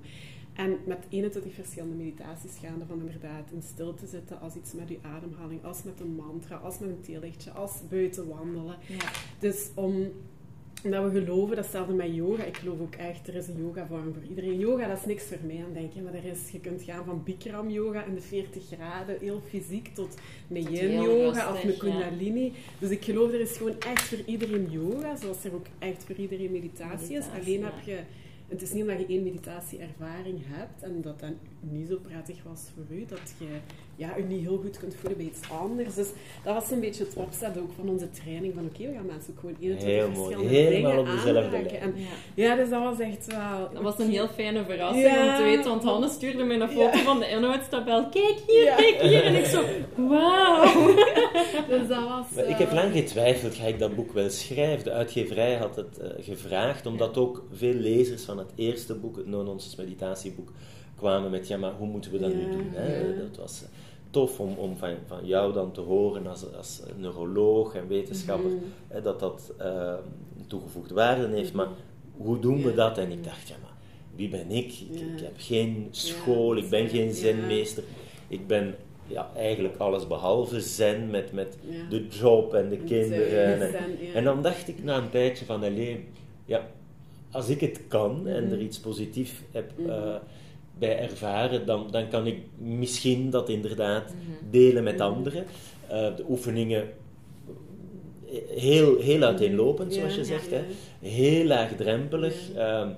En 0.56 0.78
met 0.86 1.06
21 1.10 1.54
verschillende 1.54 1.96
meditaties 1.96 2.58
gaande 2.62 2.86
van 2.86 3.00
inderdaad 3.00 3.52
in 3.52 3.62
stilte 3.62 4.08
zitten 4.08 4.40
als 4.40 4.56
iets 4.56 4.74
met 4.74 4.90
je 4.90 4.98
ademhaling, 5.02 5.64
als 5.64 5.84
met 5.84 6.00
een 6.00 6.16
mantra, 6.16 6.56
als 6.56 6.80
met 6.80 6.90
een 6.90 7.02
theelichtje, 7.02 7.52
als 7.52 7.72
buiten 7.90 8.28
wandelen. 8.28 8.78
Ja. 8.88 9.12
Dus 9.40 9.70
om, 9.74 10.12
omdat 10.84 11.12
we 11.12 11.20
geloven, 11.20 11.56
datzelfde 11.56 11.94
met 11.94 12.16
yoga. 12.16 12.44
Ik 12.44 12.58
geloof 12.58 12.80
ook 12.80 12.96
echt, 12.96 13.28
er 13.28 13.36
is 13.36 13.48
een 13.48 13.58
yogavorm 13.58 14.14
voor 14.14 14.24
iedereen. 14.30 14.60
Yoga, 14.60 14.88
dat 14.88 14.98
is 14.98 15.06
niks 15.06 15.24
voor 15.24 15.38
mij, 15.46 15.58
dan 15.58 15.74
denk 15.74 15.94
je. 15.94 16.02
Maar 16.02 16.14
er 16.14 16.26
is, 16.26 16.50
je 16.50 16.60
kunt 16.60 16.84
gaan 16.84 17.06
van 17.06 17.24
Bikram 17.24 17.70
yoga 17.70 18.04
in 18.04 18.16
de 18.16 18.22
40 18.22 18.64
graden, 18.66 19.18
heel 19.20 19.42
fysiek, 19.50 19.88
tot 19.94 20.18
heel 20.54 21.04
yoga 21.04 21.52
of 21.52 21.64
ja. 21.64 21.72
kundalini. 21.78 22.54
Dus 22.80 22.90
ik 22.90 23.04
geloof, 23.04 23.32
er 23.32 23.40
is 23.40 23.58
gewoon 23.58 23.80
echt 23.80 24.04
voor 24.04 24.22
iedereen 24.26 24.68
yoga, 24.70 25.16
zoals 25.16 25.44
er 25.44 25.54
ook 25.54 25.68
echt 25.80 26.04
voor 26.04 26.16
iedereen 26.16 26.52
meditatie, 26.52 27.18
is. 27.18 27.26
Alleen 27.42 27.60
ja. 27.60 27.66
heb 27.66 27.86
je... 27.86 28.00
Het 28.48 28.62
is 28.62 28.74
niet 28.74 28.82
omdat 28.82 29.00
je 29.00 29.06
één 29.06 29.24
meditatieervaring 29.24 30.40
hebt 30.44 30.84
en 30.84 31.02
dat 31.02 31.20
dat 31.20 31.34
niet 31.60 31.88
zo 31.88 31.98
prettig 31.98 32.44
was 32.44 32.62
voor 32.76 32.96
u, 32.98 33.06
dat 33.06 33.34
je 33.38 33.60
ja, 33.96 34.14
je 34.18 34.24
niet 34.24 34.42
heel 34.42 34.58
goed 34.58 34.78
kunt 34.78 34.96
voelen 34.96 35.18
bij 35.18 35.26
iets 35.28 35.50
anders. 35.62 35.96
Dus 35.96 36.08
dat 36.44 36.54
was 36.54 36.72
een 36.72 36.80
beetje 36.80 37.04
het 37.04 37.14
opzet 37.16 37.58
ook 37.58 37.72
van 37.80 37.90
onze 37.90 38.10
training. 38.12 38.54
Van 38.54 38.64
oké, 38.66 38.88
we 38.88 38.94
gaan 38.96 39.06
mensen 39.06 39.34
ook 39.34 39.40
gewoon 39.40 39.56
21 39.60 39.88
Heel 39.88 40.10
mooi. 40.10 40.16
verschillende 40.16 40.50
Helemaal 40.56 40.92
dingen 40.92 41.00
op 41.00 41.06
dezelfde 41.06 41.58
aanraken. 41.58 41.80
En 41.80 41.94
Ja. 41.98 42.06
ja, 42.46 42.56
dus 42.56 42.70
dat 42.70 42.82
was 42.84 43.00
echt 43.00 43.26
wel... 43.26 43.70
Dat 43.74 43.82
was 43.84 44.00
een 44.00 44.10
heel 44.10 44.28
fijne 44.28 44.64
verrassing 44.66 45.06
Ja. 45.06 45.30
om 45.32 45.36
te 45.38 45.44
weten, 45.44 45.70
want 45.70 45.84
Hanne 45.84 46.10
stuurde 46.10 46.44
me 46.44 46.54
een 46.54 46.70
foto 46.70 46.98
Ja. 46.98 47.04
van 47.04 47.20
de 47.20 47.30
inhoudstabel. 47.30 48.10
Kijk 48.10 48.36
hier, 48.48 48.64
Ja. 48.64 48.76
kijk 48.76 49.02
hier. 49.02 49.24
En 49.24 49.36
ik 49.36 49.46
zo, 49.46 49.64
wauw. 49.96 50.94
Dus 51.70 51.88
dat 51.88 52.04
was... 52.08 52.26
Maar 52.36 52.44
ik 52.44 52.50
eh, 52.50 52.58
heb 52.58 52.72
lang 52.72 52.94
getwijfeld, 52.94 53.56
ga 53.56 53.66
ik 53.66 53.80
dat 53.80 53.96
boek 53.96 54.12
wel 54.14 54.30
schrijven? 54.30 54.84
De 54.84 54.92
uitgeverij 54.92 55.56
had 55.56 55.76
het 55.76 55.98
eh, 56.00 56.10
gevraagd, 56.26 56.86
omdat 56.86 57.18
ook 57.18 57.44
veel 57.54 57.74
lezers 57.74 58.24
van 58.24 58.38
het 58.38 58.52
eerste 58.56 58.94
boek, 58.96 59.16
het 59.18 59.28
No-Nonsense 59.28 59.82
meditatieboek, 59.82 60.52
kwamen 60.98 61.32
met, 61.32 61.48
ja, 61.48 61.58
maar 61.58 61.72
hoe 61.78 61.88
moeten 61.88 62.12
we 62.12 62.20
dat 62.20 62.34
nu 62.34 62.50
doen? 62.52 62.70
Hè? 62.74 62.98
ja. 62.98 63.04
Dat 63.28 63.38
was 63.38 63.64
eh, 63.64 63.70
tof 64.16 64.40
om, 64.40 64.54
om 64.58 64.78
van, 64.78 64.94
van 65.06 65.26
jou 65.26 65.54
dan 65.54 65.72
te 65.72 65.82
horen 65.82 66.28
als, 66.28 66.44
als 66.58 66.82
neuroloog 66.98 67.76
en 67.76 67.88
wetenschapper, 67.88 68.50
Mhm. 68.52 68.64
hè, 68.88 69.02
dat 69.02 69.20
dat 69.20 69.54
eh, 69.58 69.94
toegevoegde 70.48 70.94
waarde 70.94 71.28
heeft, 71.28 71.54
maar 71.54 71.68
hoe 72.18 72.40
doen 72.40 72.64
we 72.64 72.74
dat? 72.74 72.98
En 72.98 73.12
ik 73.12 73.24
dacht, 73.24 73.48
ja, 73.48 73.56
maar 73.62 73.74
wie 74.16 74.30
ben 74.30 74.52
ik? 74.52 74.72
Ik, 74.92 75.20
heb 75.22 75.34
geen 75.38 75.88
school, 75.92 76.56
ik 76.58 76.70
ben 76.70 76.90
geen 76.90 77.14
zenmeester. 77.14 77.84
Ik 78.28 78.48
ben 78.48 78.76
ja, 79.08 79.30
eigenlijk 79.36 79.78
alles 79.78 80.08
behalve 80.08 80.60
zen 80.62 81.10
met, 81.10 81.32
met 81.32 81.58
Ja. 81.70 81.90
de 81.90 82.08
job 82.08 82.54
en 82.54 82.70
de 82.70 82.76
En 82.76 82.84
kinderen. 82.86 83.30
zen, 83.60 83.74
En, 83.78 84.06
ja. 84.06 84.14
en 84.14 84.24
dan 84.24 84.42
dacht 84.42 84.68
ik 84.68 84.84
na 84.84 84.98
een 84.98 85.10
tijdje 85.10 85.46
van, 85.46 85.64
alleen, 85.64 86.06
ja, 86.46 86.68
als 87.32 87.50
ik 87.50 87.60
het 87.62 87.82
kan 87.88 88.28
en 88.28 88.44
Mhm. 88.44 88.54
er 88.54 88.60
iets 88.62 88.80
positiefs 88.80 89.34
heb 89.52 89.72
Mhm. 89.78 89.90
eh, 89.90 90.16
bij 90.80 91.00
ervaren, 91.00 91.66
dan, 91.66 91.88
dan 91.92 92.08
kan 92.10 92.28
ik 92.28 92.40
misschien 92.58 93.30
dat 93.30 93.50
inderdaad 93.50 94.04
Mhm. 94.14 94.52
delen 94.52 94.84
met 94.84 94.94
Mhm. 94.98 95.04
anderen. 95.04 95.46
Eh, 95.88 96.16
de 96.16 96.26
oefeningen 96.30 96.82
eh, 98.32 98.38
heel, 98.62 98.98
heel 99.00 99.22
uiteenlopend, 99.22 99.94
Ja, 99.94 100.00
zoals 100.00 100.16
je 100.16 100.24
zegt. 100.26 100.50
ja. 100.50 100.58
Hè. 100.58 100.64
Heel 101.10 101.46
laagdrempelig. 101.46 102.52
Ehm, 102.56 102.90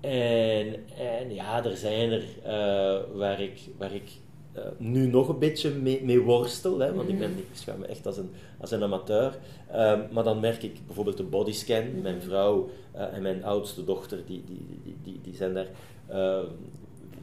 en, 0.00 0.74
en 0.98 1.34
ja, 1.34 1.64
er 1.64 1.76
zijn 1.76 2.10
er 2.10 2.24
eh, 2.42 2.98
waar 3.14 3.40
ik, 3.40 3.60
waar 3.78 3.94
ik 3.94 4.10
nu 4.78 5.06
nog 5.06 5.28
een 5.28 5.38
beetje 5.38 5.70
mee, 5.70 6.04
mee 6.04 6.20
worstel. 6.20 6.78
Hè, 6.78 6.94
want 6.94 7.08
ik, 7.08 7.18
ben, 7.18 7.30
ik 7.30 7.50
beschouw 7.50 7.76
me 7.76 7.86
echt 7.86 8.06
als 8.06 8.16
een, 8.16 8.30
als 8.60 8.70
een 8.70 8.82
amateur. 8.82 9.38
Ehm, 9.70 10.00
maar 10.10 10.24
dan 10.24 10.40
merk 10.40 10.62
ik 10.62 10.80
bijvoorbeeld 10.86 11.16
de 11.16 11.22
bodyscan. 11.22 12.00
Mijn 12.02 12.22
vrouw 12.22 12.68
en 12.92 13.22
mijn 13.22 13.44
oudste 13.44 13.84
dochter, 13.84 14.18
die, 14.26 14.42
die, 14.46 14.66
die, 14.84 14.96
die, 15.02 15.20
die 15.22 15.34
zijn 15.34 15.54
daar 15.54 15.66
eh, 16.06 16.38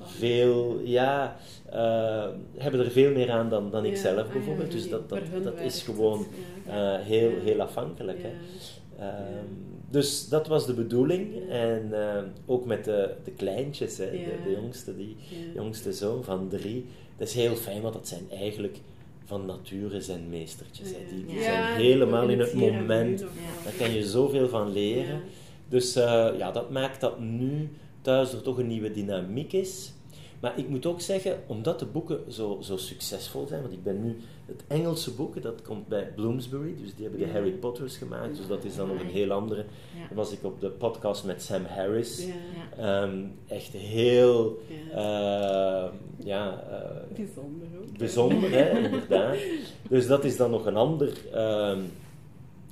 veel, 0.07 0.79
ja, 0.83 1.37
eh, 1.69 2.27
hebben 2.57 2.79
er 2.79 2.91
veel 2.91 3.11
meer 3.11 3.31
aan 3.31 3.49
dan, 3.49 3.71
dan 3.71 3.85
ik 3.85 3.93
Ja, 3.93 4.01
zelf 4.01 4.27
ah, 4.27 4.33
bijvoorbeeld. 4.33 4.71
dus 4.71 4.89
dat, 4.89 5.09
dat, 5.09 5.19
dat 5.43 5.53
werkt 5.53 5.61
is 5.61 5.81
gewoon 5.81 6.25
eh, 6.67 6.95
heel, 6.99 7.31
heel 7.43 7.61
afhankelijk. 7.61 8.19
Hè. 8.21 8.31
Ehm, 8.99 9.45
dus 9.89 10.29
dat 10.29 10.47
was 10.47 10.65
de 10.65 10.73
bedoeling. 10.73 11.49
En 11.49 11.89
ehm, 11.91 12.25
ook 12.45 12.65
met 12.65 12.85
de, 12.85 13.13
de 13.23 13.31
kleintjes, 13.31 13.97
hè, 13.97 14.11
de, 14.11 14.33
de 14.43 14.51
jongste, 14.51 14.95
die 14.95 15.15
jongste 15.53 15.93
zoon 15.93 16.23
van 16.23 16.47
drie. 16.49 16.85
Dat 17.17 17.27
is 17.27 17.33
heel 17.33 17.55
fijn, 17.55 17.81
want 17.81 17.93
dat 17.93 18.07
zijn 18.07 18.23
eigenlijk 18.31 18.79
van 19.25 19.45
nature 19.45 20.01
zijn 20.01 20.29
meestertjes. 20.29 20.89
Hè. 20.89 21.15
Die, 21.15 21.25
die 21.25 21.43
zijn 21.43 21.75
helemaal 21.75 22.27
in 22.27 22.39
het 22.39 22.53
moment. 22.53 23.19
Daar 23.63 23.73
kan 23.77 23.91
je 23.91 24.03
zoveel 24.03 24.47
van 24.47 24.71
leren. 24.71 25.21
Dus 25.69 25.95
eh, 25.95 26.29
ja, 26.37 26.51
dat 26.51 26.69
maakt 26.69 27.01
dat 27.01 27.19
nu 27.19 27.69
thuis 28.01 28.33
er 28.33 28.41
toch 28.41 28.57
een 28.57 28.67
nieuwe 28.67 28.91
dynamiek 28.91 29.53
is. 29.53 29.93
Maar 30.39 30.57
ik 30.59 30.69
moet 30.69 30.85
ook 30.85 31.01
zeggen, 31.01 31.39
omdat 31.47 31.79
de 31.79 31.85
boeken 31.85 32.19
zo, 32.31 32.57
zo 32.61 32.77
succesvol 32.77 33.47
zijn, 33.47 33.61
want 33.61 33.73
ik 33.73 33.83
ben 33.83 34.03
nu 34.03 34.17
het 34.45 34.63
Engelse 34.67 35.11
boek, 35.11 35.41
dat 35.41 35.61
komt 35.61 35.87
bij 35.87 36.11
Bloomsbury, 36.15 36.75
dus 36.81 36.95
die 36.95 37.07
hebben 37.07 37.27
de. 37.27 37.31
Harry 37.31 37.51
Potters 37.51 37.97
gemaakt, 37.97 38.37
dus 38.37 38.47
dat 38.47 38.63
is 38.63 38.75
dan 38.75 38.87
nog 38.87 38.99
een 38.99 39.07
heel 39.09 39.31
andere. 39.31 39.65
Ja. 39.95 40.07
Dan 40.07 40.17
was 40.17 40.31
ik 40.31 40.43
op 40.43 40.61
de 40.61 40.69
podcast 40.69 41.25
met 41.25 41.41
Sam 41.43 41.65
Harris. 41.65 42.27
Ehm, 42.77 43.23
echt 43.47 43.71
heel, 43.73 44.61
Ja. 44.91 45.85
ehm, 45.85 45.93
ja, 46.27 46.63
eh, 46.69 47.15
Bijzonder 47.15 47.67
ook. 47.81 47.97
bijzonder, 47.97 48.51
hè, 48.51 48.79
inderdaad. 48.79 49.37
Dus 49.89 50.07
dat 50.07 50.23
is 50.23 50.37
dan 50.37 50.49
nog 50.51 50.65
een 50.65 50.75
ander 50.77 51.11
ehm, 51.33 51.81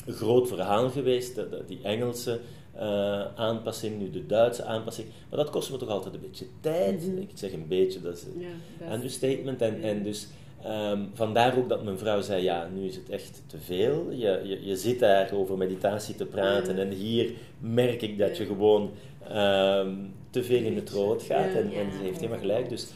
groot 0.07 0.47
verhaal 0.47 0.89
geweest, 0.89 1.39
die 1.67 1.79
Engelse 1.83 2.39
eh, 2.79 3.25
aanpassing, 3.35 3.99
nu 3.99 4.09
de 4.09 4.25
Duitse 4.25 4.63
aanpassing. 4.63 5.07
Maar 5.29 5.39
dat 5.39 5.49
kost 5.49 5.71
me 5.71 5.77
toch 5.77 5.89
altijd 5.89 6.13
een 6.13 6.21
beetje 6.21 6.45
tijd. 6.59 7.03
Ik 7.17 7.29
zeg 7.33 7.53
een 7.53 7.67
beetje, 7.67 8.01
dat 8.01 8.15
is 8.15 8.23
een 8.23 8.91
understatement. 8.93 9.61
En, 9.61 9.81
en 9.81 10.03
dus 10.03 10.27
ehm, 10.63 10.99
vandaar 11.13 11.57
ook 11.57 11.69
dat 11.69 11.83
mijn 11.83 11.97
vrouw 11.97 12.21
zei, 12.21 12.43
ja, 12.43 12.69
nu 12.73 12.85
is 12.85 12.95
het 12.95 13.09
echt 13.09 13.43
te 13.47 13.57
veel. 13.57 14.11
Je, 14.11 14.41
je, 14.43 14.65
je 14.65 14.75
zit 14.75 14.99
daar 14.99 15.33
over 15.33 15.57
meditatie 15.57 16.15
te 16.15 16.25
praten 16.25 16.77
en 16.79 16.91
hier 16.91 17.31
merk 17.59 18.01
ik 18.01 18.17
dat 18.17 18.37
je 18.37 18.45
gewoon 18.45 18.91
ehm, 19.29 19.93
te 20.29 20.43
veel 20.43 20.63
in 20.63 20.75
het 20.75 20.89
rood 20.89 21.23
gaat. 21.23 21.53
En, 21.53 21.71
en 21.71 21.91
ze 21.91 21.97
heeft 22.01 22.19
helemaal 22.19 22.39
gelijk. 22.39 22.69
Dus 22.69 22.87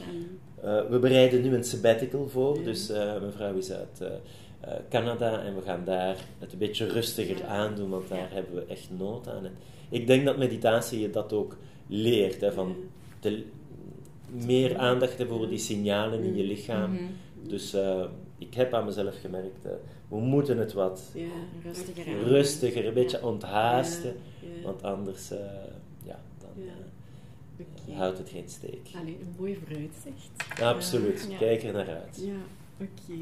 eh, 0.62 0.82
we 0.90 1.00
bereiden 1.00 1.42
nu 1.42 1.56
een 1.56 1.64
sabbatical 1.64 2.28
voor, 2.28 2.64
dus 2.64 2.90
eh, 2.90 3.20
mijn 3.20 3.32
vrouw 3.32 3.56
is 3.56 3.72
uit 3.72 4.02
Canada 4.90 5.42
en 5.44 5.56
we 5.56 5.62
gaan 5.62 5.84
daar 5.86 6.16
het 6.40 6.52
een 6.54 6.58
beetje 6.58 6.88
rustiger 6.88 7.46
aandoen, 7.46 7.90
want 7.90 8.08
daar 8.10 8.18
Ja. 8.20 8.28
hebben 8.30 8.56
we 8.56 8.66
echt 8.66 8.90
nood 8.98 9.28
aan. 9.28 9.46
En 9.46 9.52
ik 9.90 10.08
denk 10.08 10.26
dat 10.26 10.38
meditatie 10.38 11.00
je 11.00 11.10
dat 11.10 11.34
ook 11.34 11.58
leert, 11.88 12.42
hè, 12.42 12.52
van 12.52 12.76
te, 13.20 13.44
meer 14.46 14.78
aandacht 14.78 15.18
hebben 15.18 15.38
voor 15.38 15.50
die 15.50 15.58
signalen 15.58 16.24
in 16.24 16.36
je 16.36 16.44
lichaam. 16.44 16.92
Mhm. 16.92 17.04
Dus 17.48 17.74
eh, 17.74 18.06
ik 18.38 18.54
heb 18.54 18.74
aan 18.74 18.86
mezelf 18.86 19.20
gemerkt, 19.22 19.66
eh, 19.66 19.72
we 20.08 20.18
moeten 20.18 20.58
het 20.58 20.74
wat 20.74 21.12
Ja. 21.14 21.28
Rustiger 21.64 22.08
aan. 22.14 22.20
rustiger, 22.24 22.86
een 22.88 22.94
beetje 22.94 23.18
Ja. 23.18 23.28
onthaasten, 23.28 24.14
Ja. 24.40 24.48
Ja. 24.58 24.62
want 24.64 24.84
anders 24.84 25.32
eh, 25.32 25.38
ja, 26.04 26.20
dan 26.40 26.64
eh, 27.88 27.98
houdt 27.98 28.18
het 28.18 28.30
geen 28.30 28.50
steek. 28.50 28.88
Allee, 29.02 29.18
een 29.22 29.34
mooi 29.38 29.58
vooruitzicht. 29.66 30.62
Absoluut, 30.62 31.28
Ja. 31.30 31.38
kijk 31.38 31.64
er 31.64 31.74
naar 31.74 31.88
uit. 31.90 32.22
Ja, 32.26 32.36
oké. 32.82 33.20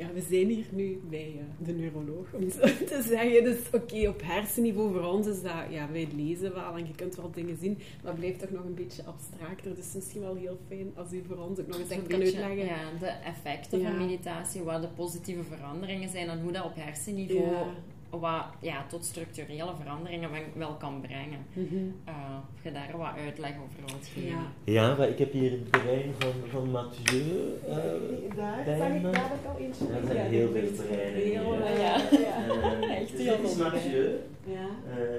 Ja, 0.00 0.12
we 0.12 0.20
zijn 0.28 0.48
hier 0.48 0.66
nu 0.70 1.00
bij 1.08 1.32
uh, 1.36 1.66
de 1.66 1.72
neuroloog, 1.72 2.32
om 2.32 2.50
zo 2.50 2.60
te 2.92 3.02
zeggen. 3.08 3.44
Dus 3.44 3.58
oké, 3.72 4.08
op 4.08 4.22
hersenniveau 4.24 4.92
voor 4.92 5.04
ons 5.04 5.26
is 5.26 5.42
dat, 5.42 5.52
ja, 5.70 5.88
wij 5.92 6.08
lezen 6.16 6.54
wel 6.54 6.76
en 6.76 6.86
je 6.86 6.94
kunt 6.94 7.16
wel 7.16 7.30
dingen 7.30 7.56
zien, 7.60 7.78
maar 8.02 8.12
het 8.12 8.20
blijft 8.20 8.38
toch 8.38 8.50
nog 8.50 8.64
een 8.64 8.74
beetje 8.74 9.04
abstracter. 9.04 9.74
Dus 9.74 9.92
misschien 9.94 10.20
wel 10.20 10.34
heel 10.34 10.58
fijn 10.68 10.92
als 10.94 11.12
u 11.12 11.22
voor 11.26 11.36
ons 11.36 11.58
ook 11.58 11.66
nog 11.66 11.78
eens 11.78 11.88
kan 11.88 12.20
uitleggen. 12.20 12.64
Ja, 12.64 12.90
de 12.98 13.06
effecten 13.06 13.82
van 13.82 13.98
meditatie, 13.98 14.62
wat 14.62 14.82
de 14.82 14.88
positieve 14.88 15.42
veranderingen 15.42 16.08
zijn 16.08 16.28
en 16.28 16.40
hoe 16.40 16.52
dat 16.52 16.64
op 16.64 16.74
hersenniveau 16.74 17.66
wat 18.10 18.44
ja, 18.60 18.84
tot 18.88 19.04
structurele 19.04 19.72
veranderingen 19.80 20.30
wel 20.54 20.74
kan 20.74 21.00
brengen. 21.00 21.46
Mm 21.52 21.68
-hmm. 21.70 21.94
uh, 22.08 22.14
of 22.56 22.64
je 22.64 22.72
daar 22.72 22.96
wat 22.96 23.10
uitleg 23.24 23.50
over 23.50 23.84
wilt 23.86 24.06
geven. 24.14 24.28
Ja, 24.28 24.42
ja 24.64 24.94
maar 24.94 25.08
ik 25.08 25.18
heb 25.18 25.32
hier 25.32 25.50
het 25.50 25.70
brein 25.70 26.14
van, 26.18 26.32
van 26.50 26.70
Mathieu. 26.70 27.58
Uh, 27.68 28.36
daar 28.36 28.76
zag 28.78 28.88
ik 28.88 29.02
daar 29.02 29.32
ook 29.32 29.54
al 29.54 29.58
eentje. 29.58 29.84
Er 29.86 30.06
zijn 30.12 30.30
heel 30.30 30.50
veel 30.52 30.84
breinen. 30.86 31.80
ja. 31.80 31.96
Uh, 32.12 32.96
Echt 33.00 33.10
heel 33.10 33.36
dit 33.36 33.50
is 33.50 33.56
Mathieu. 33.56 34.20
Ja. 34.44 34.66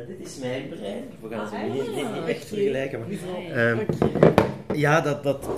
dit 0.08 0.28
is 0.28 0.38
mijn 0.40 0.70
brein. 0.70 1.04
We 1.22 1.30
gaan 1.30 1.48
ze 1.48 1.56
ah, 1.56 1.74
niet, 1.74 1.96
niet, 1.96 2.28
echt 2.28 2.46
vergelijken. 2.46 3.00
Maar, 3.00 3.70
um, 3.70 3.86
ja, 4.74 5.02
dat, 5.02 5.24
dat 5.24 5.50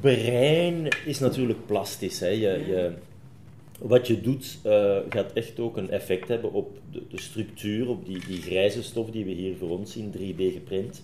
brein 0.00 0.88
is 1.04 1.18
natuurlijk 1.18 1.66
plastisch. 1.66 2.20
Hè. 2.20 2.28
Je, 2.28 2.38
je, 2.66 2.92
wat 3.78 4.06
je 4.06 4.20
doet 4.20 4.58
uh, 4.66 4.98
gaat 5.08 5.32
echt 5.32 5.60
ook 5.60 5.76
een 5.76 5.90
effect 5.90 6.28
hebben 6.28 6.52
op 6.52 6.78
de, 6.90 7.02
de, 7.08 7.20
structuur, 7.20 7.88
op 7.88 8.06
die, 8.06 8.26
die 8.26 8.42
grijze 8.42 8.82
stof 8.82 9.10
die 9.10 9.24
we 9.24 9.30
hier 9.30 9.56
voor 9.56 9.70
ons 9.70 9.92
zien, 9.92 10.12
3D 10.16 10.52
geprint. 10.52 11.02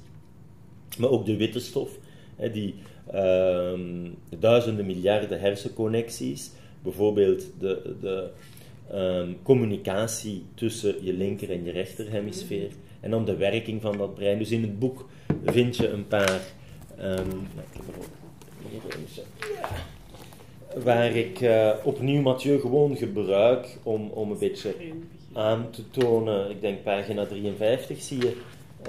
Maar 0.98 1.10
ook 1.10 1.26
de 1.26 1.37
witte 1.37 1.60
stof, 1.60 1.98
hè, 2.37 2.50
die 2.50 2.74
uh, 3.14 3.72
duizenden 4.38 4.87
miljarden 4.87 5.40
hersenconnecties, 5.40 6.50
bijvoorbeeld 6.82 7.52
de, 7.58 7.96
de 8.00 8.30
um, 8.92 9.37
communicatie 9.42 10.44
tussen 10.54 11.04
je 11.04 11.12
linker 11.12 11.50
en 11.50 11.64
je 11.64 11.70
rechterhemisfeer, 11.70 12.70
en 13.00 13.10
dan 13.10 13.24
de 13.24 13.37
werking 13.37 13.82
van 13.82 13.98
dat 13.98 14.14
brein. 14.14 14.38
Dus 14.38 14.50
in 14.50 14.62
het 14.62 14.78
boek 14.78 15.08
vind 15.44 15.76
je 15.76 15.88
een 15.88 16.06
paar. 16.06 16.40
Um, 17.00 17.48
ik 18.64 18.80
heb 18.82 18.92
er 18.92 18.98
ook 18.98 19.26
Ja 19.60 19.92
waar 20.82 21.16
ik 21.16 21.40
uh, 21.40 21.70
opnieuw 21.84 22.22
Mathieu 22.22 22.60
gewoon 22.60 22.96
gebruik 22.96 23.78
om, 23.82 24.10
om 24.10 24.30
een 24.30 24.38
beetje 24.38 24.74
aan 25.32 25.70
te 25.70 25.90
tonen. 25.90 26.50
Ik 26.50 26.60
denk 26.60 26.82
pagina 26.82 27.26
53 27.26 28.02
zie 28.02 28.20
je, 28.20 28.37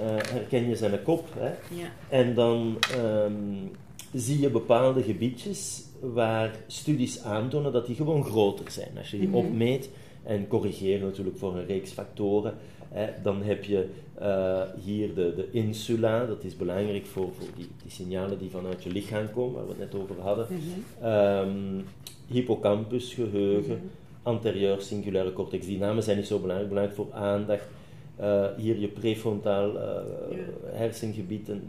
uh, 0.00 0.06
herken 0.06 0.68
je 0.68 0.76
zijn 0.76 1.02
kop. 1.02 1.28
Hè? 1.38 1.48
Ja. 1.48 1.92
En 2.08 2.34
dan 2.34 2.78
um, 2.96 3.70
zie 4.12 4.40
je 4.40 4.50
bepaalde 4.50 5.02
gebiedjes 5.02 5.82
waar 6.00 6.50
studies 6.66 7.22
aantonen 7.22 7.72
dat 7.72 7.86
die 7.86 7.96
gewoon 7.96 8.24
groter 8.24 8.70
zijn. 8.70 8.90
Als 8.98 9.10
je 9.10 9.18
die 9.18 9.28
mm 9.28 9.34
-hmm. 9.34 9.46
opmeet 9.46 9.90
en 10.22 10.48
corrigeert 10.48 11.02
natuurlijk 11.02 11.38
voor 11.38 11.56
een 11.56 11.66
reeks 11.66 11.90
factoren, 11.90 12.54
hè, 12.96 13.08
dan 13.22 13.42
heb 13.42 13.64
je 13.64 13.88
uh, 14.20 14.62
hier 14.84 15.14
de, 15.14 15.34
de 15.34 15.48
insula, 15.50 16.26
dat 16.26 16.44
is 16.44 16.56
belangrijk 16.56 17.06
voor, 17.06 17.32
voor 17.38 17.48
die, 17.56 17.68
die, 17.82 17.90
signalen 17.90 18.38
die 18.38 18.50
vanuit 18.50 18.82
je 18.82 18.90
lichaam 18.90 19.30
komen, 19.32 19.54
waar 19.54 19.64
we 19.64 19.82
het 19.82 19.92
net 19.92 20.02
over 20.02 20.20
hadden. 20.20 20.46
Mm 20.50 20.58
-hmm. 20.58 21.08
um, 21.10 21.84
hippocampus, 22.26 23.14
geheugen, 23.14 23.74
mm 23.74 23.80
-hmm. 23.80 23.90
anterieur 24.22 24.80
singulaire 24.80 25.32
cortex. 25.32 25.66
Die 25.66 25.78
namen 25.78 26.02
zijn 26.02 26.16
niet 26.16 26.26
zo 26.26 26.38
belangrijk, 26.38 26.68
belangrijk 26.68 26.98
voor 26.98 27.12
aandacht. 27.12 27.66
Uh, 28.20 28.46
hier 28.56 28.78
je 28.78 28.88
prefrontaal 28.88 29.74
uh, 29.74 29.82
yeah. 30.30 30.48
hersengebied, 30.72 31.48
een, 31.48 31.62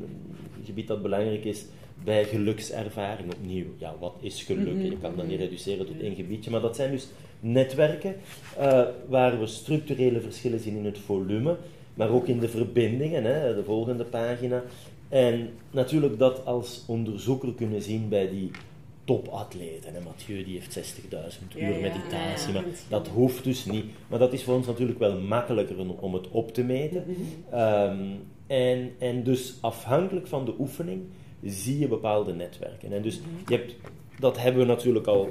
een, 0.58 0.66
gebied 0.66 0.88
dat 0.88 1.02
belangrijk 1.02 1.46
is 1.46 1.66
bij 2.04 2.26
gelukservaring. 2.26 3.34
Opnieuw, 3.34 3.66
ja, 3.78 3.96
wat 4.00 4.16
is 4.20 4.44
geluk? 4.44 4.74
Mm 4.74 4.82
-hmm. 4.82 4.92
Je 4.92 4.98
kan 4.98 5.16
dat 5.16 5.28
niet 5.28 5.40
reduceren 5.40 5.86
tot 5.86 6.02
één 6.02 6.16
gebiedje, 6.16 6.52
maar 6.52 6.62
dat 6.62 6.76
zijn 6.76 6.92
dus 6.92 7.08
netwerken 7.40 8.16
uh, 8.60 8.84
waar 9.08 9.40
we 9.40 9.48
structurele 9.48 10.22
verschillen 10.22 10.60
zien 10.60 10.78
in 10.78 10.86
het 10.86 11.00
volume 11.00 11.58
maar 11.98 12.10
ook 12.10 12.28
in 12.28 12.40
de 12.40 12.50
verbindingen, 12.50 13.24
hè, 13.24 13.56
de 13.56 13.64
volgende 13.64 14.04
pagina. 14.04 14.64
En 15.10 15.50
natuurlijk 15.72 16.20
dat 16.20 16.46
als 16.46 16.84
onderzoeker 16.88 17.54
kunnen 17.54 17.82
zien 17.82 18.10
bij 18.10 18.30
die 18.30 18.52
topatleten. 19.04 19.96
En 19.96 20.04
Mathieu 20.04 20.44
die 20.44 20.60
heeft 20.60 20.98
60.000 21.00 21.58
uur 21.58 21.80
meditatie, 21.82 22.54
maar 22.54 22.64
dat 22.90 23.08
hoeft 23.08 23.44
dus 23.44 23.66
niet. 23.66 23.86
Maar 24.08 24.20
dat 24.20 24.34
is 24.34 24.44
voor 24.44 24.56
ons 24.56 24.68
natuurlijk 24.68 25.00
wel 25.00 25.20
makkelijker 25.20 25.76
om 26.00 26.14
het 26.14 26.30
op 26.30 26.54
te 26.54 26.64
meten. 26.64 27.04
um, 27.54 28.20
en, 28.48 28.92
en 29.00 29.24
dus 29.24 29.58
afhankelijk 29.62 30.28
van 30.28 30.46
de 30.46 30.54
oefening 30.60 31.02
zie 31.44 31.80
je 31.80 31.88
bepaalde 31.88 32.34
netwerken. 32.34 32.92
En 32.92 33.02
dus 33.02 33.20
je 33.48 33.56
hebt, 33.56 33.76
dat 34.20 34.38
hebben 34.38 34.62
we 34.62 34.68
natuurlijk 34.68 35.08
al 35.08 35.26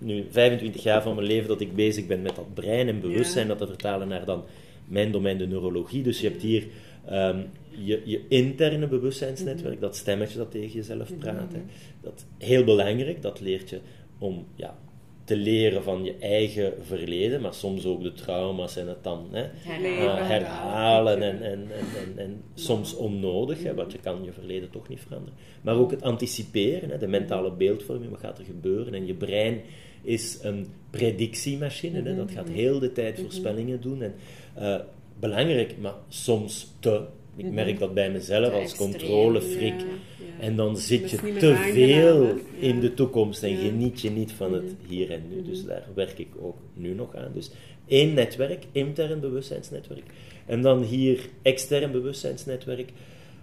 nu 0.00 0.26
25 0.30 0.82
jaar 0.82 1.02
van 1.02 1.14
mijn 1.14 1.26
leven 1.26 1.48
dat 1.48 1.60
ik 1.60 1.74
bezig 1.74 2.06
ben 2.06 2.22
met 2.22 2.36
dat 2.36 2.54
brein 2.54 2.88
en 2.88 3.00
bewustzijn, 3.00 3.48
dat 3.48 3.58
te 3.58 3.66
vertalen 3.66 4.08
naar 4.08 4.24
dan 4.24 4.44
mijn 4.84 5.12
domein 5.12 5.38
de 5.38 5.46
neurologie. 5.46 6.02
Dus 6.02 6.20
je 6.20 6.28
hebt 6.28 6.42
hier 6.42 6.66
um, 7.12 7.46
je, 7.70 8.02
je, 8.04 8.24
interne 8.28 8.86
bewustzijnsnetwerk, 8.86 9.74
mhm. 9.74 9.82
dat 9.82 9.96
stemmetje 9.96 10.38
dat 10.38 10.50
tegen 10.50 10.72
jezelf 10.72 11.18
praat. 11.18 11.52
Hè. 11.52 11.60
Dat 12.00 12.26
heel 12.38 12.64
belangrijk, 12.64 13.22
dat 13.22 13.40
leert 13.40 13.70
je 13.70 13.80
om 14.18 14.46
ja, 14.54 14.78
te 15.24 15.36
leren 15.36 15.82
van 15.82 16.04
je 16.04 16.16
eigen 16.20 16.74
verleden, 16.82 17.40
maar 17.40 17.54
soms 17.54 17.86
ook 17.86 18.02
de 18.02 18.12
trauma's 18.12 18.76
en 18.76 18.88
het 18.88 19.04
dan 19.04 19.28
hè, 19.30 19.42
uh, 19.42 20.28
herhalen 20.28 21.22
en, 21.22 21.42
en, 21.42 21.68
en, 21.70 22.18
en, 22.18 22.42
soms 22.54 22.96
onnodig, 22.96 23.62
hè, 23.62 23.74
want 23.74 23.92
je 23.92 23.98
kan 23.98 24.24
je 24.24 24.32
verleden 24.32 24.70
toch 24.70 24.88
niet 24.88 25.00
veranderen. 25.00 25.38
Maar 25.62 25.74
ook 25.74 25.90
het 25.90 26.02
anticiperen, 26.02 26.90
hè, 26.90 26.98
de 26.98 27.06
mentale 27.06 27.52
beeldvorming, 27.52 28.10
wat 28.10 28.20
gaat 28.20 28.38
er 28.38 28.44
gebeuren 28.44 28.94
en 28.94 29.06
je 29.06 29.14
brein 29.14 29.60
is 30.02 30.38
een 30.42 30.66
predictiemachine, 30.90 32.02
hè, 32.02 32.16
dat 32.16 32.30
gaat 32.30 32.48
heel 32.48 32.78
de 32.78 32.92
tijd 32.92 33.20
voorspellingen 33.20 33.80
doen 33.80 34.02
en 34.02 34.14
uh, 34.58 34.76
belangrijk, 35.20 35.78
maar 35.78 35.94
soms 36.08 36.72
te. 36.78 37.02
Ik 37.36 37.44
mhm. 37.44 37.54
merk 37.54 37.78
dat 37.78 37.94
bij 37.94 38.10
mezelf 38.10 38.52
als 38.52 38.74
controlefrik. 38.74 39.80
Ja, 39.80 39.86
ja. 40.18 40.44
En 40.44 40.56
dan 40.56 40.76
zit 40.76 41.10
je 41.10 41.16
te 41.16 41.54
veel 41.72 42.34
in 42.58 42.80
de 42.80 42.94
toekomst 42.94 43.42
en 43.42 43.56
geniet 43.56 44.00
je 44.00 44.10
niet 44.10 44.32
van 44.32 44.52
het 44.52 44.62
mhm. 44.62 44.88
hier 44.88 45.10
en 45.10 45.22
nu. 45.28 45.42
Dus 45.42 45.58
mhm. 45.58 45.68
daar 45.68 45.86
werk 45.94 46.18
ik 46.18 46.28
ook 46.40 46.56
nu 46.74 46.94
nog 46.94 47.16
aan. 47.16 47.30
Dus 47.34 47.50
één 47.86 48.14
netwerk, 48.14 48.64
intern 48.72 49.20
bewustzijnsnetwerk. 49.20 50.04
En 50.46 50.62
dan 50.62 50.82
hier 50.82 51.28
extern 51.42 51.92
bewustzijnsnetwerk. 51.92 52.92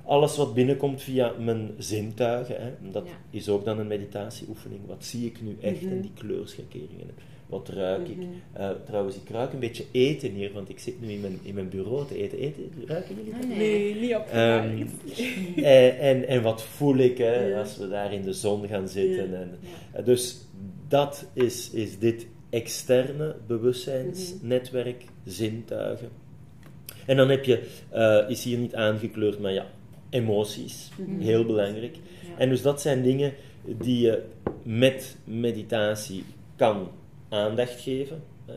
Alles 0.08 0.38
wat 0.38 0.54
binnenkomt 0.54 1.02
via 1.02 1.34
mijn 1.40 1.72
zintuigen. 1.78 2.56
Hè. 2.62 2.92
Dat 2.92 3.08
is 3.30 3.50
ook 3.50 3.66
dan 3.66 3.80
een 3.80 3.88
meditatieoefening. 3.88 4.82
Wat 4.86 5.06
zie 5.06 5.26
ik 5.26 5.42
nu 5.42 5.58
echt 5.62 5.82
in 5.82 6.02
die 6.02 6.12
kleurschakeringen? 6.14 7.10
Wat 7.48 7.70
ruik 7.70 8.08
ik? 8.08 8.18
Uh, 8.58 8.70
trouwens, 8.86 9.16
ik 9.16 9.30
ruik 9.30 9.54
een 9.54 9.60
beetje 9.60 9.86
eten 9.92 10.32
hier, 10.32 10.54
want 10.54 10.70
ik 10.70 10.80
zit 10.80 11.02
nu 11.02 11.12
in 11.12 11.22
mijn, 11.22 11.40
in 11.42 11.54
mijn 11.54 11.70
bureau 11.70 12.08
te 12.08 12.16
eten. 12.18 12.38
eten 12.38 12.72
ruiken 12.86 13.16
jullie 13.16 13.32
dat? 13.32 13.48
Nee, 13.48 13.96
niet 13.96 14.16
op 14.16 14.28
um, 14.28 14.90
en, 15.64 16.00
en, 16.10 16.28
en, 16.28 16.42
wat 16.42 16.64
voel 16.64 16.98
ik 16.98 17.18
hè, 17.18 17.46
ja. 17.46 17.60
als 17.60 17.78
we 17.78 17.88
daar 17.88 18.14
in 18.14 18.22
de 18.22 18.34
zon 18.34 18.68
gaan 18.68 18.88
zitten. 18.88 19.32
Ja. 19.32 19.38
En, 19.38 19.52
uh, 20.00 20.06
dus 20.06 20.38
dat 20.88 21.26
is, 21.34 21.72
is 21.72 22.00
dit 22.00 22.28
externe 22.50 23.36
bewustzijnsnetwerk, 23.48 25.06
zintuigen. 25.26 26.10
En 27.06 27.18
dan 27.18 27.30
heb 27.30 27.44
je, 27.44 27.68
uh, 27.94 28.30
is 28.30 28.44
hier 28.44 28.58
niet 28.58 28.76
aangekleurd, 28.76 29.40
maar 29.40 29.54
ja, 29.54 29.66
emoties, 30.10 30.90
mm 30.98 31.06
-hmm. 31.06 31.20
heel 31.20 31.46
belangrijk. 31.46 31.96
Ja. 31.96 32.38
En 32.38 32.50
dus 32.50 32.62
dat 32.62 32.82
zijn 32.82 33.04
dingen 33.04 33.34
die 33.78 34.00
je 34.00 34.24
met 34.64 35.18
meditatie 35.24 36.24
kan 36.56 36.88
aandacht 37.30 37.80
geven. 37.80 38.24
Hè. 38.46 38.54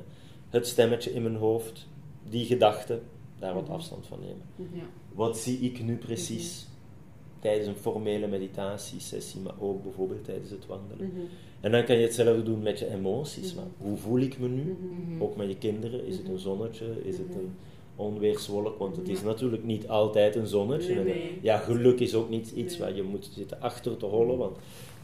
Het 0.49 0.67
stemmetje 0.67 1.13
in 1.13 1.23
mijn 1.23 1.37
hoofd, 1.37 1.87
die 2.29 2.45
gedachte, 2.45 3.01
daar 3.39 3.55
wat 3.55 3.65
mhm. 3.65 3.73
afstand 3.73 4.07
van 4.07 4.19
nemen. 4.21 4.43
Mhm. 4.57 4.77
Ja. 4.77 4.85
Wat 5.13 5.39
zie 5.39 5.59
ik 5.59 5.83
nu 5.83 5.97
precies 5.97 6.67
mhm. 6.67 7.41
tijdens 7.41 7.67
een 7.67 7.83
formele 7.83 8.27
meditatiesessie, 8.27 9.41
maar 9.41 9.55
ook 9.59 9.83
bijvoorbeeld 9.83 10.25
tijdens 10.25 10.51
het 10.51 10.67
wandelen. 10.67 11.13
En 11.61 11.71
dan 11.71 11.85
kan 11.85 11.97
je 11.97 12.03
hetzelfde 12.03 12.43
doen 12.43 12.63
met 12.63 12.79
je 12.79 12.93
emoties. 12.93 13.55
Maar 13.55 13.65
hoe 13.79 13.97
voel 13.97 14.19
ik 14.19 14.39
me 14.39 14.49
nu? 14.49 14.77
Ook 15.19 15.37
met 15.37 15.49
je 15.49 15.57
kinderen. 15.57 16.07
Is 16.07 16.17
het 16.17 16.29
een 16.29 16.39
zonnetje? 16.39 16.87
Is 17.05 17.19
het 17.19 17.35
een 17.35 17.55
onweerswolk? 18.01 18.79
Want 18.79 18.97
het 18.97 19.09
is 19.09 19.23
natuurlijk 19.23 19.65
niet 19.65 19.89
altijd 19.89 20.37
een 20.37 20.47
zonnetje. 20.47 20.95
Nee, 20.95 21.05
nee. 21.05 21.39
Ja, 21.43 21.59
geluk 21.59 22.01
is 22.01 22.15
ook 22.15 22.29
niet 22.29 22.51
iets 22.51 22.79
waar 22.79 22.95
je 22.95 23.03
moet 23.03 23.31
zitten 23.35 23.61
achter 23.61 23.97
te 23.97 24.07
hollen. 24.07 24.39
Want, 24.39 24.57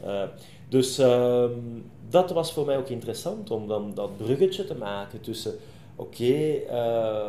uh, 0.05 0.23
dus 0.69 0.99
uh, 0.99 1.45
dat 2.09 2.31
was 2.31 2.53
voor 2.53 2.67
mij 2.67 2.77
ook 2.77 2.89
interessant 2.89 3.51
om 3.51 3.67
dan 3.67 3.93
dat 3.95 4.17
bruggetje 4.17 4.65
te 4.65 4.75
maken 4.75 5.21
tussen, 5.21 5.55
oké, 5.97 6.23
okay, 6.23 6.65
uh, 6.71 7.29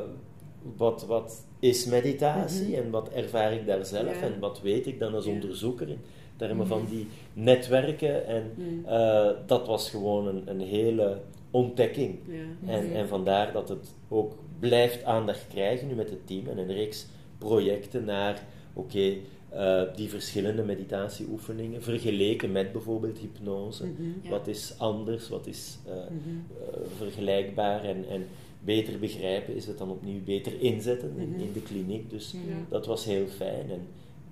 wat, 0.78 1.06
wat 1.06 1.46
is 1.60 1.86
meditatie 1.86 2.68
mm-hmm. 2.68 2.84
en 2.84 2.90
wat 2.90 3.10
ervaar 3.10 3.54
ik 3.54 3.66
daar 3.66 3.86
zelf 3.86 4.22
en 4.22 4.40
wat 4.40 4.62
weet 4.62 4.88
ik 4.88 5.00
dan 5.00 5.14
als 5.14 5.26
onderzoeker 5.26 5.90
in 5.90 6.00
termen 6.36 6.66
mm-hmm. 6.66 6.80
van 6.80 6.88
die 6.90 7.08
netwerken. 7.34 8.28
En 8.28 8.54
mm. 8.56 8.86
uh, 8.88 9.30
dat 9.46 9.68
was 9.68 9.90
gewoon 9.90 10.28
een, 10.28 10.42
een 10.46 10.62
hele 10.62 11.18
ontdekking. 11.58 12.20
En, 12.66 12.84
mm-hmm. 12.84 12.96
en 12.96 13.08
vandaar 13.08 13.52
dat 13.52 13.70
het 13.70 13.94
ook 14.08 14.34
blijft 14.60 15.04
aandacht 15.04 15.48
krijgen 15.48 15.88
nu 15.88 15.94
met 15.94 16.10
het 16.10 16.28
team 16.28 16.48
en 16.48 16.58
een 16.58 16.74
reeks 16.74 17.06
projecten 17.38 18.06
naar, 18.06 18.44
oké, 18.74 18.88
okay, 18.98 19.22
eh, 19.50 19.96
die 19.96 20.10
verschillende 20.10 20.64
meditatieoefeningen 20.64 21.84
vergeleken 21.84 22.52
met 22.52 22.72
bijvoorbeeld 22.72 23.18
hypnose. 23.18 23.86
Mhm. 23.86 24.04
Ja. 24.22 24.30
Wat 24.30 24.48
is 24.48 24.74
anders, 24.78 25.30
wat 25.30 25.48
is 25.48 25.78
eh, 25.86 25.94
Mhm. 25.94 26.04
eh, 26.62 26.80
vergelijkbaar 26.98 27.84
en, 27.84 28.06
en 28.10 28.26
beter 28.60 29.00
begrijpen, 29.00 29.56
is 29.56 29.66
het 29.68 29.78
dan 29.78 29.90
opnieuw 29.92 30.24
beter 30.24 30.62
inzetten 30.62 31.14
in, 31.18 31.30
Mhm. 31.30 31.40
in 31.40 31.52
de 31.54 31.62
kliniek. 31.62 32.10
Dus. 32.10 32.32
Ja. 32.32 32.40
dat 32.70 32.86
was 32.86 33.06
heel 33.06 33.28
fijn. 33.28 33.70
En 33.72 33.82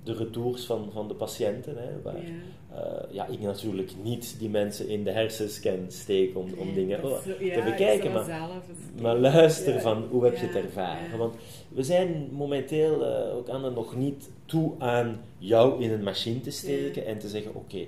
de 0.06 0.14
retours 0.14 0.66
van, 0.66 0.90
van 0.94 1.08
de 1.08 1.14
patiënten, 1.14 1.76
hè, 1.78 2.02
waar 2.04 2.16
Ja. 2.16 2.82
eh, 2.84 3.14
ja, 3.14 3.26
ik 3.28 3.40
natuurlijk 3.40 3.92
niet 4.04 4.36
die 4.40 4.50
mensen 4.50 4.88
in 4.90 5.04
de 5.04 5.12
hersenscan 5.12 5.86
steek 5.88 6.38
om, 6.38 6.50
om 6.58 6.74
dingen 6.74 7.04
oh, 7.04 7.12
zo- 7.12 7.38
te 7.38 7.46
ja, 7.46 7.64
bekijken, 7.64 8.12
maar, 8.12 8.24
zelf 8.26 8.64
maar 9.02 9.18
luister 9.18 9.74
Ja. 9.74 9.80
van 9.82 10.04
hoe 10.10 10.24
heb 10.24 10.38
je 10.38 10.46
het 10.46 10.56
ervaren. 10.56 11.18
Want 11.18 11.36
we 11.70 11.84
zijn 11.84 12.30
momenteel 12.32 13.06
eh, 13.06 13.36
ook 13.36 13.50
aan 13.50 13.64
het 13.64 13.76
nog 13.76 13.96
niet 13.96 14.30
toe 14.46 14.72
aan 14.78 15.22
jou 15.38 15.84
in 15.84 15.92
een 15.92 16.04
machine 16.04 16.42
te 16.42 16.52
steken 16.52 17.06
en 17.06 17.18
te 17.20 17.28
zeggen, 17.30 17.56
oké, 17.56 17.86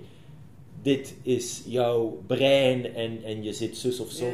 dit 0.82 1.16
is 1.22 1.64
jouw 1.68 2.20
brein 2.28 2.96
en, 2.96 3.20
en 3.24 3.44
je 3.44 3.54
zit 3.54 3.78
zus 3.78 4.00
of 4.00 4.10
zo. 4.12 4.26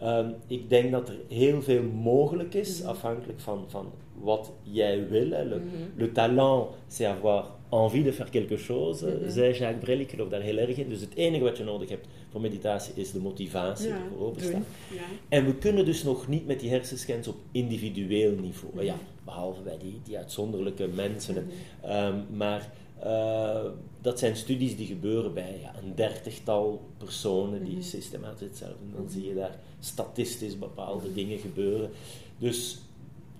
Ehm, 0.00 0.28
ik 0.46 0.68
denk 0.70 0.90
dat 0.92 1.08
er 1.08 1.16
heel 1.28 1.62
veel 1.62 1.82
mogelijk 1.82 2.54
is, 2.54 2.80
Mhm. 2.80 2.88
afhankelijk 2.88 3.40
van, 3.40 3.64
van 3.68 3.92
wat 4.22 4.52
jij 4.62 5.08
wil. 5.08 5.30
Hè. 5.30 5.44
Le, 5.44 5.56
Mhm. 5.56 5.66
le 5.96 6.12
talent, 6.12 6.68
c'est 6.88 7.06
avoir 7.06 7.46
envie 7.70 8.02
de 8.02 8.12
faire 8.12 8.30
quelque 8.30 8.56
chose, 8.56 9.06
Mhm. 9.06 9.30
zei 9.30 9.52
Jacques 9.52 9.80
Brel. 9.84 9.98
Ik 9.98 10.10
geloof 10.10 10.28
daar 10.28 10.40
heel 10.40 10.56
erg 10.56 10.76
in. 10.76 10.88
Dus 10.88 11.00
het 11.00 11.14
enige 11.14 11.44
wat 11.44 11.56
je 11.56 11.64
nodig 11.64 11.88
hebt 11.88 12.06
voor 12.30 12.40
meditatie 12.40 12.92
is 12.96 13.12
de 13.12 13.18
motivatie, 13.20 13.88
Ja, 13.88 13.94
ervoor 14.04 14.26
openstaan. 14.26 14.64
Ja. 14.94 15.00
En 15.28 15.44
we 15.46 15.54
kunnen 15.54 15.84
dus 15.84 16.02
nog 16.02 16.28
niet 16.28 16.46
met 16.46 16.60
die 16.60 16.70
hersenscans 16.70 17.28
op 17.28 17.36
individueel 17.52 18.32
niveau. 18.40 18.74
Mhm. 18.74 18.84
Ja, 18.84 18.94
behalve 19.24 19.62
bij 19.62 19.78
die, 19.78 20.00
die 20.04 20.16
uitzonderlijke 20.16 20.88
mensen. 20.88 21.34
Mhm. 21.34 21.90
Ehm, 21.90 22.16
maar 22.36 22.70
eh, 23.02 23.64
dat 24.00 24.18
zijn 24.18 24.36
studies 24.36 24.76
die 24.76 24.86
gebeuren 24.86 25.34
bij 25.34 25.58
ja, 25.62 25.72
een 25.82 25.94
dertigtal 25.94 26.80
personen 26.98 27.64
die 27.64 27.82
systematisch 27.82 28.46
hetzelfde 28.48 28.76
doen. 28.80 28.92
Dan 29.02 29.10
zie 29.10 29.24
je 29.28 29.34
daar 29.34 29.58
statistisch 29.80 30.58
bepaalde 30.58 31.12
dingen 31.12 31.38
gebeuren. 31.38 31.90
Dus 32.38 32.78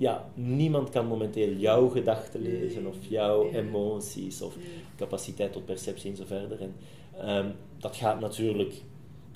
ja, 0.02 0.30
niemand 0.34 0.90
kan 0.90 1.06
momenteel 1.06 1.52
jouw 1.52 1.88
gedachten 1.88 2.40
lezen 2.42 2.86
of 2.86 2.96
jouw 3.08 3.50
emoties 3.52 4.42
of 4.42 4.56
capaciteit 4.96 5.52
tot 5.52 5.64
perceptie 5.64 6.10
en 6.10 6.16
zo 6.16 6.24
verder. 6.26 6.60
En 6.60 6.74
ehm, 7.20 7.46
dat 7.78 7.96
gaat 7.96 8.20
natuurlijk 8.20 8.74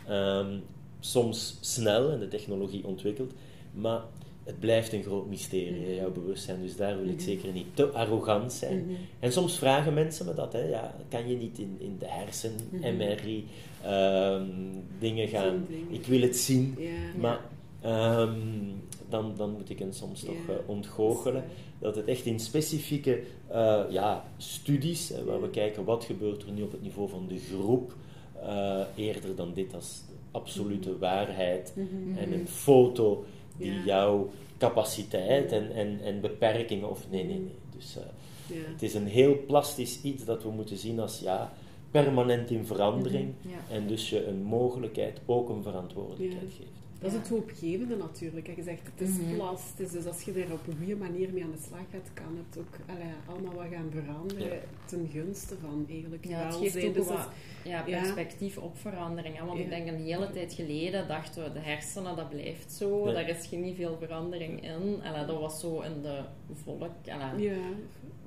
ehm, 0.07 0.59
soms 1.01 1.59
snel 1.61 2.11
en 2.11 2.19
de 2.19 2.29
technologie 2.29 2.85
ontwikkelt, 2.87 3.33
maar 3.73 4.01
het 4.45 4.61
blijft 4.61 4.93
een 4.93 5.03
groot 5.03 5.27
mysterie, 5.29 5.85
hè, 5.87 5.93
jouw 5.93 6.13
bewustzijn. 6.13 6.63
Dus 6.63 6.77
daar 6.77 6.97
wil 6.97 7.07
ik 7.09 7.15
Mhm. 7.15 7.23
zeker 7.25 7.53
niet 7.53 7.67
te 7.75 7.87
arrogant 7.89 8.53
zijn. 8.53 8.85
Mhm. 8.85 8.95
En 9.21 9.33
soms 9.33 9.59
vragen 9.59 9.95
mensen 9.95 10.27
me 10.27 10.35
dat, 10.35 10.53
hè, 10.53 10.69
ja, 10.69 10.95
kan 11.09 11.29
je 11.29 11.37
niet 11.37 11.59
in, 11.59 11.77
in 11.79 11.97
de 11.99 12.07
hersen, 12.09 12.53
Mhm. 12.71 12.97
MRI, 12.97 13.45
ehm, 13.83 14.45
dingen 14.99 15.29
gaan, 15.29 15.67
ik 15.91 16.07
wil 16.07 16.21
het 16.21 16.37
zien, 16.37 16.75
Ja. 16.79 16.89
maar 17.21 17.41
dan, 19.09 19.35
dan 19.37 19.51
moet 19.51 19.71
ik 19.71 19.79
hen 19.79 19.93
soms 19.95 20.21
toch 20.25 20.49
eh, 20.49 20.55
ontgoochelen. 20.67 21.45
Dat 21.79 21.97
het 21.97 22.05
echt 22.07 22.25
in 22.25 22.41
specifieke 22.41 23.23
eh, 23.49 23.83
ja, 23.91 24.25
studies, 24.37 25.13
waar 25.27 25.41
we 25.43 25.51
kijken 25.51 25.85
wat 25.85 26.05
gebeurt 26.05 26.43
er 26.43 26.53
nu 26.53 26.63
op 26.63 26.73
het 26.73 26.83
niveau 26.83 27.09
van 27.09 27.27
de 27.29 27.39
groep, 27.39 27.95
eh, 28.43 28.81
eerder 28.97 29.37
dan 29.37 29.53
dit 29.55 29.75
als 29.75 30.03
absolute 30.31 30.99
waarheid 30.99 31.73
Mhm. 31.77 32.19
en 32.19 32.33
een 32.33 32.49
foto 32.49 33.25
die 33.57 33.73
Ja. 33.73 33.83
jouw 33.85 34.31
capaciteit 34.59 35.53
en, 35.53 35.73
en, 35.75 36.01
en 36.03 36.21
beperkingen, 36.21 36.91
of 36.91 37.07
nee, 37.11 37.25
nee, 37.25 37.39
nee. 37.39 37.55
Dus 37.77 37.97
Ja. 38.47 38.55
het 38.73 38.83
is 38.83 38.95
een 38.95 39.07
heel 39.07 39.37
plastisch 39.47 40.03
iets 40.03 40.25
dat 40.25 40.43
we 40.43 40.49
moeten 40.51 40.77
zien 40.77 41.01
als 41.01 41.21
ja, 41.21 41.53
permanent 41.91 42.51
in 42.51 42.67
verandering 42.67 43.33
Ja. 43.41 43.75
en 43.75 43.87
dus 43.87 44.11
je 44.11 44.27
een 44.27 44.43
mogelijkheid 44.43 45.21
ook 45.27 45.49
een 45.49 45.63
verantwoordelijkheid 45.63 46.53
geeft. 46.59 46.71
Dat 47.01 47.11
is 47.13 47.17
het 47.19 47.29
hoopgevende 47.29 47.97
natuurlijk. 47.97 48.47
hè. 48.47 48.53
Je 48.57 48.63
zegt 48.63 48.81
het 48.97 49.09
is 49.09 49.17
Mhm. 49.19 49.35
plastisch, 49.35 49.91
dus 49.91 50.07
als 50.07 50.23
je 50.23 50.33
er 50.33 50.53
op 50.53 50.67
een 50.67 50.77
goede 50.79 50.97
manier 50.97 51.33
mee 51.33 51.45
aan 51.45 51.51
de 51.51 51.63
slag 51.67 51.81
gaat, 51.93 52.11
kan 52.15 52.39
het 52.49 52.59
ook 52.59 52.75
allee, 52.87 53.13
allemaal 53.27 53.55
wat 53.55 53.67
gaan 53.73 53.91
veranderen 53.91 54.47
Ja. 54.47 54.61
ten 54.85 55.09
gunste 55.13 55.55
van 55.61 55.87
eigenlijk 55.91 56.25
Ja, 56.27 56.47
het 56.47 56.55
geeft 56.55 56.85
ook 56.85 56.95
Dus 56.95 57.07
wat 57.07 57.29
ja, 57.65 57.87
ja. 57.87 58.01
perspectief 58.01 58.57
op 58.59 58.77
verandering. 58.79 59.37
hè. 59.39 59.45
Want 59.45 59.59
Ja. 59.59 59.65
ik 59.65 59.71
denk 59.71 59.87
een 59.89 60.01
hele 60.05 60.31
tijd 60.31 60.53
geleden 60.53 61.09
dachten 61.09 61.43
we, 61.45 61.53
de 61.53 61.59
hersenen, 61.59 62.17
dat 62.17 62.29
blijft 62.31 62.73
zo. 62.73 63.05
Daar 63.13 63.29
is 63.29 63.47
geen 63.47 63.61
niet 63.63 63.77
veel 63.77 63.97
verandering 64.01 64.63
in. 64.63 65.01
Allee, 65.03 65.25
dat 65.27 65.41
was 65.41 65.61
zo 65.61 65.81
in 65.81 66.03
de 66.03 66.21
volk. 66.65 66.91
Allee. 67.09 67.53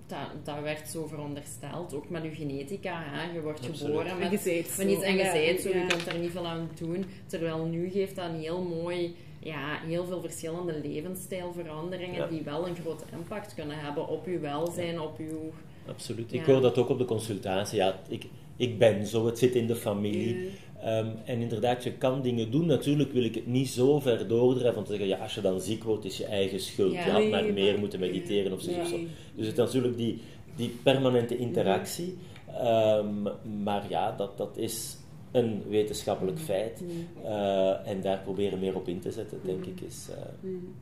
Dat, 0.10 0.46
dat 0.46 0.60
werd 0.64 0.90
zo 0.90 1.08
verondersteld. 1.08 1.94
Ook 1.94 2.10
met 2.10 2.24
je 2.24 2.30
genetica. 2.30 3.04
Hè. 3.06 3.34
Je 3.34 3.42
wordt 3.42 3.60
Absoluut. 3.60 3.80
geboren 3.80 4.12
En 4.12 4.18
met 4.18 4.42
zo, 4.42 4.50
en 4.80 4.90
je 4.90 5.24
het 5.24 5.62
zo, 5.62 5.70
ja. 5.70 5.76
je 5.76 5.86
kunt 5.88 6.08
er 6.08 6.18
niet 6.18 6.32
veel 6.32 6.48
aan 6.48 6.70
doen. 6.80 7.06
Terwijl 7.28 7.66
nu 7.66 7.90
geeft 7.90 8.16
dat 8.16 8.26
een 8.26 8.40
heel 8.40 8.62
mooi, 8.62 9.16
ja, 9.40 9.80
heel 9.88 10.06
veel 10.06 10.22
verschillende 10.22 10.80
levensstijlveranderingen 10.84 12.20
Ja. 12.20 12.28
die 12.28 12.42
wel 12.42 12.68
een 12.68 12.76
grote 12.76 13.04
impact 13.12 13.54
kunnen 13.54 13.80
hebben 13.80 14.08
op 14.08 14.26
uw 14.26 14.40
welzijn, 14.40 15.02
op 15.02 15.18
uw... 15.20 15.52
Absoluut. 15.88 16.32
Ja. 16.32 16.40
Ik 16.40 16.46
hoor 16.46 16.62
dat 16.62 16.78
ook 16.78 16.90
op 16.90 16.98
de 16.98 17.06
consultatie. 17.06 17.78
Ja, 17.78 18.00
ik, 18.08 18.26
ik 18.56 18.78
ben 18.78 19.06
zo, 19.06 19.26
het 19.26 19.40
zit 19.40 19.56
in 19.56 19.68
de 19.68 19.76
familie. 19.76 20.52
Ehm, 20.82 21.08
en 21.26 21.40
inderdaad, 21.42 21.84
je 21.84 21.92
kan 21.92 22.22
dingen 22.22 22.52
doen. 22.52 22.66
Natuurlijk 22.66 23.12
wil 23.12 23.24
ik 23.24 23.36
het 23.36 23.48
niet 23.48 23.70
zo 23.70 24.00
ver 24.00 24.28
doordrijven 24.28 24.78
om 24.78 24.84
te 24.84 24.90
zeggen, 24.92 25.08
ja, 25.08 25.18
als 25.18 25.36
je 25.36 25.42
dan 25.42 25.62
ziek 25.62 25.84
wordt, 25.84 26.06
is 26.06 26.18
je 26.18 26.26
eigen 26.26 26.60
schuld. 26.60 26.94
Ja. 26.94 27.06
Je 27.06 27.12
had 27.12 27.30
maar 27.30 27.42
Nee, 27.44 27.52
meer 27.54 27.72
maar- 27.72 27.80
moeten 27.80 28.00
mediteren 28.00 28.54
of 28.54 28.62
zo. 28.62 28.72
Ja. 28.72 28.82
of 28.82 28.88
zo. 28.88 28.96
Nee. 28.96 29.08
Dus 29.36 29.46
het 29.48 29.58
is 29.58 29.64
natuurlijk 29.64 29.98
die, 29.98 30.22
die 30.56 30.70
permanente 30.84 31.38
interactie. 31.38 32.18
Ehm, 32.54 33.22
maar 33.64 33.86
ja, 33.90 34.12
dat, 34.12 34.38
dat 34.38 34.58
is 34.58 34.98
een 35.32 35.64
wetenschappelijk 35.70 36.40
feit. 36.40 36.82
Mm. 36.82 37.08
Eh, 37.26 37.88
en 37.88 38.02
daar 38.02 38.20
proberen 38.24 38.60
meer 38.60 38.76
op 38.76 38.88
in 38.88 39.00
te 39.00 39.12
zetten, 39.12 39.40
denk 39.44 39.60
Mhm. 39.60 39.70
ik, 39.70 39.82
is, 39.82 40.08
eh, 40.12 40.24
Mm. 40.50 40.74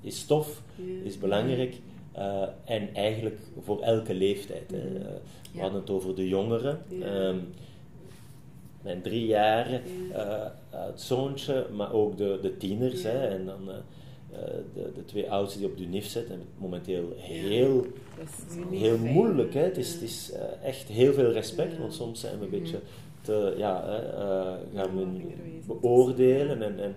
is 0.00 0.24
tof, 0.24 0.62
Ja. 0.76 0.84
is 1.04 1.18
belangrijk. 1.18 1.74
Eh, 2.12 2.42
en 2.64 2.94
eigenlijk 2.94 3.38
voor 3.64 3.80
elke 3.82 4.14
leeftijd. 4.14 4.70
Hè. 4.70 4.78
We 4.92 5.08
Ja. 5.52 5.60
hadden 5.60 5.80
het 5.80 5.90
over 5.90 6.14
de 6.14 6.28
jongeren. 6.28 6.78
Ja. 6.88 7.34
Mijn 8.82 9.02
drie 9.02 9.26
jaren, 9.26 9.80
Ja. 10.12 10.54
eh, 10.70 10.80
het 10.86 11.00
zoontje, 11.00 11.66
maar 11.72 11.92
ook 11.92 12.16
de, 12.16 12.38
de 12.42 12.56
tieners. 12.56 13.02
Ja. 13.02 13.08
Hè, 13.08 13.26
en 13.28 13.44
dan 13.46 13.70
eh, 13.70 13.76
eh, 13.76 14.54
de, 14.74 14.92
de 14.94 15.04
twee 15.04 15.30
oudsten 15.30 15.60
die 15.60 15.70
op 15.70 15.76
de 15.76 15.84
NIF 15.84 16.06
zitten. 16.06 16.34
En 16.34 16.42
momenteel 16.58 17.12
heel, 17.16 17.86
heel 18.70 18.98
moeilijk. 18.98 19.54
Hè. 19.54 19.60
Het 19.60 19.76
is, 19.76 19.92
het 19.92 20.02
is 20.02 20.32
echt 20.62 20.88
heel 20.88 21.12
veel 21.12 21.32
respect, 21.32 21.78
want 21.78 21.94
soms 21.94 22.20
zijn 22.20 22.38
we 22.38 22.44
een 22.44 22.50
Mhm. 22.50 22.60
beetje 22.60 22.78
te, 23.20 23.54
ja, 23.56 23.84
eh, 23.84 24.52
gaan 24.74 25.22
beoordelen. 25.66 26.62
En, 26.62 26.78
en 26.80 26.94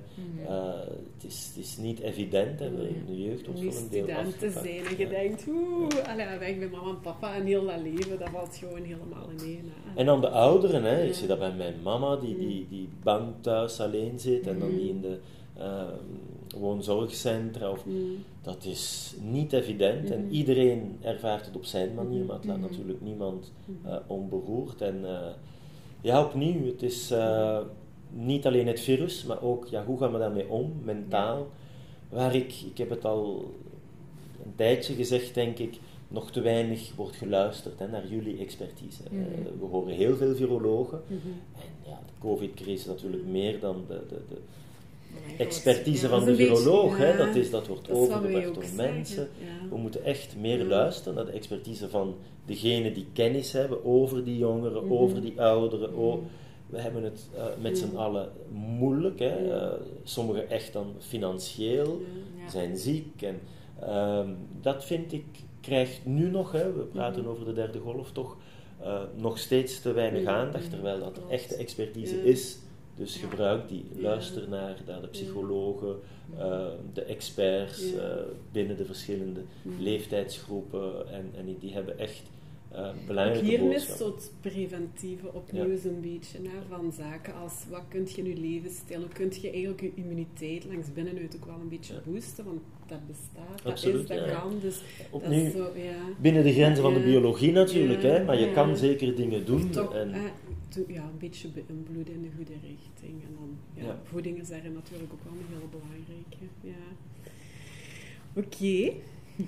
eh, 0.47 0.73
het, 1.13 1.23
is, 1.31 1.51
het 1.55 1.63
is 1.63 1.77
niet 1.77 1.99
evident. 1.99 2.61
In 2.61 3.03
de 3.07 3.21
jeugd 3.21 3.47
nu 3.47 3.71
voor 3.71 3.81
een 3.81 3.89
deel 3.89 4.05
te 4.39 4.49
zijn 4.51 4.85
en 4.85 4.97
je 4.97 5.07
denkt, 5.07 5.45
oeh, 5.47 5.87
allee, 6.11 6.37
weg 6.39 6.57
bij 6.57 6.69
mama 6.71 6.89
en 6.89 6.99
papa 7.01 7.35
en 7.35 7.45
heel 7.45 7.65
dat 7.65 7.81
leven, 7.81 8.19
dat 8.19 8.29
valt 8.29 8.55
gewoon 8.55 8.81
helemaal 8.83 9.29
ineen. 9.39 9.71
hè. 9.83 9.99
En 9.99 10.05
dan 10.05 10.21
de 10.21 10.29
ouderen, 10.29 10.83
hè. 10.83 11.03
ik 11.03 11.13
zie 11.13 11.27
dat 11.27 11.39
bij 11.39 11.53
mijn 11.53 11.75
mama, 11.83 12.15
die, 12.15 12.37
die, 12.37 12.67
die 12.69 12.89
bang 13.03 13.27
thuis 13.41 13.79
alleen 13.79 14.19
zit 14.19 14.47
en 14.47 14.59
dan 14.59 14.69
die 14.69 14.89
in 14.89 15.01
de 15.01 15.17
ehm, 15.57 16.59
woonzorgcentra. 16.59 17.69
Of, 17.71 17.85
Mm. 17.85 18.15
dat 18.41 18.65
is 18.65 19.13
niet 19.21 19.53
evident 19.53 20.11
en 20.11 20.23
Mhm. 20.25 20.33
iedereen 20.33 20.97
ervaart 21.01 21.45
het 21.45 21.55
op 21.55 21.65
zijn 21.65 21.93
manier, 21.93 22.25
maar 22.25 22.35
het 22.35 22.45
laat 22.45 22.57
Mhm. 22.57 22.69
natuurlijk 22.69 23.01
niemand 23.01 23.51
eh, 23.85 23.95
onberoerd. 24.07 24.81
En 24.81 25.05
eh, 25.05 25.27
ja, 26.03 26.23
opnieuw, 26.23 26.65
het 26.65 26.81
is 26.81 27.11
eh, 27.11 27.59
niet 28.09 28.45
alleen 28.45 28.67
het 28.67 28.79
virus, 28.79 29.23
maar 29.23 29.41
ook 29.41 29.67
ja, 29.67 29.85
hoe 29.85 29.97
gaan 29.97 30.11
we 30.11 30.17
daarmee 30.17 30.49
om, 30.49 30.73
mentaal. 30.83 31.47
Waar 32.09 32.35
ik, 32.35 32.53
ik 32.71 32.77
heb 32.77 32.89
het 32.89 33.05
al 33.05 33.53
een 34.45 34.55
tijdje 34.55 34.93
gezegd, 34.93 35.33
denk 35.33 35.57
ik, 35.57 35.79
nog 36.07 36.31
te 36.31 36.41
weinig 36.41 36.95
wordt 36.95 37.15
geluisterd 37.15 37.79
hè, 37.79 37.87
naar 37.87 38.07
jullie 38.07 38.37
expertise. 38.37 39.01
Mhm. 39.11 39.21
Eh, 39.21 39.59
we 39.59 39.65
horen 39.65 39.93
heel 39.93 40.15
veel 40.15 40.35
virologen. 40.35 41.01
Mhm. 41.07 41.17
En 41.55 41.89
ja, 41.89 41.99
de 42.05 42.13
COVID-crisis 42.19 42.85
natuurlijk 42.85 43.25
meer 43.25 43.59
dan 43.59 43.83
de, 43.87 44.01
de, 44.09 44.21
de 44.29 44.37
expertise 45.37 46.07
van 46.09 46.25
de 46.25 46.35
viroloog. 46.35 46.97
hè. 46.97 47.17
Dat, 47.17 47.35
is, 47.35 47.49
dat 47.49 47.67
wordt 47.67 47.89
overgebracht 47.91 48.53
door 48.53 48.63
mensen. 48.75 49.29
We 49.69 49.77
moeten 49.77 50.03
echt 50.03 50.35
meer 50.39 50.63
luisteren 50.65 51.13
naar 51.15 51.25
de 51.25 51.31
expertise 51.31 51.89
van 51.89 52.15
degenen 52.45 52.93
die 52.93 53.05
kennis 53.13 53.51
hebben 53.51 53.85
over 53.85 54.23
die 54.23 54.37
jongeren, 54.37 54.83
Mhm. 54.83 54.93
over 54.93 55.21
die 55.21 55.41
ouderen. 55.41 55.89
Mhm. 55.89 55.99
o- 55.99 56.23
we 56.67 56.79
hebben 56.81 57.03
het 57.03 57.29
eh, 57.35 57.43
met 57.61 57.77
z'n 57.77 57.95
allen 57.95 58.29
moeilijk. 58.79 59.19
Hè. 59.19 59.37
Ja. 59.37 59.59
Eh, 59.71 59.79
sommigen 60.03 60.49
echt 60.49 60.73
dan 60.73 60.93
financieel, 60.99 62.01
zijn 62.49 62.77
ziek. 62.77 63.21
En, 63.21 63.39
ehm, 63.81 64.27
dat 64.61 64.85
vind 64.85 65.13
ik, 65.13 65.25
krijgt 65.61 66.05
nu 66.05 66.29
nog, 66.29 66.51
hè, 66.51 66.73
we 66.73 66.81
praten 66.81 67.21
Mhm. 67.21 67.31
over 67.31 67.45
de 67.45 67.53
derde 67.53 67.79
golf, 67.79 68.11
toch 68.11 68.37
eh, 68.81 69.01
nog 69.15 69.37
steeds 69.37 69.81
te 69.81 69.91
weinig 69.91 70.25
aandacht. 70.25 70.69
Terwijl 70.69 70.99
dat 70.99 71.11
Klopt. 71.13 71.31
echte 71.31 71.55
expertise 71.55 72.23
is. 72.25 72.57
Dus 72.95 73.15
gebruik 73.15 73.69
die, 73.69 73.85
luister 73.97 74.49
naar, 74.49 74.77
naar 74.87 75.01
de 75.01 75.07
psychologen, 75.07 75.95
eh, 76.37 76.65
de 76.93 77.03
experts 77.03 77.93
eh, 77.93 78.05
binnen 78.51 78.77
de 78.77 78.85
verschillende 78.85 79.41
leeftijdsgroepen. 79.79 81.11
En, 81.11 81.31
en 81.35 81.57
die 81.59 81.73
hebben 81.73 81.99
echt 81.99 82.23
uh, 82.73 82.89
belangrijke 83.07 83.45
hier 83.45 83.79
zo 83.79 84.05
het 84.15 84.31
preventieve 84.41 85.33
opnieuw 85.33 85.71
Ja. 85.71 85.77
zo'n 85.77 86.01
beetje, 86.01 86.37
hè, 86.37 86.59
van 86.69 86.91
zaken 86.91 87.33
als 87.35 87.53
wat 87.69 87.81
kun 87.87 88.07
je 88.09 88.17
in 88.17 88.25
je 88.25 88.35
levensstijl, 88.35 88.99
hoe 88.99 89.09
kun 89.09 89.31
je 89.41 89.49
eigenlijk 89.49 89.81
je 89.81 89.91
immuniteit 89.95 90.65
langs 90.65 90.93
binnenuit 90.93 91.35
ook 91.35 91.45
wel 91.45 91.59
een 91.61 91.69
beetje 91.69 91.93
Ja. 91.93 91.99
boosten, 92.05 92.45
want 92.45 92.61
dat 92.93 93.07
bestaat, 93.07 93.63
dat 93.63 93.71
Absoluut, 93.71 94.01
is, 94.01 94.07
dat 94.07 94.25
ja. 94.25 94.39
kan, 94.39 94.59
dus 94.61 94.77
dat 94.97 95.07
Opnieuw, 95.09 95.45
is 95.45 95.51
zo, 95.51 95.71
ja. 95.75 96.01
binnen 96.17 96.43
de 96.43 96.53
grenzen 96.53 96.83
van 96.83 96.93
de 96.93 96.99
biologie 96.99 97.51
natuurlijk, 97.51 98.01
hè, 98.01 98.23
maar 98.23 98.39
je 98.39 98.51
kan 98.51 98.77
zeker 98.77 99.15
dingen 99.15 99.45
doen. 99.45 99.69
Toch, 99.69 99.93
en, 99.93 100.13
ja, 100.87 101.01
een 101.01 101.17
beetje 101.19 101.47
beïnvloeden 101.47 102.13
in 102.13 102.21
de 102.21 102.29
goede 102.35 102.53
richting. 102.53 103.23
En 103.27 103.35
dan, 103.39 103.83
ja, 103.83 103.99
voeding 104.03 104.41
is 104.41 104.49
daarin 104.49 104.73
natuurlijk 104.73 105.13
ook 105.13 105.23
wel 105.23 105.33
heel 105.49 105.69
belangrijke. 105.69 106.45
Ja. 106.61 106.83
Oké. 108.33 108.93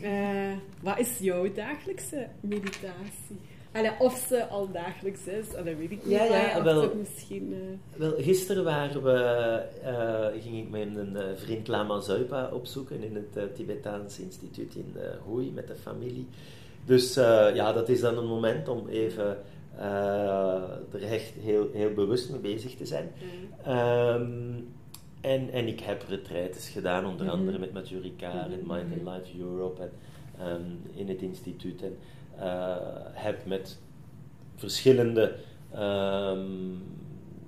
Eh, 0.02 0.58
wat 0.82 1.00
is 1.00 1.18
jouw 1.20 1.54
dagelijkse 1.54 2.28
meditatie? 2.40 3.38
Allee, 3.76 3.92
of 4.00 4.26
ze 4.28 4.46
al 4.48 4.72
dagelijks 4.72 5.28
is, 5.28 5.50
dat 5.52 5.64
weet 5.64 5.80
ik 5.80 5.90
niet. 5.90 6.02
Ja, 6.06 6.24
ja, 6.24 6.64
wel. 6.64 6.92
misschien... 6.96 7.54
eh, 7.54 8.00
Wel, 8.00 8.14
gisteren 8.18 8.64
waren 8.64 9.04
we, 9.04 9.12
eh, 9.84 10.42
ging 10.42 10.58
ik 10.58 10.70
met 10.70 10.82
een 11.06 11.16
eh, 11.16 11.24
vriend 11.36 11.68
Lama 11.68 12.00
Zuipa 12.00 12.50
opzoeken 12.54 13.04
in 13.04 13.16
het 13.16 13.56
Tibetaans 13.56 14.20
instituut 14.20 14.76
in 14.76 14.96
Hoi 15.26 15.52
met 15.52 15.68
de 15.68 15.76
familie. 15.76 16.28
Dus 16.86 17.14
ja, 17.54 17.74
dat 17.74 17.90
is 17.90 18.00
dan 18.02 18.18
een 18.18 18.28
moment 18.28 18.68
om 18.68 18.88
even 18.88 19.38
er 20.94 21.04
echt 21.04 21.34
heel, 21.42 21.70
heel 21.74 21.94
bewust 21.94 22.30
mee 22.32 22.40
bezig 22.40 22.76
te 22.76 22.86
zijn. 22.86 23.12
eh, 23.64 23.74
Ehm, 24.10 24.54
en, 25.22 25.50
en 25.52 25.68
ik 25.68 25.80
heb 25.80 26.04
retraites 26.10 26.70
gedaan, 26.70 27.06
onder 27.06 27.26
Mhm. 27.26 27.36
andere 27.36 27.58
met 27.60 27.74
Mathieu 27.74 28.02
Ricard 28.02 28.52
en 28.52 28.60
Mhm. 28.64 28.74
Mind 28.74 29.08
and 29.08 29.16
Life 29.26 29.40
Europe 29.44 29.82
en, 29.82 29.90
ehm, 30.40 30.62
in 31.00 31.08
het 31.10 31.22
instituut. 31.22 31.82
En 31.82 31.98
heb 33.14 33.46
met 33.46 33.78
verschillende, 34.56 35.36
ehm, 35.72 36.72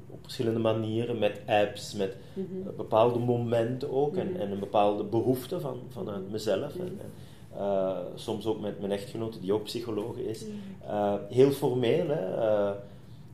op 0.09 0.19
verschillende 0.21 0.59
manieren, 0.59 1.19
met 1.19 1.41
apps, 1.45 1.93
met 1.93 2.15
mhm. 2.33 2.75
bepaalde 2.75 3.19
momenten 3.19 3.91
ook 3.91 4.15
en, 4.15 4.31
Mhm. 4.31 4.39
en 4.41 4.51
een 4.51 4.59
bepaalde 4.59 5.03
behoefte 5.03 5.59
van, 5.59 5.79
vanuit 5.89 6.31
mezelf. 6.31 6.75
En, 6.75 6.83
Mhm. 6.83 6.93
en, 6.99 7.11
eh, 7.57 7.97
soms 8.15 8.45
ook 8.45 8.59
met 8.59 8.79
mijn 8.79 8.91
echtgenote, 8.91 9.39
die 9.39 9.53
ook 9.53 9.63
psycholoog 9.63 10.17
is. 10.17 10.45
Uh, 10.83 11.13
heel 11.29 11.51
formeel, 11.51 12.07
hè? 12.07 12.35
uh, 12.35 12.71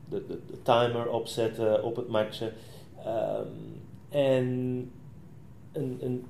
de, 0.08 0.26
de, 0.26 0.38
de, 0.46 0.62
timer 0.62 1.08
opzetten 1.08 1.84
op 1.84 1.96
het 1.96 2.08
matje. 2.08 2.52
Um, 3.06 3.82
en 4.08 4.90
een, 5.72 5.98
een, 6.00 6.24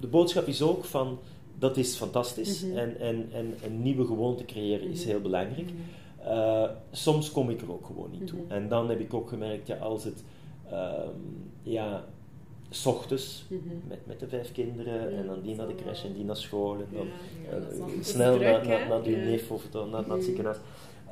de 0.00 0.06
boodschap 0.06 0.46
is 0.46 0.62
ook 0.62 0.84
van, 0.84 1.18
dat 1.58 1.76
is 1.76 1.96
fantastisch. 1.96 2.64
Mhm. 2.64 2.76
En, 2.78 2.98
en, 3.00 3.28
en 3.32 3.54
een 3.64 3.82
nieuwe 3.82 4.06
gewoonte 4.06 4.44
creëren 4.44 4.88
is 4.90 5.00
Mhm. 5.00 5.08
heel 5.10 5.20
belangrijk. 5.20 5.66
Mhm. 5.70 6.30
Uh, 6.32 6.64
soms 6.90 7.32
kom 7.32 7.50
ik 7.50 7.60
er 7.60 7.72
ook 7.72 7.86
gewoon 7.86 8.10
niet 8.10 8.26
toe. 8.26 8.38
En 8.48 8.68
dan 8.68 8.88
heb 8.88 9.00
ik 9.00 9.14
ook 9.14 9.28
gemerkt, 9.28 9.66
ja, 9.66 9.76
als 9.76 10.04
het, 10.04 10.24
um, 10.72 11.50
ja, 11.62 12.04
s 12.70 12.86
ochtends 12.86 13.44
met, 13.88 13.98
met 14.06 14.20
de 14.20 14.28
vijf 14.28 14.52
kinderen 14.52 15.10
Ja, 15.10 15.16
en 15.18 15.26
dan 15.26 15.40
die 15.42 15.54
naar 15.54 15.66
de 15.66 15.74
crash 15.74 16.04
en 16.04 16.12
die 16.12 16.24
naar 16.24 16.36
school 16.36 16.74
en 16.74 16.86
dan 16.92 17.06
Ja, 17.06 17.10
Ja, 17.50 17.56
eh, 17.72 17.78
dan- 17.78 17.90
snel 18.00 18.38
naar, 18.38 18.66
naar, 18.66 18.88
naar 18.88 19.10
Ja. 19.10 19.16
neef 19.16 19.50
of 19.50 19.72
naar, 19.72 19.86
naar 19.90 20.16
het 20.16 20.24
ziekenhuis. 20.24 20.56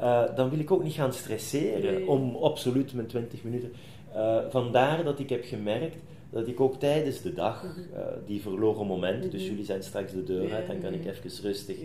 Uh, 0.01 0.37
dan 0.37 0.51
wil 0.51 0.59
ik 0.59 0.71
ook 0.71 0.83
niet 0.83 0.93
gaan 0.93 1.13
stresseren 1.13 1.95
Nee. 1.95 2.07
om 2.09 2.37
absoluut 2.37 2.93
mijn 2.95 3.07
20 3.07 3.43
minuten. 3.45 3.73
Uh, 4.15 4.39
vandaar 4.51 5.05
dat 5.05 5.19
ik 5.19 5.29
heb 5.29 5.45
gemerkt 5.45 5.97
dat 6.31 6.49
ik 6.49 6.61
ook 6.61 6.79
tijdens 6.79 7.21
de 7.23 7.33
dag 7.35 7.63
Mhm. 7.65 7.99
uh, 7.99 8.07
die 8.27 8.41
verloren 8.41 8.87
momenten, 8.87 9.31
dus 9.31 9.41
Mhm. 9.41 9.51
jullie 9.51 9.65
zijn 9.65 9.83
straks 9.83 10.13
de 10.13 10.25
deur 10.25 10.53
uit, 10.55 10.67
dan 10.67 10.81
kan 10.81 10.93
ik 10.93 11.05
even 11.07 11.43
rustig. 11.43 11.77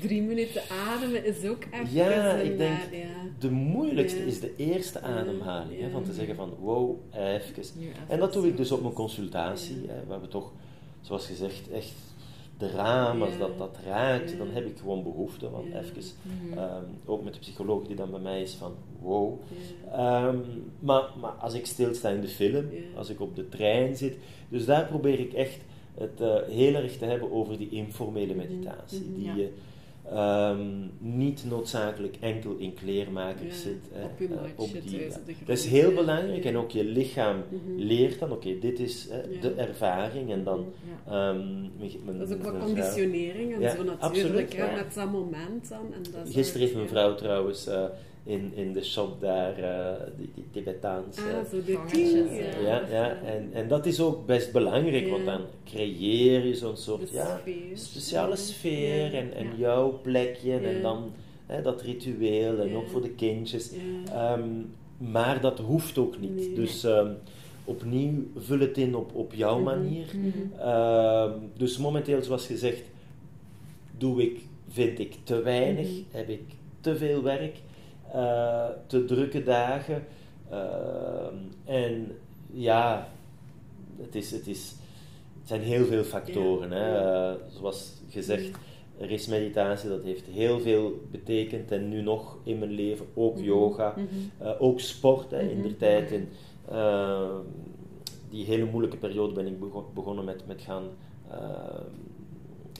Drie 0.00 0.22
minuten 0.22 0.62
ademen 0.70 1.24
is 1.24 1.44
ook 1.48 1.64
echt... 1.70 1.92
Ja, 1.92 2.34
ik 2.34 2.58
denk- 2.58 2.78
eh, 2.92 2.98
ja. 2.98 3.06
De 3.38 3.50
moeilijkste 3.50 4.26
is 4.26 4.40
de 4.40 4.56
eerste 4.56 5.00
ademhaling, 5.00 5.80
hè, 5.80 5.90
van 5.90 6.02
te 6.04 6.12
zeggen 6.12 6.34
van 6.36 6.54
wow, 6.60 6.96
even. 7.14 7.64
En 8.08 8.18
dat 8.18 8.32
doe 8.32 8.46
ik 8.48 8.56
dus 8.56 8.72
op 8.72 8.82
mijn 8.82 8.92
consultatie, 8.94 9.76
hè, 9.88 10.06
waar 10.06 10.20
we 10.20 10.28
toch, 10.28 10.52
zoals 11.00 11.26
gezegd, 11.26 11.70
echt 11.70 11.92
de 12.58 12.70
raam, 12.70 13.22
als 13.22 13.38
dat, 13.38 13.58
dat 13.58 13.76
raakt, 13.86 14.38
dan 14.38 14.48
heb 14.50 14.66
ik 14.66 14.78
gewoon 14.78 15.02
behoefte, 15.02 15.50
want 15.50 15.66
even, 15.74 16.02
Mhm. 16.22 16.58
ehm, 16.58 16.84
ook 17.04 17.24
met 17.24 17.32
de 17.34 17.38
psycholoog 17.38 17.86
die 17.86 17.96
dan 17.96 18.10
bij 18.10 18.20
mij 18.20 18.42
is 18.42 18.54
van 18.54 18.72
wow. 19.00 19.32
Ehm, 19.92 20.36
maar, 20.78 21.04
maar 21.20 21.30
als 21.30 21.54
ik 21.54 21.66
stilsta 21.66 22.08
in 22.10 22.20
de 22.20 22.28
film, 22.28 22.64
als 22.96 23.08
ik 23.08 23.20
op 23.20 23.36
de 23.36 23.48
trein 23.48 23.96
zit, 23.96 24.16
dus 24.48 24.64
daar 24.64 24.86
probeer 24.86 25.18
ik 25.20 25.32
echt 25.32 25.58
het 25.94 26.20
eh, 26.20 26.34
heel 26.48 26.74
erg 26.74 26.96
te 26.98 27.04
hebben 27.04 27.32
over 27.32 27.58
die 27.58 27.68
informele 27.70 28.34
Mhm. 28.34 28.36
meditatie, 28.46 29.00
Mhm. 29.00 29.14
die 29.14 29.34
je 29.42 29.52
ehm, 30.10 30.60
niet 30.98 31.44
noodzakelijk 31.48 32.16
enkel 32.20 32.56
in 32.56 32.74
kleermakers 32.74 33.56
Ja, 33.56 33.60
zit. 33.62 33.78
hè, 33.92 34.04
op 34.04 34.10
je 34.18 34.28
matje 34.28 34.52
op 34.56 34.68
die, 34.88 35.00
ja. 35.00 35.08
Dat 35.46 35.56
is 35.58 35.66
heel 35.66 35.92
belangrijk 35.92 36.44
en 36.44 36.56
ook 36.56 36.70
je 36.70 36.84
lichaam 36.84 37.36
Mhm. 37.48 37.76
leert 37.80 38.18
dan, 38.18 38.32
oké, 38.32 38.58
dit 38.58 38.78
is 38.80 39.08
hè, 39.10 39.38
de 39.40 39.52
ervaring 39.54 40.30
en 40.32 40.44
dan... 40.44 40.66
Ja. 41.06 41.30
ehm, 41.30 41.60
mijn- 42.04 42.18
Dat 42.18 42.28
is 42.28 42.34
ook 42.34 42.42
wat 42.42 42.58
conditionering 42.58 43.54
en 43.62 43.70
zo 43.76 43.82
natuurlijk, 43.84 44.52
hè, 44.52 44.64
ja. 44.64 44.74
met 44.74 44.94
dat 44.94 45.10
moment 45.12 45.68
dan. 45.68 45.92
En 45.94 46.02
dat 46.12 46.26
is 46.28 46.34
Gisteren 46.34 46.60
heeft 46.60 46.74
mijn 46.74 46.88
vrouw 46.88 47.14
trouwens 47.14 47.66
eh, 47.66 47.84
in, 48.24 48.52
in 48.54 48.72
de 48.72 48.84
shop 48.84 49.20
daar 49.20 49.58
eh, 49.58 50.00
die, 50.16 50.30
die 50.34 50.44
Tibetaans... 50.50 51.16
eh, 51.16 51.24
Ah, 51.24 51.44
zo 51.50 51.56
dit 51.66 51.76
Gangetjes, 51.76 52.12
ding, 52.12 52.30
ja. 52.30 52.60
ja, 52.68 52.82
ja, 52.90 53.16
en, 53.24 53.48
en 53.52 53.68
dat 53.68 53.86
is 53.86 54.00
ook 54.00 54.26
best 54.26 54.52
belangrijk, 54.52 55.08
want 55.08 55.24
Ja. 55.24 55.30
dan 55.36 55.40
creëer 55.64 56.46
je 56.46 56.54
zo'n 56.54 56.76
soort 56.76 57.00
De 57.08 57.14
ja, 57.14 57.38
sfeer. 57.40 57.76
speciale 57.78 58.28
Ja. 58.30 58.36
sfeer 58.36 59.12
Ja. 59.12 59.18
en, 59.18 59.34
en 59.34 59.44
Ja. 59.46 59.52
jouw 59.56 59.98
plekje 60.02 60.50
Ja. 60.50 60.58
en 60.60 60.82
dan 60.82 61.10
hè, 61.46 61.62
dat 61.62 61.82
ritueel 61.82 62.58
en 62.60 62.68
Ja. 62.68 62.74
ook 62.76 62.88
voor 62.88 63.02
de 63.02 63.10
kindjes. 63.10 63.70
Ja. 64.06 64.12
Ehm, 64.34 64.48
maar 65.12 65.40
dat 65.40 65.58
hoeft 65.58 65.98
ook 65.98 66.20
niet. 66.20 66.34
Nee. 66.36 66.52
Dus 66.54 66.84
ehm, 66.84 67.10
opnieuw, 67.64 68.12
vul 68.36 68.58
het 68.60 68.78
in 68.78 68.94
op, 68.96 69.14
op 69.14 69.34
jouw 69.34 69.54
Mhm. 69.56 69.64
manier. 69.64 70.06
Mhm. 70.16 70.60
Ehm, 70.60 71.32
dus 71.56 71.78
momenteel, 71.78 72.22
zoals 72.22 72.46
gezegd, 72.46 72.82
doe 73.98 74.22
ik, 74.22 74.40
vind 74.68 74.98
ik 74.98 75.14
te 75.24 75.42
weinig, 75.42 75.88
Mhm. 75.88 76.00
heb 76.10 76.28
ik 76.28 76.42
te 76.80 76.96
veel 76.96 77.22
werk, 77.22 77.56
eh, 78.12 78.66
te 78.86 79.04
drukke 79.04 79.42
dagen. 79.42 80.04
Ehm, 80.50 81.34
en 81.64 82.18
ja, 82.52 83.08
het, 84.00 84.14
is, 84.14 84.30
het, 84.30 84.46
is, 84.46 84.74
het 85.38 85.48
zijn 85.48 85.60
heel 85.60 85.84
veel 85.84 86.02
factoren. 86.04 86.68
Ja. 86.70 86.76
Hè? 86.76 87.30
Eh, 87.30 87.36
zoals 87.48 87.92
gezegd, 88.08 88.50
er 88.98 89.10
is 89.10 89.26
meditatie, 89.26 89.88
dat 89.88 90.02
heeft 90.02 90.26
heel 90.26 90.60
veel 90.60 90.92
betekend 91.10 91.70
en 91.70 91.88
nu 91.88 92.00
nog 92.02 92.36
in 92.44 92.58
mijn 92.58 92.70
leven, 92.70 93.06
ook 93.14 93.34
Mhm. 93.36 93.44
yoga, 93.44 93.94
Mhm. 93.96 94.46
eh, 94.48 94.50
ook 94.62 94.80
sport. 94.80 95.30
Hè, 95.30 95.40
in 95.40 95.58
Mhm. 95.58 95.68
de 95.68 95.76
tijd, 95.76 96.10
in 96.10 96.28
eh, 96.68 97.30
die 98.30 98.44
hele 98.44 98.64
moeilijke 98.64 98.96
periode 98.96 99.32
ben 99.32 99.46
ik 99.46 99.60
bego- 99.60 99.90
begonnen 99.94 100.24
met, 100.24 100.46
met 100.46 100.60
gaan 100.62 100.82
eh, 101.30 101.38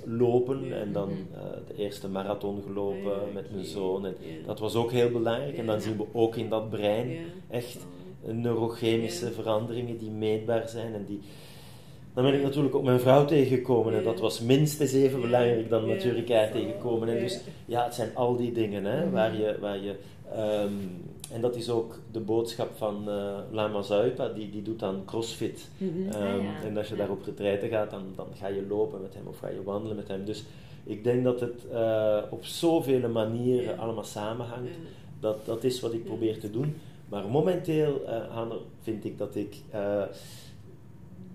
lopen 0.05 0.81
en 0.81 0.93
dan 0.93 1.09
Mhm. 1.09 1.19
eh, 1.35 1.43
de 1.67 1.83
eerste 1.83 2.09
marathon 2.09 2.63
gelopen 2.67 3.13
met 3.35 3.53
mijn 3.53 3.65
zoon. 3.65 4.07
En 4.07 4.15
dat 4.47 4.59
was 4.59 4.75
ook 4.75 4.91
heel 4.93 5.11
belangrijk. 5.11 5.59
En 5.59 5.67
dan 5.67 5.81
zien 5.81 5.97
we 5.97 6.05
ook 6.13 6.37
in 6.37 6.49
dat 6.49 6.71
brein 6.71 7.11
echt 7.51 7.87
neurochemische 8.25 9.33
veranderingen 9.33 9.99
die 9.99 10.11
meetbaar 10.11 10.69
zijn 10.69 10.95
en 10.95 11.05
die... 11.07 11.21
Dan 12.15 12.25
ben 12.25 12.35
ik 12.35 12.43
natuurlijk 12.43 12.75
ook 12.75 12.83
mijn 12.83 13.01
vrouw 13.01 13.25
tegengekomen 13.25 13.95
en 13.95 14.05
dat 14.05 14.21
was 14.21 14.41
minstens 14.41 14.93
even 14.93 15.21
belangrijk 15.21 15.69
dan 15.69 15.87
natuurlijk 15.87 16.27
Zo. 16.29 16.49
tegenkomen. 16.53 17.09
En 17.09 17.19
dus 17.19 17.41
ja, 17.67 17.85
het 17.85 17.95
zijn 17.95 18.11
al 18.15 18.37
die 18.37 18.53
dingen 18.53 18.85
hè, 18.85 19.11
waar 19.11 19.37
je... 19.37 19.57
Waar 19.61 19.79
je 19.79 19.95
ehm, 20.35 20.73
en 21.33 21.41
dat 21.41 21.57
is 21.57 21.71
ook 21.71 21.99
de 22.13 22.21
boodschap 22.21 22.71
van 22.77 23.09
eh, 23.11 23.39
Lama 23.51 23.83
Zuipa, 23.83 24.29
die, 24.29 24.51
die 24.51 24.63
doet 24.63 24.79
dan 24.79 25.03
crossfit. 25.05 25.69
Mhm. 25.79 26.09
Ehm, 26.13 26.23
Ah, 26.39 26.43
ja. 26.43 26.63
En 26.69 26.77
als 26.77 26.89
je 26.89 26.97
daar 26.97 27.11
op 27.11 27.25
retraite 27.25 27.69
gaat, 27.69 27.91
dan, 27.91 28.03
dan 28.17 28.27
ga 28.35 28.47
je 28.49 28.67
lopen 28.69 29.01
met 29.03 29.15
hem 29.15 29.27
of 29.27 29.39
ga 29.39 29.49
je 29.49 29.63
wandelen 29.63 29.97
met 29.97 30.09
hem. 30.09 30.25
Dus 30.25 30.45
ik 30.85 31.05
denk 31.05 31.25
dat 31.25 31.41
het 31.41 31.67
eh, 31.73 32.19
op 32.31 32.45
zoveel 32.45 33.09
manieren 33.09 33.79
allemaal 33.79 34.05
samenhangt. 34.05 34.71
Dat, 35.21 35.47
dat 35.47 35.65
is 35.65 35.81
wat 35.81 35.93
ik 35.93 36.05
probeer 36.05 36.39
te 36.41 36.51
doen. 36.51 36.75
Maar 37.09 37.29
momenteel, 37.29 38.05
eh 38.07 38.29
Hanne, 38.31 38.57
vind 38.83 39.05
ik 39.05 39.19
dat 39.19 39.37
ik 39.37 39.57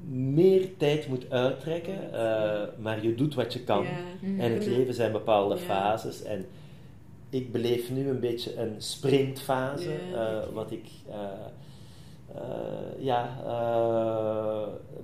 meer 0.09 0.77
tijd 0.77 1.07
moet 1.07 1.31
uittrekken. 1.31 1.97
maar 2.79 3.03
je 3.03 3.15
doet 3.15 3.35
wat 3.35 3.53
je 3.53 3.59
kan. 3.63 3.83
Ja. 3.83 4.43
En 4.43 4.53
het 4.53 4.65
leven 4.65 4.93
zijn 4.93 5.11
bepaalde 5.11 5.55
Ja. 5.55 5.61
fases. 5.61 6.23
En 6.23 6.45
ik 7.29 7.51
beleef 7.51 7.89
nu 7.89 8.09
een 8.09 8.19
beetje 8.19 8.55
een 8.55 8.75
sprintfase. 8.77 9.95
Ja, 10.11 10.41
eh, 10.41 10.53
wat 10.53 10.71
ik, 10.71 10.89
eh, 11.07 11.15
eh, 12.35 13.03
ja, 13.03 13.29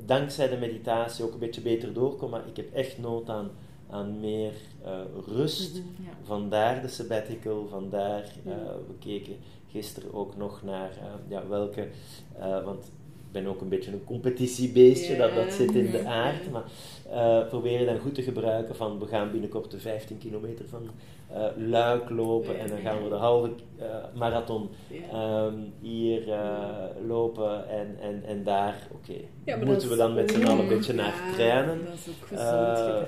dankzij 0.06 0.50
de 0.50 0.58
meditatie 0.58 1.26
ook 1.26 1.34
een 1.34 1.40
beetje 1.40 1.62
beter 1.62 1.94
doorkom. 1.94 2.30
Maar 2.30 2.48
ik 2.48 2.58
heb 2.58 2.74
echt 2.74 2.98
nood 2.98 3.30
aan, 3.30 3.52
aan 3.90 4.20
meer 4.20 4.54
rust. 5.26 5.74
Mhm. 5.74 6.04
Ja. 6.04 6.10
Vandaar 6.24 6.82
de 6.82 6.88
sabbatical, 6.88 7.68
vandaar, 7.68 8.24
eh, 8.46 8.54
we 8.88 8.94
keken 9.00 9.36
gisteren 9.72 10.14
ook 10.14 10.38
nog 10.38 10.64
naar 10.64 10.92
ja, 11.28 11.48
welke, 11.48 11.88
want 12.64 12.92
ben 13.34 13.48
ook 13.48 13.62
een 13.62 13.70
beetje 13.70 13.92
een 13.92 14.04
competitiebeestje, 14.04 15.18
dat, 15.18 15.54
zit 15.54 15.76
in 15.76 15.92
de 15.92 16.06
aard. 16.06 16.52
Maar 16.52 16.64
eh 17.12 17.48
probeer 17.48 17.80
je 17.80 17.86
dan 17.86 18.00
goed 18.00 18.16
te 18.16 18.22
gebruiken 18.22 18.76
van 18.76 19.00
we 19.00 19.06
gaan 19.06 19.32
binnenkort 19.32 19.72
de 19.72 19.80
15 19.80 20.18
kilometer 20.18 20.66
van 20.68 20.90
eh, 21.34 21.46
Luik 21.58 22.10
lopen 22.10 22.60
en 22.60 22.68
dan 22.68 22.78
gaan 22.78 23.04
we 23.04 23.10
de 23.10 23.16
halve 23.16 23.50
eh, 23.78 23.86
marathon 24.16 24.70
ehm, 25.12 25.54
hier 25.82 26.22
lopen 27.08 27.70
en, 27.70 27.98
en, 28.02 28.24
en 28.26 28.44
daar, 28.44 28.88
oké, 28.92 29.14
Ja, 29.44 29.58
moeten 29.58 29.90
we 29.90 29.96
dan 29.96 30.14
met 30.14 30.32
z'n 30.32 30.44
allen 30.44 30.60
een 30.60 30.68
beetje 30.68 30.94
naar 30.94 31.14
trainen. 31.34 31.80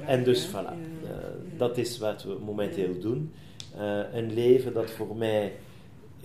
En 0.05 0.23
dus 0.23 0.47
voilà, 0.47 0.73
dat 1.57 1.77
is 1.77 1.97
wat 1.97 2.23
we 2.23 2.37
momenteel 2.45 2.99
doen. 2.99 3.33
Een 4.13 4.33
leven 4.33 4.73
dat 4.73 4.91
voor 4.91 5.15
mij 5.15 5.53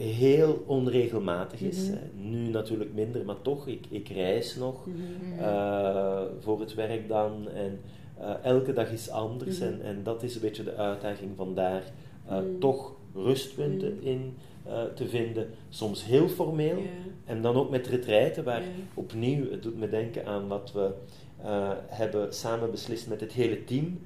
heel 0.03 0.65
onregelmatig 0.67 1.61
is. 1.61 1.89
Mhm. 1.89 2.31
Nu 2.31 2.49
natuurlijk 2.51 2.95
minder, 2.95 3.25
maar 3.25 3.43
toch, 3.43 3.67
ik, 3.67 3.85
ik 3.89 4.09
reis 4.09 4.57
nog 4.57 4.87
Mhm. 4.87 5.39
eh, 5.39 6.23
voor 6.41 6.61
het 6.61 6.75
werk 6.75 7.09
dan. 7.09 7.49
En 7.49 7.81
eh, 8.21 8.31
elke 8.43 8.73
dag 8.73 8.91
is 8.93 9.11
anders. 9.11 9.59
Mhm. 9.59 9.69
en, 9.69 9.83
en 9.83 10.03
dat 10.03 10.23
is 10.23 10.35
een 10.35 10.41
beetje 10.41 10.65
de 10.65 10.75
uitdaging 10.77 11.31
van 11.37 11.55
daar 11.55 11.83
eh, 12.29 12.37
Mhm. 12.37 12.59
toch 12.59 12.93
rustpunten 13.15 14.03
in 14.03 14.35
te 14.95 15.09
vinden. 15.09 15.51
Soms 15.69 16.05
heel 16.05 16.29
formeel. 16.29 16.79
En 17.25 17.43
dan 17.43 17.57
ook 17.57 17.71
met 17.71 17.87
retraiten, 17.87 18.45
waar 18.45 18.63
opnieuw, 18.95 19.51
het 19.51 19.63
doet 19.63 19.79
me 19.79 19.89
denken 19.89 20.27
aan 20.27 20.49
wat 20.49 20.73
we 20.73 20.91
hebben 21.87 22.35
samen 22.35 22.71
beslist 22.71 23.09
met 23.09 23.21
het 23.21 23.33
hele 23.33 23.65
team. 23.65 23.99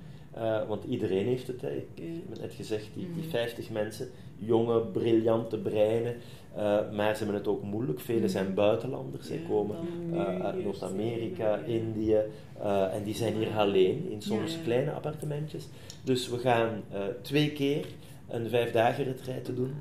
Want 0.69 0.85
iedereen 0.85 1.27
heeft 1.27 1.47
het, 1.47 1.61
hè. 1.61 1.71
ik 1.71 1.87
heb 2.29 2.39
net 2.41 2.53
gezegd, 2.55 2.87
die, 2.95 3.07
die 3.13 3.23
Mhm. 3.23 3.31
50 3.31 3.71
mensen, 3.71 4.09
jonge, 4.39 4.81
briljante 4.81 5.59
breinen, 5.59 6.15
eh, 6.57 6.79
maar 6.93 7.13
ze 7.17 7.23
hebben 7.25 7.35
het 7.41 7.49
ook 7.49 7.63
moeilijk. 7.63 8.01
Velen 8.01 8.31
zijn 8.31 8.45
Mhm. 8.47 8.55
buitenlanders, 8.55 9.27
ze 9.27 9.35
Ja, 9.35 9.41
komen 9.49 9.77
eh, 10.13 10.41
uit 10.45 10.65
Noord-Amerika, 10.65 11.49
ja. 11.57 11.63
Indië, 11.65 12.19
eh, 12.63 12.95
en 12.95 13.05
die 13.05 13.15
zijn 13.15 13.35
hier 13.35 13.51
alleen, 13.57 14.11
in 14.11 14.23
soms 14.23 14.55
Ja. 14.55 14.61
kleine 14.65 14.91
appartementjes. 14.93 15.69
Dus 16.05 16.29
we 16.29 16.39
gaan 16.39 16.83
eh, 16.93 17.01
twee 17.23 17.51
keer 17.53 17.87
een 18.29 18.49
vijfdagen 18.49 19.05
retreat 19.05 19.45
te 19.45 19.55
doen. 19.55 19.75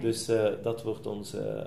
Dus 0.00 0.28
eh, 0.28 0.44
dat 0.62 0.82
wordt 0.82 1.06
onze 1.06 1.66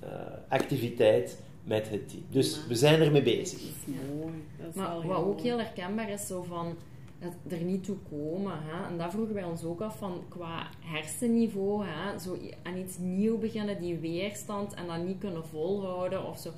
eh, 0.00 0.08
activiteit 0.48 1.40
met 1.64 1.88
het 1.90 2.08
team. 2.08 2.22
Dus 2.30 2.54
Ja. 2.54 2.60
we 2.68 2.74
zijn 2.74 3.00
ermee 3.00 3.22
bezig. 3.22 3.58
Dat 3.60 3.68
is 3.68 3.94
mooi. 4.20 4.34
Dat 4.58 4.68
is 4.68 4.74
Maar 4.74 5.06
wat 5.06 5.16
ook 5.16 5.40
heel 5.40 5.58
herkenbaar 5.58 6.10
is, 6.10 6.26
zo 6.26 6.42
van 6.42 6.74
het 7.22 7.52
er 7.52 7.64
niet 7.64 7.84
toe 7.84 7.96
komen. 8.10 8.52
Hè? 8.62 8.86
En 8.90 8.98
dat 8.98 9.10
vroegen 9.10 9.34
wij 9.34 9.44
ons 9.44 9.64
ook 9.64 9.80
af 9.80 9.98
van 9.98 10.24
qua 10.28 10.66
hersenniveau, 10.80 11.84
hè? 11.86 12.18
Zo 12.18 12.36
aan 12.62 12.76
iets 12.76 12.98
nieuw 12.98 13.38
beginnen, 13.38 13.80
die 13.80 13.98
weerstand 13.98 14.74
en 14.74 14.86
dat 14.86 15.04
niet 15.06 15.18
kunnen 15.18 15.44
volhouden 15.44 16.26
of 16.26 16.38
zo. 16.38 16.50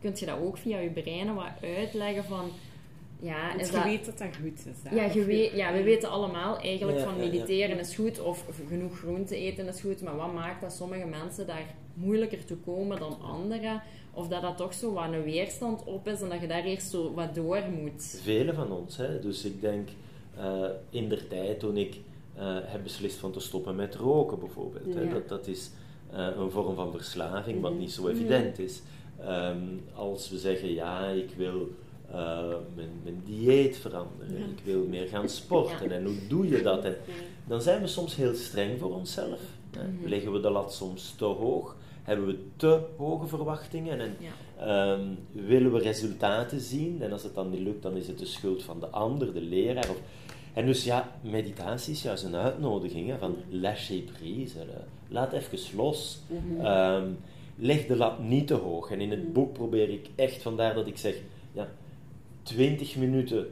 Kunt 0.00 0.18
je 0.18 0.26
dat 0.26 0.38
ook 0.38 0.58
via 0.58 0.78
je 0.78 0.90
brein 0.90 1.34
wat 1.34 1.50
uitleggen 1.62 2.24
van, 2.24 2.50
ja, 3.20 3.48
Want 3.48 3.60
is 3.60 3.66
je 3.66 3.72
dat... 3.72 3.84
weet 3.84 4.04
dat 4.04 4.18
dat 4.18 4.36
goed 4.42 4.58
is. 4.66 4.76
Hè? 4.82 4.96
Ja, 4.96 5.12
je 5.12 5.24
weet, 5.24 5.52
ja, 5.52 5.72
we 5.72 5.82
weten 5.82 6.10
allemaal 6.10 6.58
eigenlijk 6.58 6.98
Ja, 6.98 7.04
van 7.04 7.16
ja, 7.16 7.22
ja. 7.22 7.30
mediteren 7.30 7.78
is 7.78 7.94
goed 7.94 8.20
of 8.20 8.44
genoeg 8.68 8.98
groente 8.98 9.36
eten 9.36 9.66
is 9.68 9.80
goed, 9.80 10.02
maar 10.02 10.16
wat 10.16 10.32
maakt 10.32 10.60
dat 10.60 10.72
sommige 10.72 11.06
mensen 11.06 11.46
daar 11.46 11.74
moeilijker 11.94 12.44
toe 12.44 12.56
komen 12.56 12.98
dan 12.98 13.20
anderen? 13.20 13.82
Of 14.12 14.28
dat 14.28 14.42
dat 14.42 14.56
toch 14.56 14.74
zo 14.74 14.92
wat 14.92 15.12
een 15.12 15.22
weerstand 15.22 15.84
op 15.84 16.08
is 16.08 16.20
en 16.20 16.28
dat 16.28 16.40
je 16.40 16.46
daar 16.46 16.64
eerst 16.64 16.90
zo 16.90 17.14
wat 17.14 17.34
door 17.34 17.62
moet. 17.80 18.18
Velen 18.22 18.54
van 18.54 18.72
ons. 18.72 18.96
Hè? 18.96 19.20
Dus 19.20 19.44
ik 19.44 19.60
denk 19.60 19.88
eh, 20.38 20.64
in 20.90 21.08
der 21.08 21.28
tijd 21.28 21.58
toen 21.60 21.76
ik 21.76 22.00
eh, 22.34 22.56
heb 22.62 22.82
beslist 22.82 23.16
van 23.16 23.32
te 23.32 23.40
stoppen 23.40 23.76
met 23.76 23.94
roken 23.94 24.38
bijvoorbeeld. 24.38 24.94
Hè? 24.94 25.08
Dat, 25.08 25.28
dat 25.28 25.46
is 25.46 25.70
eh, 26.12 26.26
een 26.38 26.50
vorm 26.50 26.74
van 26.74 26.90
verslaving 26.90 27.60
wat 27.60 27.70
Mhm. 27.70 27.80
niet 27.80 27.92
zo 27.92 28.08
evident 28.08 28.58
is. 28.58 28.82
Ehm, 29.20 29.58
als 29.94 30.30
we 30.30 30.38
zeggen 30.38 30.72
ja, 30.72 31.06
ik 31.08 31.30
wil 31.36 31.68
mijn, 32.74 32.90
mijn 33.02 33.22
dieet 33.24 33.76
veranderen, 33.76 34.38
Ja. 34.38 34.44
ik 34.44 34.64
wil 34.64 34.84
meer 34.86 35.06
gaan 35.08 35.28
sporten 35.28 35.90
en 35.96 36.04
hoe 36.04 36.26
doe 36.28 36.48
je 36.48 36.62
dat? 36.62 36.84
En 36.84 36.96
dan 37.46 37.62
zijn 37.62 37.80
we 37.80 37.86
soms 37.86 38.16
heel 38.16 38.34
streng 38.34 38.78
voor 38.80 38.94
onszelf. 38.94 39.40
Hè? 39.76 39.88
Mhm. 39.88 40.08
Leggen 40.08 40.32
we 40.32 40.40
de 40.40 40.50
lat 40.50 40.74
soms 40.74 41.14
te 41.18 41.24
hoog? 41.24 41.76
Hebben 42.02 42.26
we 42.26 42.38
te 42.56 42.80
hoge 42.96 43.26
verwachtingen? 43.26 44.00
En. 44.00 44.16
Ehm, 44.58 45.00
willen 45.46 45.72
we 45.72 45.78
resultaten 45.78 46.60
zien? 46.60 47.02
En 47.02 47.12
als 47.12 47.22
het 47.22 47.34
dan 47.34 47.50
niet 47.50 47.60
lukt, 47.60 47.82
dan 47.82 47.96
is 47.96 48.06
het 48.06 48.18
de 48.18 48.26
schuld 48.26 48.62
van 48.62 48.80
de 48.80 48.86
ander, 48.88 49.32
de 49.32 49.40
leraar. 49.40 49.88
Of... 49.90 50.00
En 50.54 50.66
dus 50.66 50.84
ja, 50.84 51.12
meditatie 51.20 51.92
is 51.92 52.02
juist 52.02 52.24
een 52.24 52.34
uitnodiging 52.36 53.08
hè, 53.08 53.18
van 53.18 53.36
lâcher 53.50 54.12
prise. 54.18 54.58
hè. 54.58 54.64
Laat 55.08 55.32
even 55.32 55.58
los. 55.76 56.20
Mhm. 56.26 56.64
Ehm, 56.66 57.08
leg 57.56 57.86
de 57.86 57.96
lat 57.96 58.18
niet 58.22 58.46
te 58.46 58.54
hoog. 58.54 58.90
En 58.90 59.00
in 59.00 59.10
het 59.10 59.32
boek 59.32 59.52
probeer 59.52 59.88
ik 59.90 60.08
echt, 60.14 60.42
vandaar 60.42 60.74
dat 60.74 60.86
ik 60.86 60.96
zeg, 60.98 61.14
ja, 61.52 61.68
20 62.42 62.96
minuten, 62.96 63.46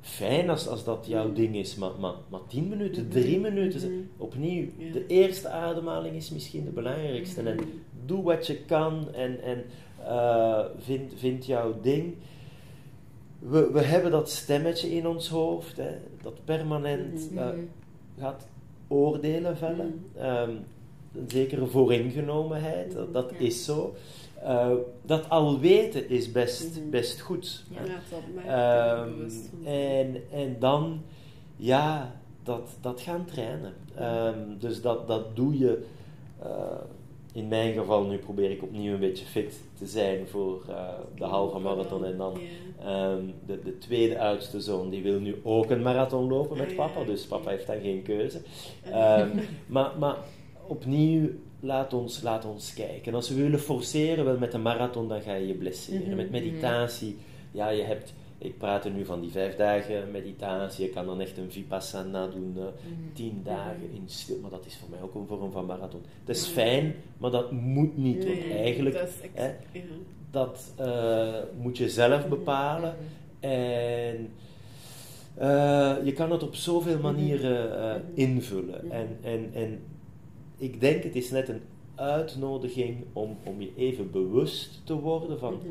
fijn 0.00 0.50
als, 0.50 0.68
als 0.68 0.84
dat 0.84 1.06
jouw 1.08 1.24
Mhm. 1.26 1.34
ding 1.34 1.56
is, 1.56 1.74
maar, 1.76 1.90
maar, 2.00 2.14
maar 2.28 2.40
10 2.48 2.68
minuten, 2.68 3.02
Mhm. 3.02 3.12
3 3.12 3.40
minuten, 3.40 3.92
Mhm. 3.92 4.00
opnieuw, 4.16 4.66
Ja. 4.78 4.92
de 4.92 5.06
eerste 5.06 5.48
ademhaling 5.48 6.16
is 6.16 6.30
misschien 6.30 6.64
de 6.64 6.70
belangrijkste. 6.70 7.40
En 7.42 7.58
doe 8.06 8.22
wat 8.22 8.46
je 8.46 8.56
kan 8.56 9.14
en, 9.14 9.42
en 9.42 9.64
eh, 10.04 10.64
vind, 10.78 11.12
vind 11.16 11.46
jouw 11.46 11.80
ding. 11.82 12.14
We, 13.40 13.70
we 13.72 13.80
hebben 13.80 14.10
dat 14.10 14.30
stemmetje 14.30 14.90
in 14.90 15.06
ons 15.06 15.28
hoofd, 15.28 15.76
hè, 15.76 15.90
dat 16.22 16.44
permanent 16.44 17.30
Mhm. 17.30 17.38
eh, 17.38 17.46
Mhm. 17.46 17.58
gaat 18.18 18.46
oordelen 18.88 19.56
vellen. 19.56 20.04
Ehm, 20.16 20.50
een 21.14 21.24
zekere 21.30 21.66
vooringenomenheid, 21.66 22.92
dat, 22.94 23.12
dat 23.12 23.30
Ja. 23.38 23.46
is 23.46 23.64
zo. 23.64 23.94
Eh, 24.42 24.70
dat 25.02 25.28
al 25.28 25.58
weten 25.60 26.08
is 26.08 26.32
best, 26.32 26.76
Mhm. 26.80 26.90
best 26.90 27.20
goed. 27.20 27.64
Ja. 27.70 27.80
dat 27.82 28.44
Ehm, 28.46 29.30
van. 29.30 29.66
en, 29.72 30.16
en 30.32 30.56
dan, 30.58 31.00
ja, 31.56 32.14
dat, 32.42 32.68
dat 32.80 33.00
gaan 33.00 33.24
trainen. 33.24 33.72
Ehm, 33.96 34.38
dus 34.58 34.80
dat, 34.82 35.08
dat 35.08 35.36
doe 35.36 35.58
je. 35.58 35.84
eh, 36.42 36.48
in 37.32 37.48
mijn 37.48 37.72
geval, 37.72 38.04
nu 38.04 38.16
probeer 38.16 38.50
ik 38.50 38.62
opnieuw 38.62 38.92
een 38.92 39.00
beetje 39.00 39.24
fit 39.24 39.60
te 39.78 39.86
zijn 39.86 40.28
voor 40.28 40.62
eh, 40.68 40.88
de 41.16 41.24
halve 41.24 41.58
marathon. 41.58 42.04
En 42.04 42.16
dan 42.16 42.38
ehm, 42.80 43.24
de, 43.46 43.60
de 43.64 43.78
tweede 43.78 44.18
oudste 44.18 44.60
zoon, 44.60 44.90
die 44.90 45.02
wil 45.02 45.20
nu 45.20 45.36
ook 45.42 45.70
een 45.70 45.82
marathon 45.82 46.28
lopen 46.28 46.56
met 46.56 46.76
papa. 46.76 47.04
Dus 47.04 47.26
papa 47.26 47.50
heeft 47.50 47.66
dan 47.66 47.80
geen 47.80 48.02
keuze. 48.02 48.40
Ehm, 48.84 49.28
maar, 49.66 49.92
maar 49.98 50.16
opnieuw, 50.66 51.28
laat 51.60 51.94
ons, 51.94 52.22
laat 52.22 52.44
ons 52.44 52.74
kijken. 52.74 53.14
Als 53.14 53.28
we 53.28 53.34
willen 53.34 53.60
forceren, 53.60 54.24
wel 54.24 54.38
met 54.38 54.54
een 54.54 54.62
marathon, 54.62 55.08
dan 55.08 55.20
ga 55.20 55.34
je 55.34 55.46
je 55.46 55.54
blesseren. 55.54 56.06
Mhm. 56.06 56.16
Met 56.16 56.30
meditatie, 56.30 57.16
ja, 57.52 57.68
je 57.68 57.82
hebt... 57.82 58.12
Ik 58.42 58.58
praat 58.58 58.84
er 58.84 58.90
nu 58.90 59.04
van 59.04 59.20
die 59.20 59.30
vijf 59.30 59.56
dagen 59.56 60.10
meditatie. 60.10 60.84
Je 60.84 60.90
kan 60.90 61.06
dan 61.06 61.20
echt 61.20 61.38
een 61.38 61.50
vipassana 61.50 62.26
doen, 62.26 62.52
eh, 62.56 62.62
Mhm. 62.62 63.12
tien 63.12 63.40
dagen 63.44 63.90
in 63.94 64.02
stil. 64.06 64.38
Maar 64.42 64.50
dat 64.50 64.66
is 64.66 64.76
voor 64.76 64.88
mij 64.90 65.02
ook 65.02 65.14
een 65.14 65.26
vorm 65.26 65.52
van 65.52 65.66
marathon. 65.66 66.00
Dat 66.24 66.36
is 66.36 66.46
Ja. 66.46 66.52
fijn, 66.52 66.94
maar 67.18 67.30
dat 67.30 67.52
moet 67.52 67.96
niet. 67.96 68.24
Nee, 68.24 68.40
want 68.48 68.50
eigenlijk, 68.60 68.94
dat 68.96 69.08
is 69.08 69.14
hè, 69.32 69.46
ja. 69.72 69.80
dat 70.30 70.72
eh, 70.76 71.38
moet 71.60 71.78
je 71.78 71.88
zelf 71.88 72.28
bepalen. 72.28 72.94
En 73.40 74.28
eh, 75.34 75.96
je 76.04 76.12
kan 76.14 76.30
het 76.30 76.42
op 76.42 76.54
zoveel 76.54 76.98
manieren 76.98 78.04
invullen. 78.14 78.80
Mhm. 78.84 78.92
En, 78.94 79.18
en, 79.22 79.50
en 79.54 79.78
ik 80.56 80.80
denk 80.80 81.02
het 81.02 81.16
is 81.16 81.30
net 81.30 81.48
een 81.48 81.60
uitnodiging 81.94 82.96
om, 83.12 83.36
om 83.42 83.60
je 83.60 83.70
even 83.76 84.10
bewust 84.10 84.80
te 84.84 84.94
worden 84.94 85.38
van 85.38 85.52
Mhm. 85.54 85.66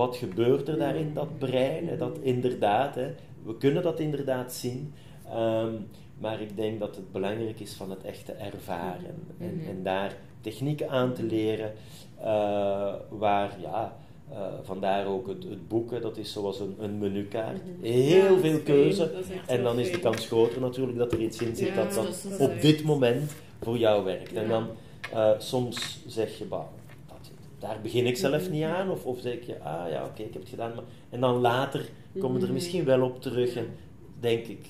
Wat 0.00 0.16
gebeurt 0.16 0.68
er 0.68 0.78
daar 0.78 0.96
in 0.96 1.10
dat 1.14 1.38
brein. 1.38 1.88
Hè, 1.88 1.96
dat 1.96 2.18
inderdaad, 2.22 2.94
hè, 2.94 3.06
we 3.42 3.56
kunnen 3.56 3.82
dat 3.82 4.00
inderdaad 4.00 4.52
zien. 4.52 4.92
Ehm, 5.28 5.72
maar 6.18 6.40
ik 6.40 6.56
denk 6.56 6.80
dat 6.80 6.96
het 6.96 7.12
belangrijk 7.12 7.60
is 7.60 7.72
van 7.72 7.90
het 7.90 8.02
echt 8.04 8.24
te 8.24 8.32
ervaren. 8.32 9.14
En, 9.38 9.54
Mhm. 9.60 9.68
en 9.70 9.82
daar 9.82 10.14
technieken 10.40 10.88
aan 10.90 11.12
te 11.12 11.22
leren 11.22 11.72
eh, 12.22 12.94
waar, 13.08 13.50
ja, 13.62 13.96
eh, 14.32 14.36
vandaar 14.62 15.06
ook 15.06 15.26
het, 15.28 15.42
het 15.44 15.68
boek, 15.68 15.90
hè, 15.90 16.00
dat 16.00 16.16
is 16.16 16.32
zoals 16.32 16.60
een, 16.60 16.74
een 16.78 16.98
menukaart. 16.98 17.56
Mhm. 17.64 17.84
Heel 17.92 18.34
Ja, 18.34 18.40
veel 18.40 18.60
keuze. 18.60 19.10
En 19.46 19.62
dan 19.62 19.78
is 19.78 19.90
de 19.92 19.98
kans 20.00 20.26
groter 20.26 20.60
natuurlijk 20.60 20.98
dat 20.98 21.12
er 21.12 21.20
iets 21.20 21.40
in 21.42 21.56
zit 21.56 21.68
Ja, 21.68 21.74
dat, 21.74 21.94
dat 21.94 22.38
op 22.38 22.60
dit 22.60 22.82
moment 22.84 23.32
voor 23.62 23.78
jou 23.78 24.04
werkt. 24.04 24.32
En 24.32 24.48
dan 24.48 24.66
eh, 25.12 25.30
soms 25.38 26.00
zeg 26.06 26.38
je, 26.38 26.44
bah, 26.44 26.64
daar 27.60 27.78
begin 27.82 28.06
ik 28.06 28.16
zelf 28.16 28.50
niet 28.50 28.62
aan. 28.64 28.90
Of, 28.90 29.04
of 29.04 29.20
zeg 29.20 29.46
je, 29.46 29.58
ah 29.60 29.90
ja, 29.90 30.04
oké, 30.04 30.22
ik 30.22 30.32
heb 30.32 30.42
het 30.42 30.50
gedaan. 30.50 30.74
Maar, 30.74 30.84
en 31.10 31.20
dan 31.20 31.40
later 31.40 31.88
komen 32.18 32.34
we 32.36 32.38
er 32.40 32.44
Mhm. 32.44 32.52
misschien 32.52 32.84
wel 32.84 33.02
op 33.02 33.22
terug. 33.22 33.54
En 33.54 33.66
denk 34.20 34.46
ik, 34.46 34.66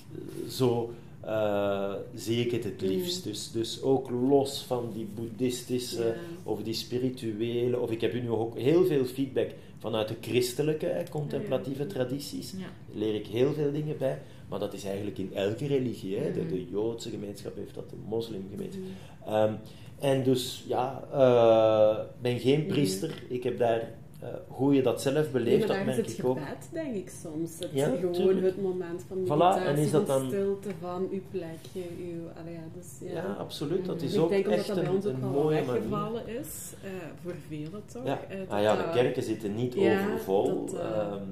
zo 0.48 0.90
eh, 1.20 1.94
zie 2.14 2.44
ik 2.44 2.50
het 2.50 2.64
het 2.64 2.80
liefst. 2.80 3.24
Dus, 3.24 3.50
dus 3.50 3.82
ook 3.82 4.10
los 4.10 4.62
van 4.66 4.90
die 4.94 5.08
boeddhistische 5.14 6.04
Ja. 6.04 6.14
of 6.42 6.62
die 6.62 6.74
spirituele. 6.74 7.78
Of 7.80 7.90
ik 7.90 8.00
heb 8.00 8.12
nu 8.12 8.30
ook 8.30 8.58
heel 8.58 8.84
veel 8.86 9.04
feedback 9.04 9.50
vanuit 9.78 10.08
de 10.08 10.14
christelijke, 10.20 10.86
hè, 10.86 11.02
contemplatieve 11.10 11.86
tradities. 11.86 12.52
Ja. 12.56 12.66
Leer 12.98 13.14
ik 13.14 13.26
heel 13.26 13.52
veel 13.52 13.72
dingen 13.72 13.96
bij. 13.98 14.22
Maar 14.48 14.58
dat 14.58 14.74
is 14.74 14.84
eigenlijk 14.84 15.18
in 15.18 15.30
elke 15.34 15.66
religie. 15.66 16.16
Hè. 16.18 16.32
De, 16.32 16.40
Mhm. 16.40 16.48
de 16.48 16.66
Joodse 16.70 17.10
gemeenschap 17.10 17.56
heeft 17.56 17.74
dat, 17.74 17.90
de 17.90 17.96
moslimgemeenschap. 18.08 18.82
Mhm. 19.26 19.52
En 20.00 20.22
dus, 20.22 20.64
ja, 20.68 21.02
eh, 21.12 22.04
ben 22.20 22.38
geen 22.38 22.58
Mhm. 22.60 22.68
priester. 22.68 23.22
Ik 23.28 23.42
heb 23.42 23.58
daar 23.58 23.98
eh, 24.20 24.28
hoe 24.48 24.74
je 24.74 24.82
dat 24.82 25.02
zelf 25.02 25.30
beleeft, 25.30 25.66
dat 25.68 25.84
merk 25.84 25.96
het 25.96 26.18
ik 26.18 26.24
ook. 26.24 26.38
gebed, 26.38 26.68
denk 26.72 26.94
ik 26.94 27.12
soms. 27.22 27.50
Het, 27.58 27.68
Ja, 27.72 27.88
gewoon 27.96 28.12
tuurlijk. 28.12 28.46
het 28.46 28.62
moment 28.62 29.04
van 29.08 29.16
Voilà, 29.18 29.26
meditatie, 29.28 29.62
en 29.66 29.76
is 29.76 29.90
dat 29.90 30.06
van 30.06 30.18
dan- 30.20 30.28
stilte, 30.28 30.68
van 30.80 31.08
uw 31.12 31.20
plekje, 31.30 31.80
uw... 31.98 32.40
Allee, 32.40 32.52
ja, 32.52 32.60
dus, 32.74 33.08
ja. 33.08 33.12
Ja, 33.14 33.36
absoluut. 33.38 33.84
Dat 33.86 34.02
is 34.02 34.14
ik 34.14 34.20
ook 34.20 34.28
denk 34.28 34.44
omdat 34.44 34.58
echt 34.58 34.68
dat 34.68 34.76
bij 34.76 34.86
een, 34.86 34.94
ons 34.94 35.06
ook 35.06 35.12
een 35.12 35.32
wel 35.32 35.48
weggevallen 35.48 36.28
is, 36.28 36.72
eh, 36.82 36.90
voor 37.22 37.34
velen 37.48 37.82
toch? 37.92 38.04
Ja. 38.04 38.20
Dat 38.38 38.48
Ah 38.48 38.62
ja, 38.62 38.76
de 38.76 38.82
dat- 38.82 38.92
kerken 38.94 39.22
zitten 39.22 39.54
niet 39.54 39.74
Ja, 39.74 40.04
overvol. 40.04 40.44
dat, 40.66 40.74
eh, 40.80 40.98
ehm, 40.98 41.22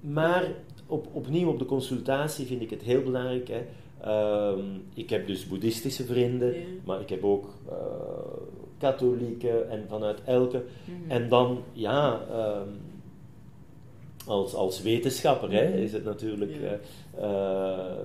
maar 0.00 0.44
op, 0.86 1.06
opnieuw 1.12 1.48
op 1.48 1.58
de 1.58 1.64
consultatie 1.64 2.46
vind 2.46 2.62
ik 2.62 2.70
het 2.70 2.82
heel 2.82 3.02
belangrijk. 3.02 3.48
Hè. 3.48 3.62
Ehm, 4.06 4.64
ik 4.94 5.10
heb 5.10 5.26
dus 5.26 5.46
boeddhistische 5.48 6.04
vrienden, 6.04 6.54
Ja. 6.54 6.60
maar 6.84 7.00
ik 7.00 7.08
heb 7.08 7.24
ook 7.24 7.48
eh, 7.68 7.74
katholieken 8.78 9.70
en 9.70 9.84
vanuit 9.88 10.18
elke. 10.24 10.64
Mhm. 10.84 11.10
En 11.10 11.28
dan, 11.28 11.62
ja, 11.72 12.20
ehm, 12.30 12.68
als, 14.26 14.54
als 14.54 14.82
wetenschapper 14.82 15.52
hè, 15.52 15.64
is 15.76 15.92
het 15.92 16.04
natuurlijk 16.04 16.52
Ja. 16.60 16.78
eh, 17.18 17.24
eh, 17.24 17.96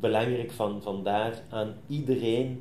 belangrijk 0.00 0.50
van, 0.50 0.82
van 0.82 1.02
daar 1.04 1.42
aan 1.50 1.74
iedereen 1.86 2.60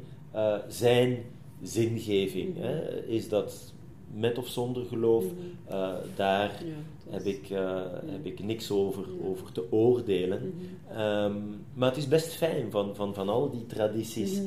zijn 0.67 1.17
zingeving. 1.61 2.55
Mhm. 2.55 2.63
Hè. 2.63 3.03
Is 3.05 3.29
dat 3.29 3.73
met 4.13 4.37
of 4.37 4.47
zonder 4.47 4.85
geloof? 4.85 5.23
Mhm. 5.23 5.75
Daar 6.15 6.51
Ja, 6.65 6.73
heb 7.11 7.25
ik, 7.25 7.49
eh, 7.49 7.81
heb 8.05 8.25
ik 8.25 8.43
niks 8.43 8.71
over, 8.71 9.05
over 9.23 9.51
te 9.51 9.71
oordelen. 9.71 10.41
Mhm. 10.55 10.97
Ehm, 10.97 11.35
maar 11.73 11.89
het 11.89 11.97
is 11.97 12.07
best 12.07 12.33
fijn 12.33 12.71
van, 12.71 12.95
van, 12.95 13.13
van 13.13 13.29
al 13.29 13.49
die 13.49 13.65
tradities 13.65 14.35
Mhm. 14.39 14.45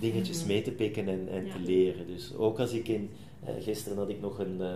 dingetjes 0.00 0.38
Mhm. 0.38 0.46
mee 0.48 0.62
te 0.62 0.70
pikken 0.70 1.08
en, 1.08 1.28
en 1.30 1.44
te 1.44 1.60
leren. 1.64 2.06
Dus 2.06 2.34
ook 2.36 2.58
als 2.60 2.72
ik 2.72 2.88
in... 2.88 3.10
eh, 3.44 3.54
gisteren 3.60 3.98
had 3.98 4.08
ik 4.08 4.20
nog 4.20 4.38
een... 4.38 4.56
eh, 4.60 4.72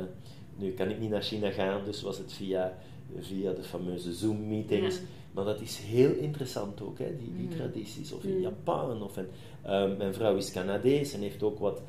nu 0.57 0.71
kan 0.71 0.89
ik 0.91 0.99
niet 1.01 1.11
naar 1.11 1.23
China 1.23 1.51
gaan, 1.51 1.81
dus 1.85 2.03
was 2.03 2.19
het 2.19 2.33
via, 2.33 2.79
via 3.21 3.53
de 3.53 3.63
fameuze 3.63 4.13
Zoom-meetings. 4.13 5.01
Maar 5.33 5.45
dat 5.45 5.61
is 5.61 5.79
heel 5.79 6.13
interessant 6.15 6.83
ook, 6.83 6.99
hè, 6.99 7.17
die, 7.17 7.33
die 7.37 7.49
tradities. 7.57 8.13
Of 8.13 8.25
in. 8.25 8.41
Japan. 8.41 9.03
Of 9.03 9.17
in, 9.17 9.27
ehm, 9.63 9.97
mijn 9.97 10.15
vrouw 10.15 10.37
is 10.37 10.53
Canadees 10.53 11.13
en 11.15 11.21
heeft 11.21 11.43
ook 11.43 11.59
wat 11.59 11.83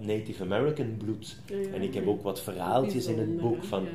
Native 0.00 0.42
American 0.42 0.96
bloed. 0.98 1.36
Ja, 1.46 1.56
ja. 1.56 1.68
En 1.68 1.82
ik 1.82 1.94
heb 1.94 2.06
ook 2.06 2.22
wat 2.22 2.40
verhaaltjes 2.40 3.06
in 3.06 3.18
het 3.18 3.40
boek 3.40 3.64
van... 3.64 3.86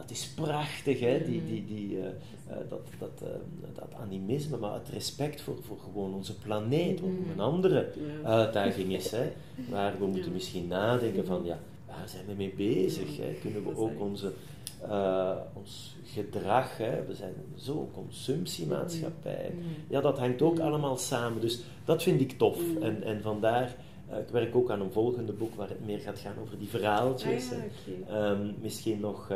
Dat 0.00 0.10
is 0.10 0.28
prachtig, 0.28 1.00
hè? 1.00 1.24
Die, 1.24 1.40
Mhm. 1.40 1.46
die, 1.46 1.64
die, 1.66 1.98
eh, 1.98 2.06
eh, 2.06 2.56
dat, 2.68 2.80
dat, 2.98 3.10
eh, 3.22 3.28
dat 3.74 3.94
animisme, 4.00 4.56
maar 4.56 4.74
het 4.74 4.88
respect 4.88 5.40
voor, 5.40 5.56
voor 5.62 5.78
gewoon 5.78 6.14
onze 6.14 6.38
planeet, 6.38 7.00
wat 7.00 7.10
Mhm. 7.10 7.30
een 7.30 7.40
andere 7.40 7.88
uitdaging 8.24 8.92
is. 8.92 9.10
Hè? 9.10 9.32
Waar 9.70 9.98
we 9.98 10.06
moeten 10.06 10.32
misschien 10.32 10.66
nadenken 10.68 11.26
van, 11.26 11.44
ja, 11.44 11.58
waar 11.86 12.08
zijn 12.08 12.26
we 12.26 12.32
mee 12.36 12.52
bezig? 12.56 13.16
Hè? 13.16 13.32
Kunnen 13.40 13.64
we 13.64 13.76
ook 13.76 14.00
onze, 14.00 14.32
ons 15.52 15.96
gedrag, 16.04 16.76
hè? 16.76 17.04
we 17.06 17.14
zijn 17.14 17.32
zo'n 17.56 17.88
consumptiemaatschappij. 17.94 19.52
Mhm. 19.54 19.64
Ja, 19.88 20.00
dat 20.00 20.18
hangt 20.18 20.42
ook 20.42 20.58
allemaal 20.58 20.96
samen. 20.96 21.40
Dus 21.40 21.60
dat 21.84 22.02
vind 22.02 22.20
ik 22.20 22.38
tof. 22.38 22.58
En, 22.80 23.02
en 23.02 23.22
vandaar, 23.22 23.74
ik 24.08 24.28
werk 24.32 24.56
ook 24.56 24.70
aan 24.70 24.80
een 24.80 24.92
volgende 24.92 25.32
boek 25.32 25.54
waar 25.54 25.68
het 25.68 25.86
meer 25.86 25.98
gaat 25.98 26.18
gaan 26.18 26.34
over 26.42 26.58
die 26.58 26.68
verhaaltjes. 26.68 27.50
Ah, 27.52 27.58
ja. 28.08 28.14
Ehm, 28.32 28.50
misschien 28.60 29.00
nog 29.00 29.32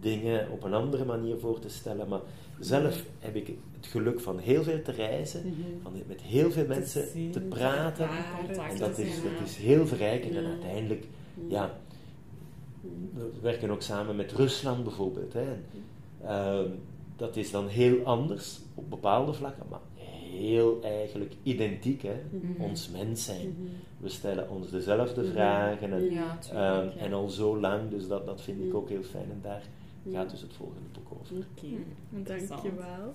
dingen 0.00 0.50
op 0.50 0.62
een 0.62 0.74
andere 0.74 1.04
manier 1.04 1.38
voor 1.38 1.58
te 1.58 1.68
stellen. 1.68 2.08
Maar 2.08 2.20
zelf 2.60 3.02
heb 3.18 3.36
ik 3.36 3.46
het 3.76 3.86
geluk 3.86 4.20
van 4.20 4.38
heel 4.38 4.62
veel 4.62 4.82
te 4.82 4.92
reizen, 4.92 5.40
Mhm. 5.46 5.54
van 5.82 5.92
met 6.06 6.20
heel 6.20 6.50
veel 6.50 6.66
mensen 6.66 7.08
zien, 7.08 7.30
te 7.30 7.40
praten. 7.40 8.08
En 8.70 8.78
dat 8.78 8.98
is, 8.98 9.14
dat 9.22 9.46
is 9.48 9.56
heel 9.56 9.86
verrijkend. 9.86 10.34
En 10.36 10.44
uiteindelijk, 10.46 11.04
Mhm. 11.34 11.50
ja, 11.50 11.78
we 13.14 13.30
werken 13.40 13.70
ook 13.70 13.82
samen 13.82 14.16
met 14.16 14.32
Rusland 14.32 14.84
bijvoorbeeld. 14.84 15.32
Hè. 15.32 15.40
En, 15.42 15.64
ehm, 16.24 16.68
dat 17.16 17.36
is 17.36 17.50
dan 17.50 17.68
heel 17.68 18.04
anders 18.04 18.60
op 18.74 18.90
bepaalde 18.90 19.32
vlakken, 19.32 19.64
maar 19.70 19.80
heel 20.36 20.80
eigenlijk 20.82 21.32
identiek. 21.42 22.02
Hè. 22.02 22.14
Mhm. 22.30 22.62
Ons 22.62 22.90
mens 22.90 23.24
zijn. 23.24 23.48
Mhm. 23.58 23.68
We 23.98 24.08
stellen 24.08 24.50
ons 24.50 24.70
dezelfde 24.70 25.22
Mhm. 25.22 25.30
vragen. 25.32 25.92
En, 25.92 26.10
Ja, 26.10 26.38
Ehm, 26.50 26.56
ja. 26.86 26.92
En 26.96 27.12
al 27.12 27.28
zo 27.28 27.60
lang, 27.60 27.90
dus 27.90 28.08
dat, 28.08 28.26
dat 28.26 28.42
vind 28.42 28.62
ik 28.64 28.74
ook 28.74 28.88
heel 28.88 29.02
fijn. 29.02 29.30
En 29.30 29.40
daar 29.42 29.62
gaat 30.12 30.30
dus 30.30 30.40
het 30.40 30.52
volgende 30.54 30.88
boek 30.92 31.18
over. 31.20 31.36
Oké, 31.36 31.66
Hm, 31.66 32.16
interessant. 32.16 32.62
dankjewel. 32.62 33.12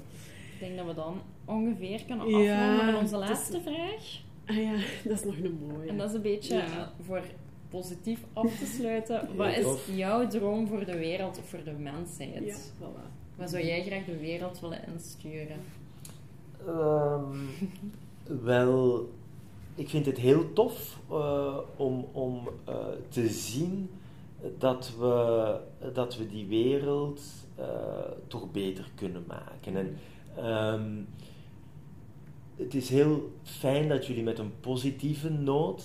Ik 0.53 0.59
denk 0.59 0.77
dat 0.77 0.85
we 0.85 0.93
dan 0.93 1.21
ongeveer 1.45 2.03
kunnen 2.05 2.27
Ja, 2.29 2.63
afronden 2.69 2.85
met 2.85 3.01
onze 3.03 3.15
is- 3.15 3.29
laatste 3.29 3.61
vraag. 3.61 4.19
Ah 4.45 4.55
ja, 4.55 4.73
dat 5.09 5.17
is 5.17 5.23
nog 5.23 5.37
een 5.37 5.59
mooie. 5.67 5.89
En 5.89 5.97
dat 5.97 6.09
is 6.09 6.15
een 6.15 6.21
beetje 6.21 6.55
Ja. 6.55 6.91
voor 7.01 7.21
positief 7.69 8.19
af 8.33 8.57
te 8.59 8.65
sluiten. 8.65 9.27
Wat 9.35 9.57
is 9.57 9.95
jouw 9.95 10.27
droom 10.27 10.67
voor 10.67 10.85
de 10.85 10.97
wereld 10.97 11.37
of 11.37 11.49
voor 11.49 11.63
de 11.63 11.71
mensheid? 11.71 12.45
Ja, 12.45 12.55
voilà. 12.55 13.09
Wat 13.35 13.49
zou 13.49 13.63
jij 13.65 13.83
graag 13.83 14.05
de 14.05 14.17
wereld 14.17 14.59
willen 14.59 14.79
insturen? 14.93 15.57
Ehm, 16.67 17.35
wel, 18.43 19.09
ik 19.75 19.89
vind 19.89 20.05
het 20.05 20.17
heel 20.17 20.53
tof 20.53 20.99
eh, 21.09 21.57
om, 21.75 22.05
om 22.11 22.49
eh, 22.65 22.75
te 23.09 23.27
zien 23.27 23.89
dat 24.57 24.91
we, 24.99 25.55
dat 25.93 26.17
we 26.17 26.27
die 26.27 26.47
wereld 26.47 27.21
eh, 27.55 27.65
toch 28.27 28.51
beter 28.51 28.89
kunnen 28.95 29.23
maken. 29.27 29.75
En 29.75 29.97
ehm, 30.35 30.91
het 32.55 32.73
is 32.73 32.89
heel 32.89 33.31
fijn 33.43 33.89
dat 33.89 34.05
jullie 34.05 34.23
met 34.23 34.39
een 34.39 34.53
positieve 34.59 35.29
noot 35.29 35.83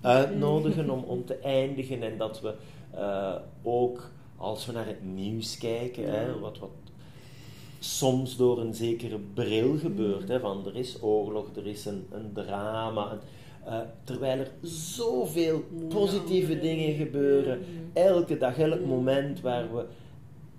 uitnodigen 0.00 0.90
om, 0.90 1.02
om 1.02 1.24
te 1.24 1.34
eindigen 1.34 2.02
en 2.02 2.18
dat 2.18 2.40
we 2.40 2.54
ook 3.62 4.10
als 4.36 4.66
we 4.66 4.72
naar 4.72 4.86
het 4.86 5.04
nieuws 5.04 5.58
kijken, 5.58 6.12
hè, 6.12 6.38
wat, 6.38 6.58
wat 6.58 6.70
soms 7.84 8.36
door 8.36 8.60
een 8.60 8.74
zekere 8.74 9.18
bril 9.34 9.76
gebeurt. 9.78 10.28
Hè, 10.28 10.40
van 10.40 10.66
er 10.66 10.76
is 10.76 10.98
oorlog, 11.02 11.46
er 11.56 11.66
is 11.66 11.84
een, 11.84 12.06
een 12.12 12.32
drama. 12.32 13.12
een- 13.12 13.18
eh, 13.72 13.78
terwijl 14.04 14.38
er 14.38 14.50
zoveel 14.62 15.62
positieve 15.88 16.58
dingen 16.60 16.94
gebeuren. 16.94 17.60
Elke 17.92 18.36
dag, 18.38 18.58
elk 18.58 18.84
moment 18.84 19.40
waar 19.40 19.74
we 19.74 19.84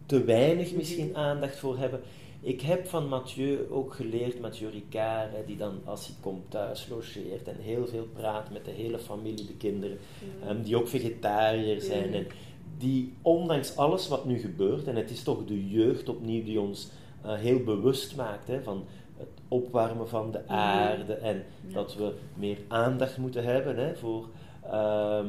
te 0.05 0.23
weinig 0.23 0.73
misschien 0.73 1.15
aandacht 1.15 1.57
voor 1.57 1.77
hebben. 1.77 1.99
Ik 2.41 2.61
heb 2.61 2.87
van 2.87 3.07
Mathieu 3.07 3.57
ook 3.69 3.93
geleerd, 3.93 4.39
Mathieu 4.39 4.69
Ricard, 4.69 5.31
hè, 5.31 5.45
die 5.45 5.57
dan 5.57 5.73
als 5.83 6.07
hij 6.07 6.15
komt 6.21 6.51
thuis 6.51 6.87
logeert 6.89 7.47
en 7.47 7.55
heel 7.59 7.87
veel 7.87 8.07
praat 8.13 8.51
met 8.51 8.65
de 8.65 8.71
hele 8.71 8.99
familie, 8.99 9.45
de 9.45 9.57
kinderen, 9.57 9.97
ehm, 10.45 10.61
die 10.61 10.77
ook 10.77 10.87
vegetariër 10.87 11.81
zijn. 11.81 12.11
Ja. 12.11 12.17
En 12.17 12.27
die 12.77 13.13
ondanks 13.21 13.75
alles 13.77 14.07
wat 14.07 14.25
nu 14.25 14.39
gebeurt, 14.39 14.87
en 14.87 14.95
het 14.95 15.09
is 15.09 15.23
toch 15.23 15.45
de 15.45 15.67
jeugd 15.69 16.09
opnieuw 16.09 16.43
die 16.43 16.59
ons 16.61 16.89
heel 17.33 17.59
bewust 17.63 18.15
maakt 18.15 18.47
hè, 18.47 18.63
van 18.63 18.83
het 19.17 19.27
opwarmen 19.47 20.09
van 20.09 20.31
de 20.31 20.47
aarde 20.47 21.13
en 21.13 21.43
Ja. 21.67 21.73
dat 21.73 21.95
we 21.95 22.13
meer 22.35 22.57
aandacht 22.67 23.17
moeten 23.17 23.43
hebben 23.43 23.77
hè, 23.77 23.95
voor 23.95 24.27
ehm, 24.63 25.27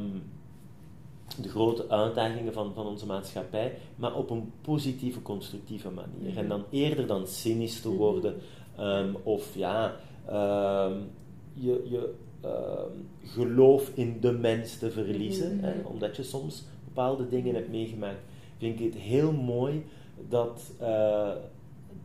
de 1.42 1.48
grote 1.48 1.88
uitdagingen 1.88 2.52
van, 2.52 2.72
van 2.74 2.86
onze 2.86 3.06
maatschappij, 3.06 3.72
maar 3.96 4.14
op 4.14 4.30
een 4.30 4.52
positieve, 4.60 5.22
constructieve 5.22 5.90
manier. 5.90 6.36
En 6.38 6.48
dan 6.48 6.64
eerder 6.70 7.06
dan 7.06 7.26
cynisch 7.26 7.80
te 7.80 7.88
worden 7.88 8.34
ehm, 8.76 9.14
of 9.22 9.54
ja, 9.54 9.94
ehm, 10.26 10.94
je, 11.54 11.86
je 11.90 12.14
geloof 13.24 13.90
in 13.94 14.16
de 14.20 14.32
mens 14.32 14.78
te 14.78 14.90
verliezen, 14.90 15.58
hè, 15.60 15.72
omdat 15.84 16.16
je 16.16 16.22
soms 16.22 16.64
bepaalde 16.84 17.28
dingen 17.28 17.54
hebt 17.54 17.70
meegemaakt, 17.70 18.20
vind 18.58 18.80
ik 18.80 18.92
het 18.92 19.02
heel 19.02 19.32
mooi 19.32 19.84
dat, 20.28 20.72
eh, 20.80 21.30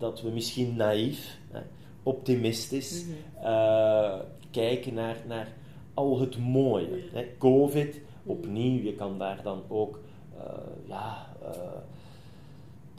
dat 0.02 0.22
we 0.22 0.30
misschien 0.30 0.76
naïef, 0.76 1.38
hè, 1.52 1.60
optimistisch 2.04 3.06
Mhm. 3.06 3.46
eh, 3.46 4.20
kijken 4.52 4.94
naar, 4.94 5.18
naar 5.28 5.48
al 5.94 6.20
het 6.20 6.38
mooie. 6.38 7.04
Hè. 7.14 7.26
Covid, 7.38 8.00
opnieuw, 8.26 8.84
je 8.84 8.94
kan 8.96 9.18
daar 9.18 9.40
dan 9.44 9.62
ook 9.68 10.00
eh, 10.38 10.54
ja, 10.88 11.28
eh, 11.44 11.52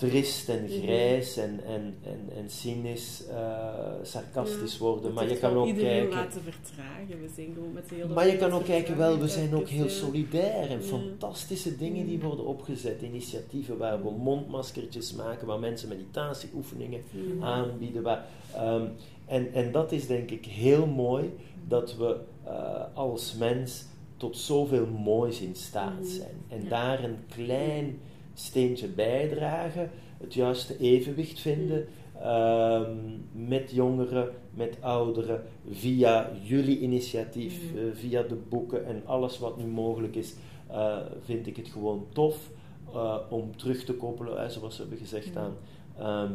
trist 0.09 0.49
en 0.49 0.63
Mhm. 0.63 0.83
grijs 0.83 1.37
en, 1.37 1.61
en, 1.67 1.95
en, 2.03 2.21
en 2.37 2.51
cynisch, 2.51 3.27
eh, 3.31 3.67
sarcastisch 4.03 4.79
worden, 4.79 5.13
maar 5.13 5.29
je 5.29 5.37
kan 5.39 5.57
ook 5.57 5.67
iedereen 5.67 5.91
kijken... 6.09 6.15
laten 6.19 6.43
vertragen. 6.43 7.21
We 7.21 7.29
zijn 7.35 7.51
gewoon 7.55 7.73
met 7.73 7.89
de 7.89 7.95
hele 7.95 8.15
Maar 8.15 8.27
je 8.27 8.37
kan 8.37 8.53
ook 8.53 8.65
kijken, 8.65 8.97
wel, 8.97 9.19
we 9.19 9.29
zijn 9.29 9.55
ook 9.55 9.69
heel 9.69 9.89
vertragen. 9.89 10.13
solidair 10.13 10.71
en 10.71 10.79
Ja. 10.81 10.87
fantastische 10.87 11.77
dingen 11.77 12.07
die 12.07 12.21
worden 12.21 12.47
opgezet. 12.47 13.03
Initiatieven 13.03 13.79
waar 13.79 14.03
we 14.03 14.11
mondmaskertjes 14.11 15.13
maken, 15.13 15.47
waar 15.47 15.59
mensen 15.59 15.89
meditatieoefeningen 15.89 17.01
Ja. 17.11 17.45
aanbieden. 17.45 18.03
Waar, 18.03 18.27
ehm, 18.55 18.87
en, 19.27 19.53
en 19.53 19.73
dat 19.73 19.93
is 19.93 20.07
denk 20.07 20.31
ik 20.31 20.45
heel 20.47 20.87
mooi 20.87 21.31
dat 21.69 21.97
we 21.97 22.17
eh, 22.47 22.85
als 22.95 23.35
mens 23.35 23.85
tot 24.17 24.37
zoveel 24.37 24.87
moois 24.87 25.41
in 25.41 25.55
staat 25.55 25.99
Mhm. 26.01 26.09
zijn. 26.09 26.35
En 26.49 26.69
daar 26.69 27.05
een 27.05 27.17
klein 27.35 27.99
steentje 28.43 28.89
bijdragen, 28.89 29.91
het 30.19 30.35
juiste 30.35 30.79
evenwicht 30.79 31.41
vinden. 31.41 31.87
ehm, 32.23 32.91
met 33.33 33.71
jongeren, 33.71 34.29
met 34.55 34.77
ouderen, 34.81 35.43
via 35.71 36.31
jullie 36.43 36.79
initiatief, 36.81 37.61
Mhm. 37.73 37.79
eh, 37.79 37.85
via 37.95 38.23
de 38.23 38.37
boeken 38.49 38.87
en 38.87 39.03
alles 39.05 39.39
wat 39.39 39.57
nu 39.57 39.65
mogelijk 39.65 40.17
is, 40.17 40.35
eh, 40.71 40.97
vind 41.25 41.47
ik 41.47 41.57
het 41.57 41.69
gewoon 41.69 42.07
tof 42.13 42.51
eh, 42.95 43.17
om 43.31 43.57
terug 43.57 43.85
te 43.85 43.93
koppelen, 43.95 44.51
zoals 44.51 44.77
we 44.77 44.81
hebben 44.83 44.99
gezegd, 45.01 45.37
aan 45.37 45.57
ehm, 45.99 46.33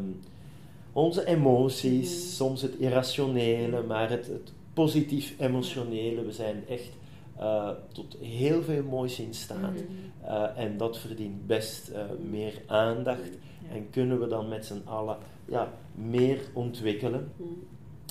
onze 0.93 1.25
emoties, 1.25 2.35
soms 2.35 2.61
het 2.61 2.75
irrationele, 2.79 3.83
maar 3.83 4.09
het, 4.09 4.27
het 4.27 4.51
positief 4.73 5.33
emotionele. 5.39 6.25
We 6.25 6.31
zijn 6.31 6.63
echt 6.69 6.89
eh, 7.39 7.69
tot 7.93 8.17
heel 8.21 8.63
veel 8.63 8.83
moois 8.83 9.19
in 9.19 9.33
staat. 9.33 9.83
Eh, 10.23 10.43
en 10.55 10.77
dat 10.77 10.97
verdient 10.97 11.47
best 11.47 11.87
eh, 11.87 12.01
meer 12.29 12.61
aandacht. 12.65 13.29
En 13.71 13.89
kunnen 13.89 14.19
we 14.19 14.27
dan 14.27 14.47
met 14.47 14.65
z'n 14.65 14.81
allen 14.85 15.17
ja, 15.45 15.71
meer 15.95 16.39
ontwikkelen 16.53 17.31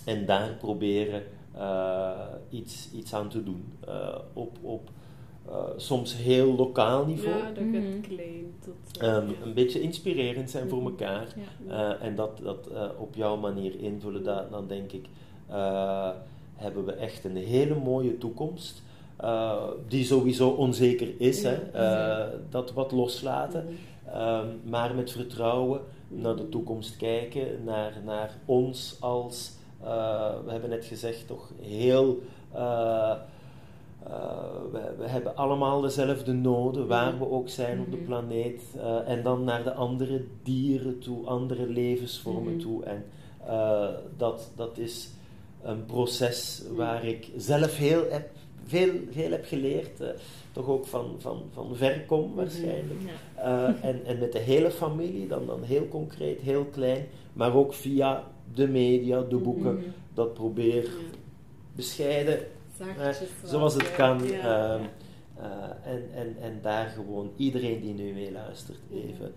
en 0.04 0.26
daar 0.26 0.50
proberen 0.58 1.22
eh, 1.54 2.10
iets, 2.50 2.88
iets 2.94 3.14
aan 3.14 3.28
te 3.28 3.42
doen. 3.42 3.64
Eh, 3.86 4.18
op 4.32 4.58
op 4.62 4.90
eh, 5.48 5.54
soms 5.76 6.16
heel 6.16 6.54
lokaal 6.56 7.06
niveau. 7.06 7.36
Ja, 7.38 7.50
dat 7.50 7.64
Mhm. 7.64 7.74
gaat 7.82 8.00
klein 8.00 8.52
tot... 8.64 8.74
Een 9.44 9.54
beetje 9.54 9.80
inspirerend 9.80 10.50
zijn 10.50 10.68
voor 10.68 10.78
Mhm. 10.78 10.86
elkaar. 10.86 11.26
Ja. 11.66 11.92
Eh, 11.98 12.06
en 12.06 12.14
dat, 12.14 12.38
dat 12.42 12.66
eh, 12.66 12.88
op 12.98 13.14
jouw 13.14 13.36
manier 13.36 13.80
invullen, 13.80 14.24
da- 14.24 14.46
dan 14.50 14.66
denk 14.66 14.92
ik, 14.92 15.06
eh, 15.48 16.10
hebben 16.54 16.84
we 16.84 16.92
echt 16.92 17.24
een 17.24 17.36
hele 17.36 17.74
mooie 17.74 18.18
toekomst. 18.18 18.82
Eh, 19.16 19.62
die 19.88 20.04
sowieso 20.04 20.48
onzeker 20.48 21.08
is, 21.18 21.42
hè? 21.42 21.54
Eh, 21.54 22.26
dat 22.50 22.72
wat 22.72 22.92
loslaten. 22.92 23.64
Mhm. 23.64 24.16
Ehm, 24.16 24.46
maar 24.64 24.94
met 24.94 25.10
vertrouwen 25.10 25.80
naar 26.08 26.36
de 26.36 26.48
toekomst 26.48 26.96
kijken, 26.96 27.64
naar, 27.64 27.92
naar 28.04 28.30
ons 28.44 28.96
als, 29.00 29.52
eh, 29.82 30.34
we 30.44 30.50
hebben 30.50 30.70
net 30.70 30.84
gezegd, 30.84 31.26
toch 31.26 31.50
heel. 31.62 32.18
we, 34.72 34.94
we 34.98 35.08
hebben 35.08 35.36
allemaal 35.36 35.80
dezelfde 35.80 36.32
noden, 36.32 36.86
waar 36.86 37.18
we 37.18 37.30
ook 37.30 37.48
zijn 37.48 37.80
op 37.80 37.90
de 37.90 37.96
Mhm. 37.96 38.06
planeet. 38.06 38.62
en 39.06 39.22
dan 39.22 39.44
naar 39.44 39.62
de 39.64 39.72
andere 39.74 40.24
dieren 40.42 40.98
toe, 40.98 41.26
andere 41.26 41.66
levensvormen 41.66 42.52
Mhm. 42.52 42.62
toe. 42.62 42.84
En 42.84 43.04
dat, 44.16 44.50
dat 44.56 44.78
is 44.78 45.08
een 45.62 45.84
proces 45.86 46.62
waar 46.76 47.04
ik 47.04 47.30
zelf 47.36 47.76
heel 47.76 48.04
heb, 48.10 48.30
veel, 48.66 48.90
veel 49.10 49.30
heb 49.30 49.44
geleerd. 49.46 50.00
eh, 50.00 50.08
toch 50.52 50.66
ook 50.68 50.86
van, 50.86 51.14
van, 51.18 51.42
van 51.52 51.76
ver 51.76 52.00
kom 52.06 52.34
waarschijnlijk. 52.34 53.00
Ja. 53.36 53.42
Eh, 53.74 53.84
en, 53.88 54.04
en 54.04 54.18
met 54.18 54.32
de 54.32 54.38
hele 54.38 54.70
familie, 54.70 55.26
dan, 55.26 55.46
dan 55.46 55.62
heel 55.62 55.88
concreet, 55.88 56.40
heel 56.40 56.64
klein, 56.64 57.06
maar 57.32 57.54
ook 57.54 57.74
via 57.74 58.24
de 58.54 58.68
media, 58.68 59.20
de 59.20 59.36
boeken, 59.36 59.74
Mhm. 59.74 59.84
dat 60.14 60.34
probeer 60.34 60.82
Ja. 60.82 60.90
bescheiden, 61.74 62.38
eh, 62.98 63.08
zoals 63.44 63.74
het 63.74 63.94
kan. 63.94 64.24
Ehm, 64.24 64.80
eh, 65.36 65.92
en, 65.92 66.02
en, 66.14 66.36
en 66.40 66.58
daar 66.62 66.86
gewoon 66.88 67.30
iedereen 67.36 67.80
die 67.80 67.94
nu 67.94 68.12
meeluistert 68.12 68.78
even 68.92 69.32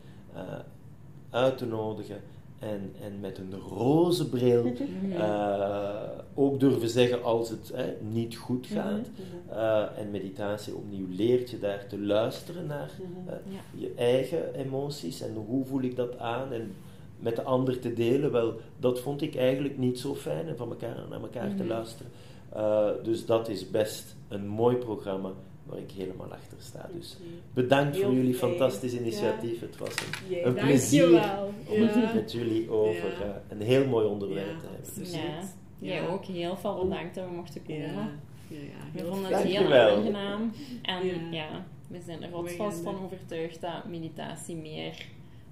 uit 1.30 1.58
te 1.58 1.66
nodigen. 1.66 2.22
En, 2.60 2.94
en 3.04 3.20
met 3.20 3.38
een 3.38 3.54
roze 3.60 4.30
bril 4.30 4.66
eh, 5.18 6.00
ook 6.34 6.60
durven 6.60 6.90
zeggen 6.90 7.24
als 7.24 7.50
het 7.50 7.70
eh, 7.72 7.84
niet 8.12 8.36
goed 8.38 8.68
gaat. 8.68 9.08
Eh, 9.50 10.00
en 10.00 10.12
meditatie 10.12 10.76
opnieuw 10.76 11.06
leert 11.10 11.50
je 11.50 11.60
daar 11.60 11.88
te 11.88 12.00
luisteren 12.00 12.66
naar 12.66 12.92
Mhm. 13.00 13.30
eh, 13.30 13.36
je 13.82 13.94
eigen 13.96 14.54
emoties 14.56 15.22
en 15.22 15.34
hoe 15.48 15.66
voel 15.66 15.82
ik 15.82 15.96
dat 15.96 16.18
aan 16.18 16.52
en 16.54 16.72
met 17.20 17.36
de 17.36 17.44
ander 17.44 17.80
te 17.80 17.94
delen. 17.94 18.32
Wel, 18.32 18.54
dat 18.80 19.00
vond 19.00 19.22
ik 19.22 19.36
eigenlijk 19.36 19.78
niet 19.78 20.00
zo 20.00 20.16
fijn 20.16 20.48
en 20.48 20.58
van 20.58 20.70
elkaar 20.70 21.06
naar 21.10 21.22
elkaar 21.22 21.50
te 21.50 21.64
Mhm. 21.64 21.68
luisteren. 21.68 22.12
Eh, 22.54 22.88
dus 23.04 23.26
dat 23.26 23.50
is 23.50 23.70
best 23.72 24.16
een 24.28 24.48
mooi 24.48 24.76
programma 24.76 25.30
waar 25.70 25.80
ik 25.80 25.92
helemaal 25.92 26.32
achter 26.34 26.58
sta. 26.60 26.90
Dus 26.96 27.18
bedankt 27.54 27.96
Heel 27.96 28.04
voor 28.06 28.14
jullie 28.14 28.34
fijn. 28.34 28.52
fantastisch 28.52 28.94
initiatief. 28.94 29.60
Het 29.60 29.78
was 29.78 29.90
een, 30.30 30.48
een 30.48 30.54
plezier 30.54 31.10
dankjewel. 31.10 31.54
om 31.68 31.82
het 31.82 31.94
Ja. 31.96 32.14
met 32.14 32.32
jullie 32.32 32.70
over 32.70 33.10
Ja. 33.10 33.26
eh, 33.26 33.30
een 33.58 33.62
heel 33.62 33.88
mooi 33.88 34.06
onderwerp 34.08 34.48
Ja, 34.52 34.60
te 34.60 34.66
hebben. 34.72 34.94
Dus, 35.04 35.14
Ja. 35.14 35.40
Jij 35.80 36.08
ook 36.08 36.26
heel 36.26 36.58
veel 36.58 36.84
bedankt 36.88 37.16
dat 37.16 37.26
we 37.26 37.32
mochten 37.36 37.64
komen. 37.64 37.82
Ja, 37.82 38.10
ja, 38.48 38.58
ja, 38.58 38.60
We 38.94 39.00
heel 39.00 39.08
vonden 39.14 39.32
het 39.34 39.44
heel 39.44 39.74
aangenaam. 39.74 40.52
En 40.82 41.06
Ja. 41.06 41.14
ja, 41.32 41.66
we 41.88 42.00
zijn 42.06 42.24
er 42.24 42.30
rotsvast 42.30 42.82
van 42.82 42.96
er- 42.96 43.04
overtuigd 43.04 43.62
dat 43.62 43.86
meditatie 43.86 44.56
meer 44.56 45.06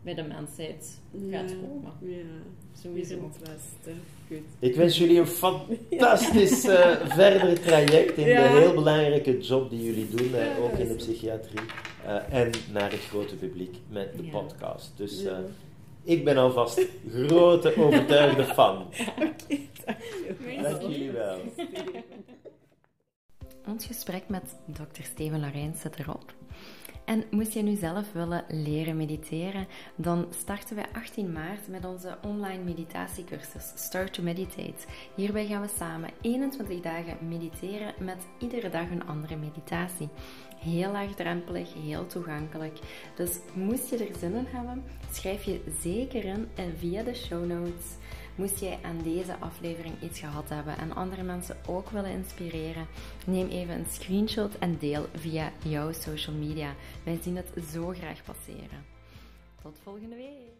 bij 0.03 0.13
de 0.13 0.23
mensheid 0.23 0.99
gaat 1.31 1.55
komen. 1.61 1.91
Ja, 2.01 2.23
Sowieso. 2.81 3.13
Het 3.15 3.39
beste. 3.39 3.91
Goed. 4.27 4.37
Ik 4.59 4.75
wens 4.75 4.97
jullie 4.97 5.19
een 5.19 5.27
fantastisch 5.27 6.63
eh, 6.67 6.95
verder 7.05 7.59
traject 7.61 8.17
in 8.17 8.27
Ja. 8.27 8.41
de 8.47 8.59
heel 8.59 8.73
belangrijke 8.73 9.37
job 9.39 9.69
die 9.69 9.83
jullie 9.83 10.09
doen, 10.09 10.33
eh, 10.35 10.45
Ja, 10.45 10.57
ook 10.57 10.77
in 10.77 10.87
de 10.87 10.93
psychiatrie. 10.95 11.59
eh, 12.05 12.33
en 12.39 12.51
naar 12.71 12.91
het 12.91 12.99
grote 12.99 13.35
publiek 13.35 13.75
met 13.89 14.17
de 14.17 14.25
Ja. 14.25 14.31
podcast. 14.31 14.91
Dus 14.95 15.21
Ja. 15.21 15.29
eh, 15.29 15.37
ik 16.03 16.23
ben 16.23 16.37
alvast 16.37 16.85
grote 17.13 17.75
overtuigde 17.77 18.43
fan. 18.43 18.85
Dank 20.61 20.81
jullie 20.81 21.11
wel. 21.11 21.37
Ons 23.67 23.85
gesprek 23.85 24.23
met 24.27 24.55
Dr. 24.73 25.01
Steven 25.03 25.39
Larijns 25.39 25.81
zit 25.81 25.99
erop. 25.99 26.33
En 27.07 27.23
moest 27.31 27.53
je 27.53 27.61
nu 27.61 27.75
zelf 27.75 28.11
willen 28.11 28.45
leren 28.47 28.97
mediteren, 28.97 29.67
dan 29.95 30.27
starten 30.29 30.75
wij 30.75 30.85
18 30.93 31.31
maart 31.31 31.67
met 31.67 31.85
onze 31.85 32.17
online 32.21 32.63
meditatiecursus 32.63 33.71
Start 33.75 34.13
to 34.13 34.23
Meditate. 34.23 34.85
Hierbij 35.15 35.45
gaan 35.45 35.61
we 35.61 35.67
samen 35.77 36.09
21 36.21 36.81
dagen 36.81 37.17
mediteren 37.27 37.93
met 37.99 38.17
iedere 38.39 38.69
dag 38.69 38.89
een 38.89 39.07
andere 39.07 39.35
meditatie. 39.35 40.09
Heel 40.57 40.91
laagdrempelig, 40.91 41.73
heel 41.73 42.07
toegankelijk. 42.07 42.79
Dus 43.15 43.39
moest 43.53 43.89
je 43.89 43.97
er 43.97 44.15
zin 44.19 44.35
in 44.35 44.47
hebben, 44.47 44.83
schrijf 45.11 45.43
je 45.43 45.61
zeker 45.81 46.25
in 46.25 46.47
via 46.77 47.03
de 47.03 47.15
show 47.15 47.45
notes. 47.45 47.85
Moest 48.37 48.59
jij 48.59 48.77
aan 48.81 48.97
deze 49.03 49.35
aflevering 49.39 49.93
iets 50.01 50.19
gehad 50.19 50.49
hebben 50.49 50.77
en 50.77 50.95
andere 50.95 51.23
mensen 51.23 51.55
ook 51.67 51.89
willen 51.89 52.11
inspireren, 52.11 52.87
neem 53.25 53.47
even 53.47 53.73
een 53.73 53.85
screenshot 53.91 54.57
en 54.57 54.77
deel 54.79 55.05
via 55.13 55.51
jouw 55.63 55.91
social 55.91 56.35
media. 56.35 56.69
Wij 57.03 57.19
zien 57.23 57.35
het 57.35 57.47
zo 57.71 57.87
graag 57.87 58.23
passeren. 58.23 58.85
Tot 59.61 59.79
volgende 59.83 60.15
week. 60.15 60.57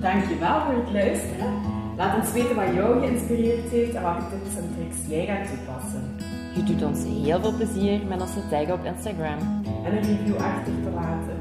Dankjewel 0.00 0.60
voor 0.64 0.74
het 0.74 0.92
luisteren. 0.92 1.52
Laat 1.96 2.22
ons 2.22 2.32
weten 2.32 2.56
wat 2.56 2.74
jou 2.74 3.00
geïnspireerd 3.00 3.70
heeft 3.70 3.94
en 3.94 4.02
welke 4.02 4.28
tips 4.28 4.56
en 4.56 4.74
tricks 4.76 5.08
jij 5.08 5.26
gaat 5.26 5.48
toepassen. 5.48 6.16
Je 6.54 6.62
doet 6.64 6.82
ons 6.82 7.04
heel 7.04 7.40
veel 7.40 7.56
plezier 7.56 8.06
met 8.06 8.20
onze 8.20 8.48
tag 8.50 8.70
op 8.70 8.84
Instagram. 8.84 9.38
En 9.84 9.96
een 9.96 10.02
review 10.02 10.36
achter 10.36 10.72
te 10.82 10.90
laten. 10.90 11.38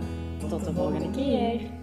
Tot 0.49 0.65
de 0.65 0.73
volgende 0.73 1.11
keer. 1.11 1.76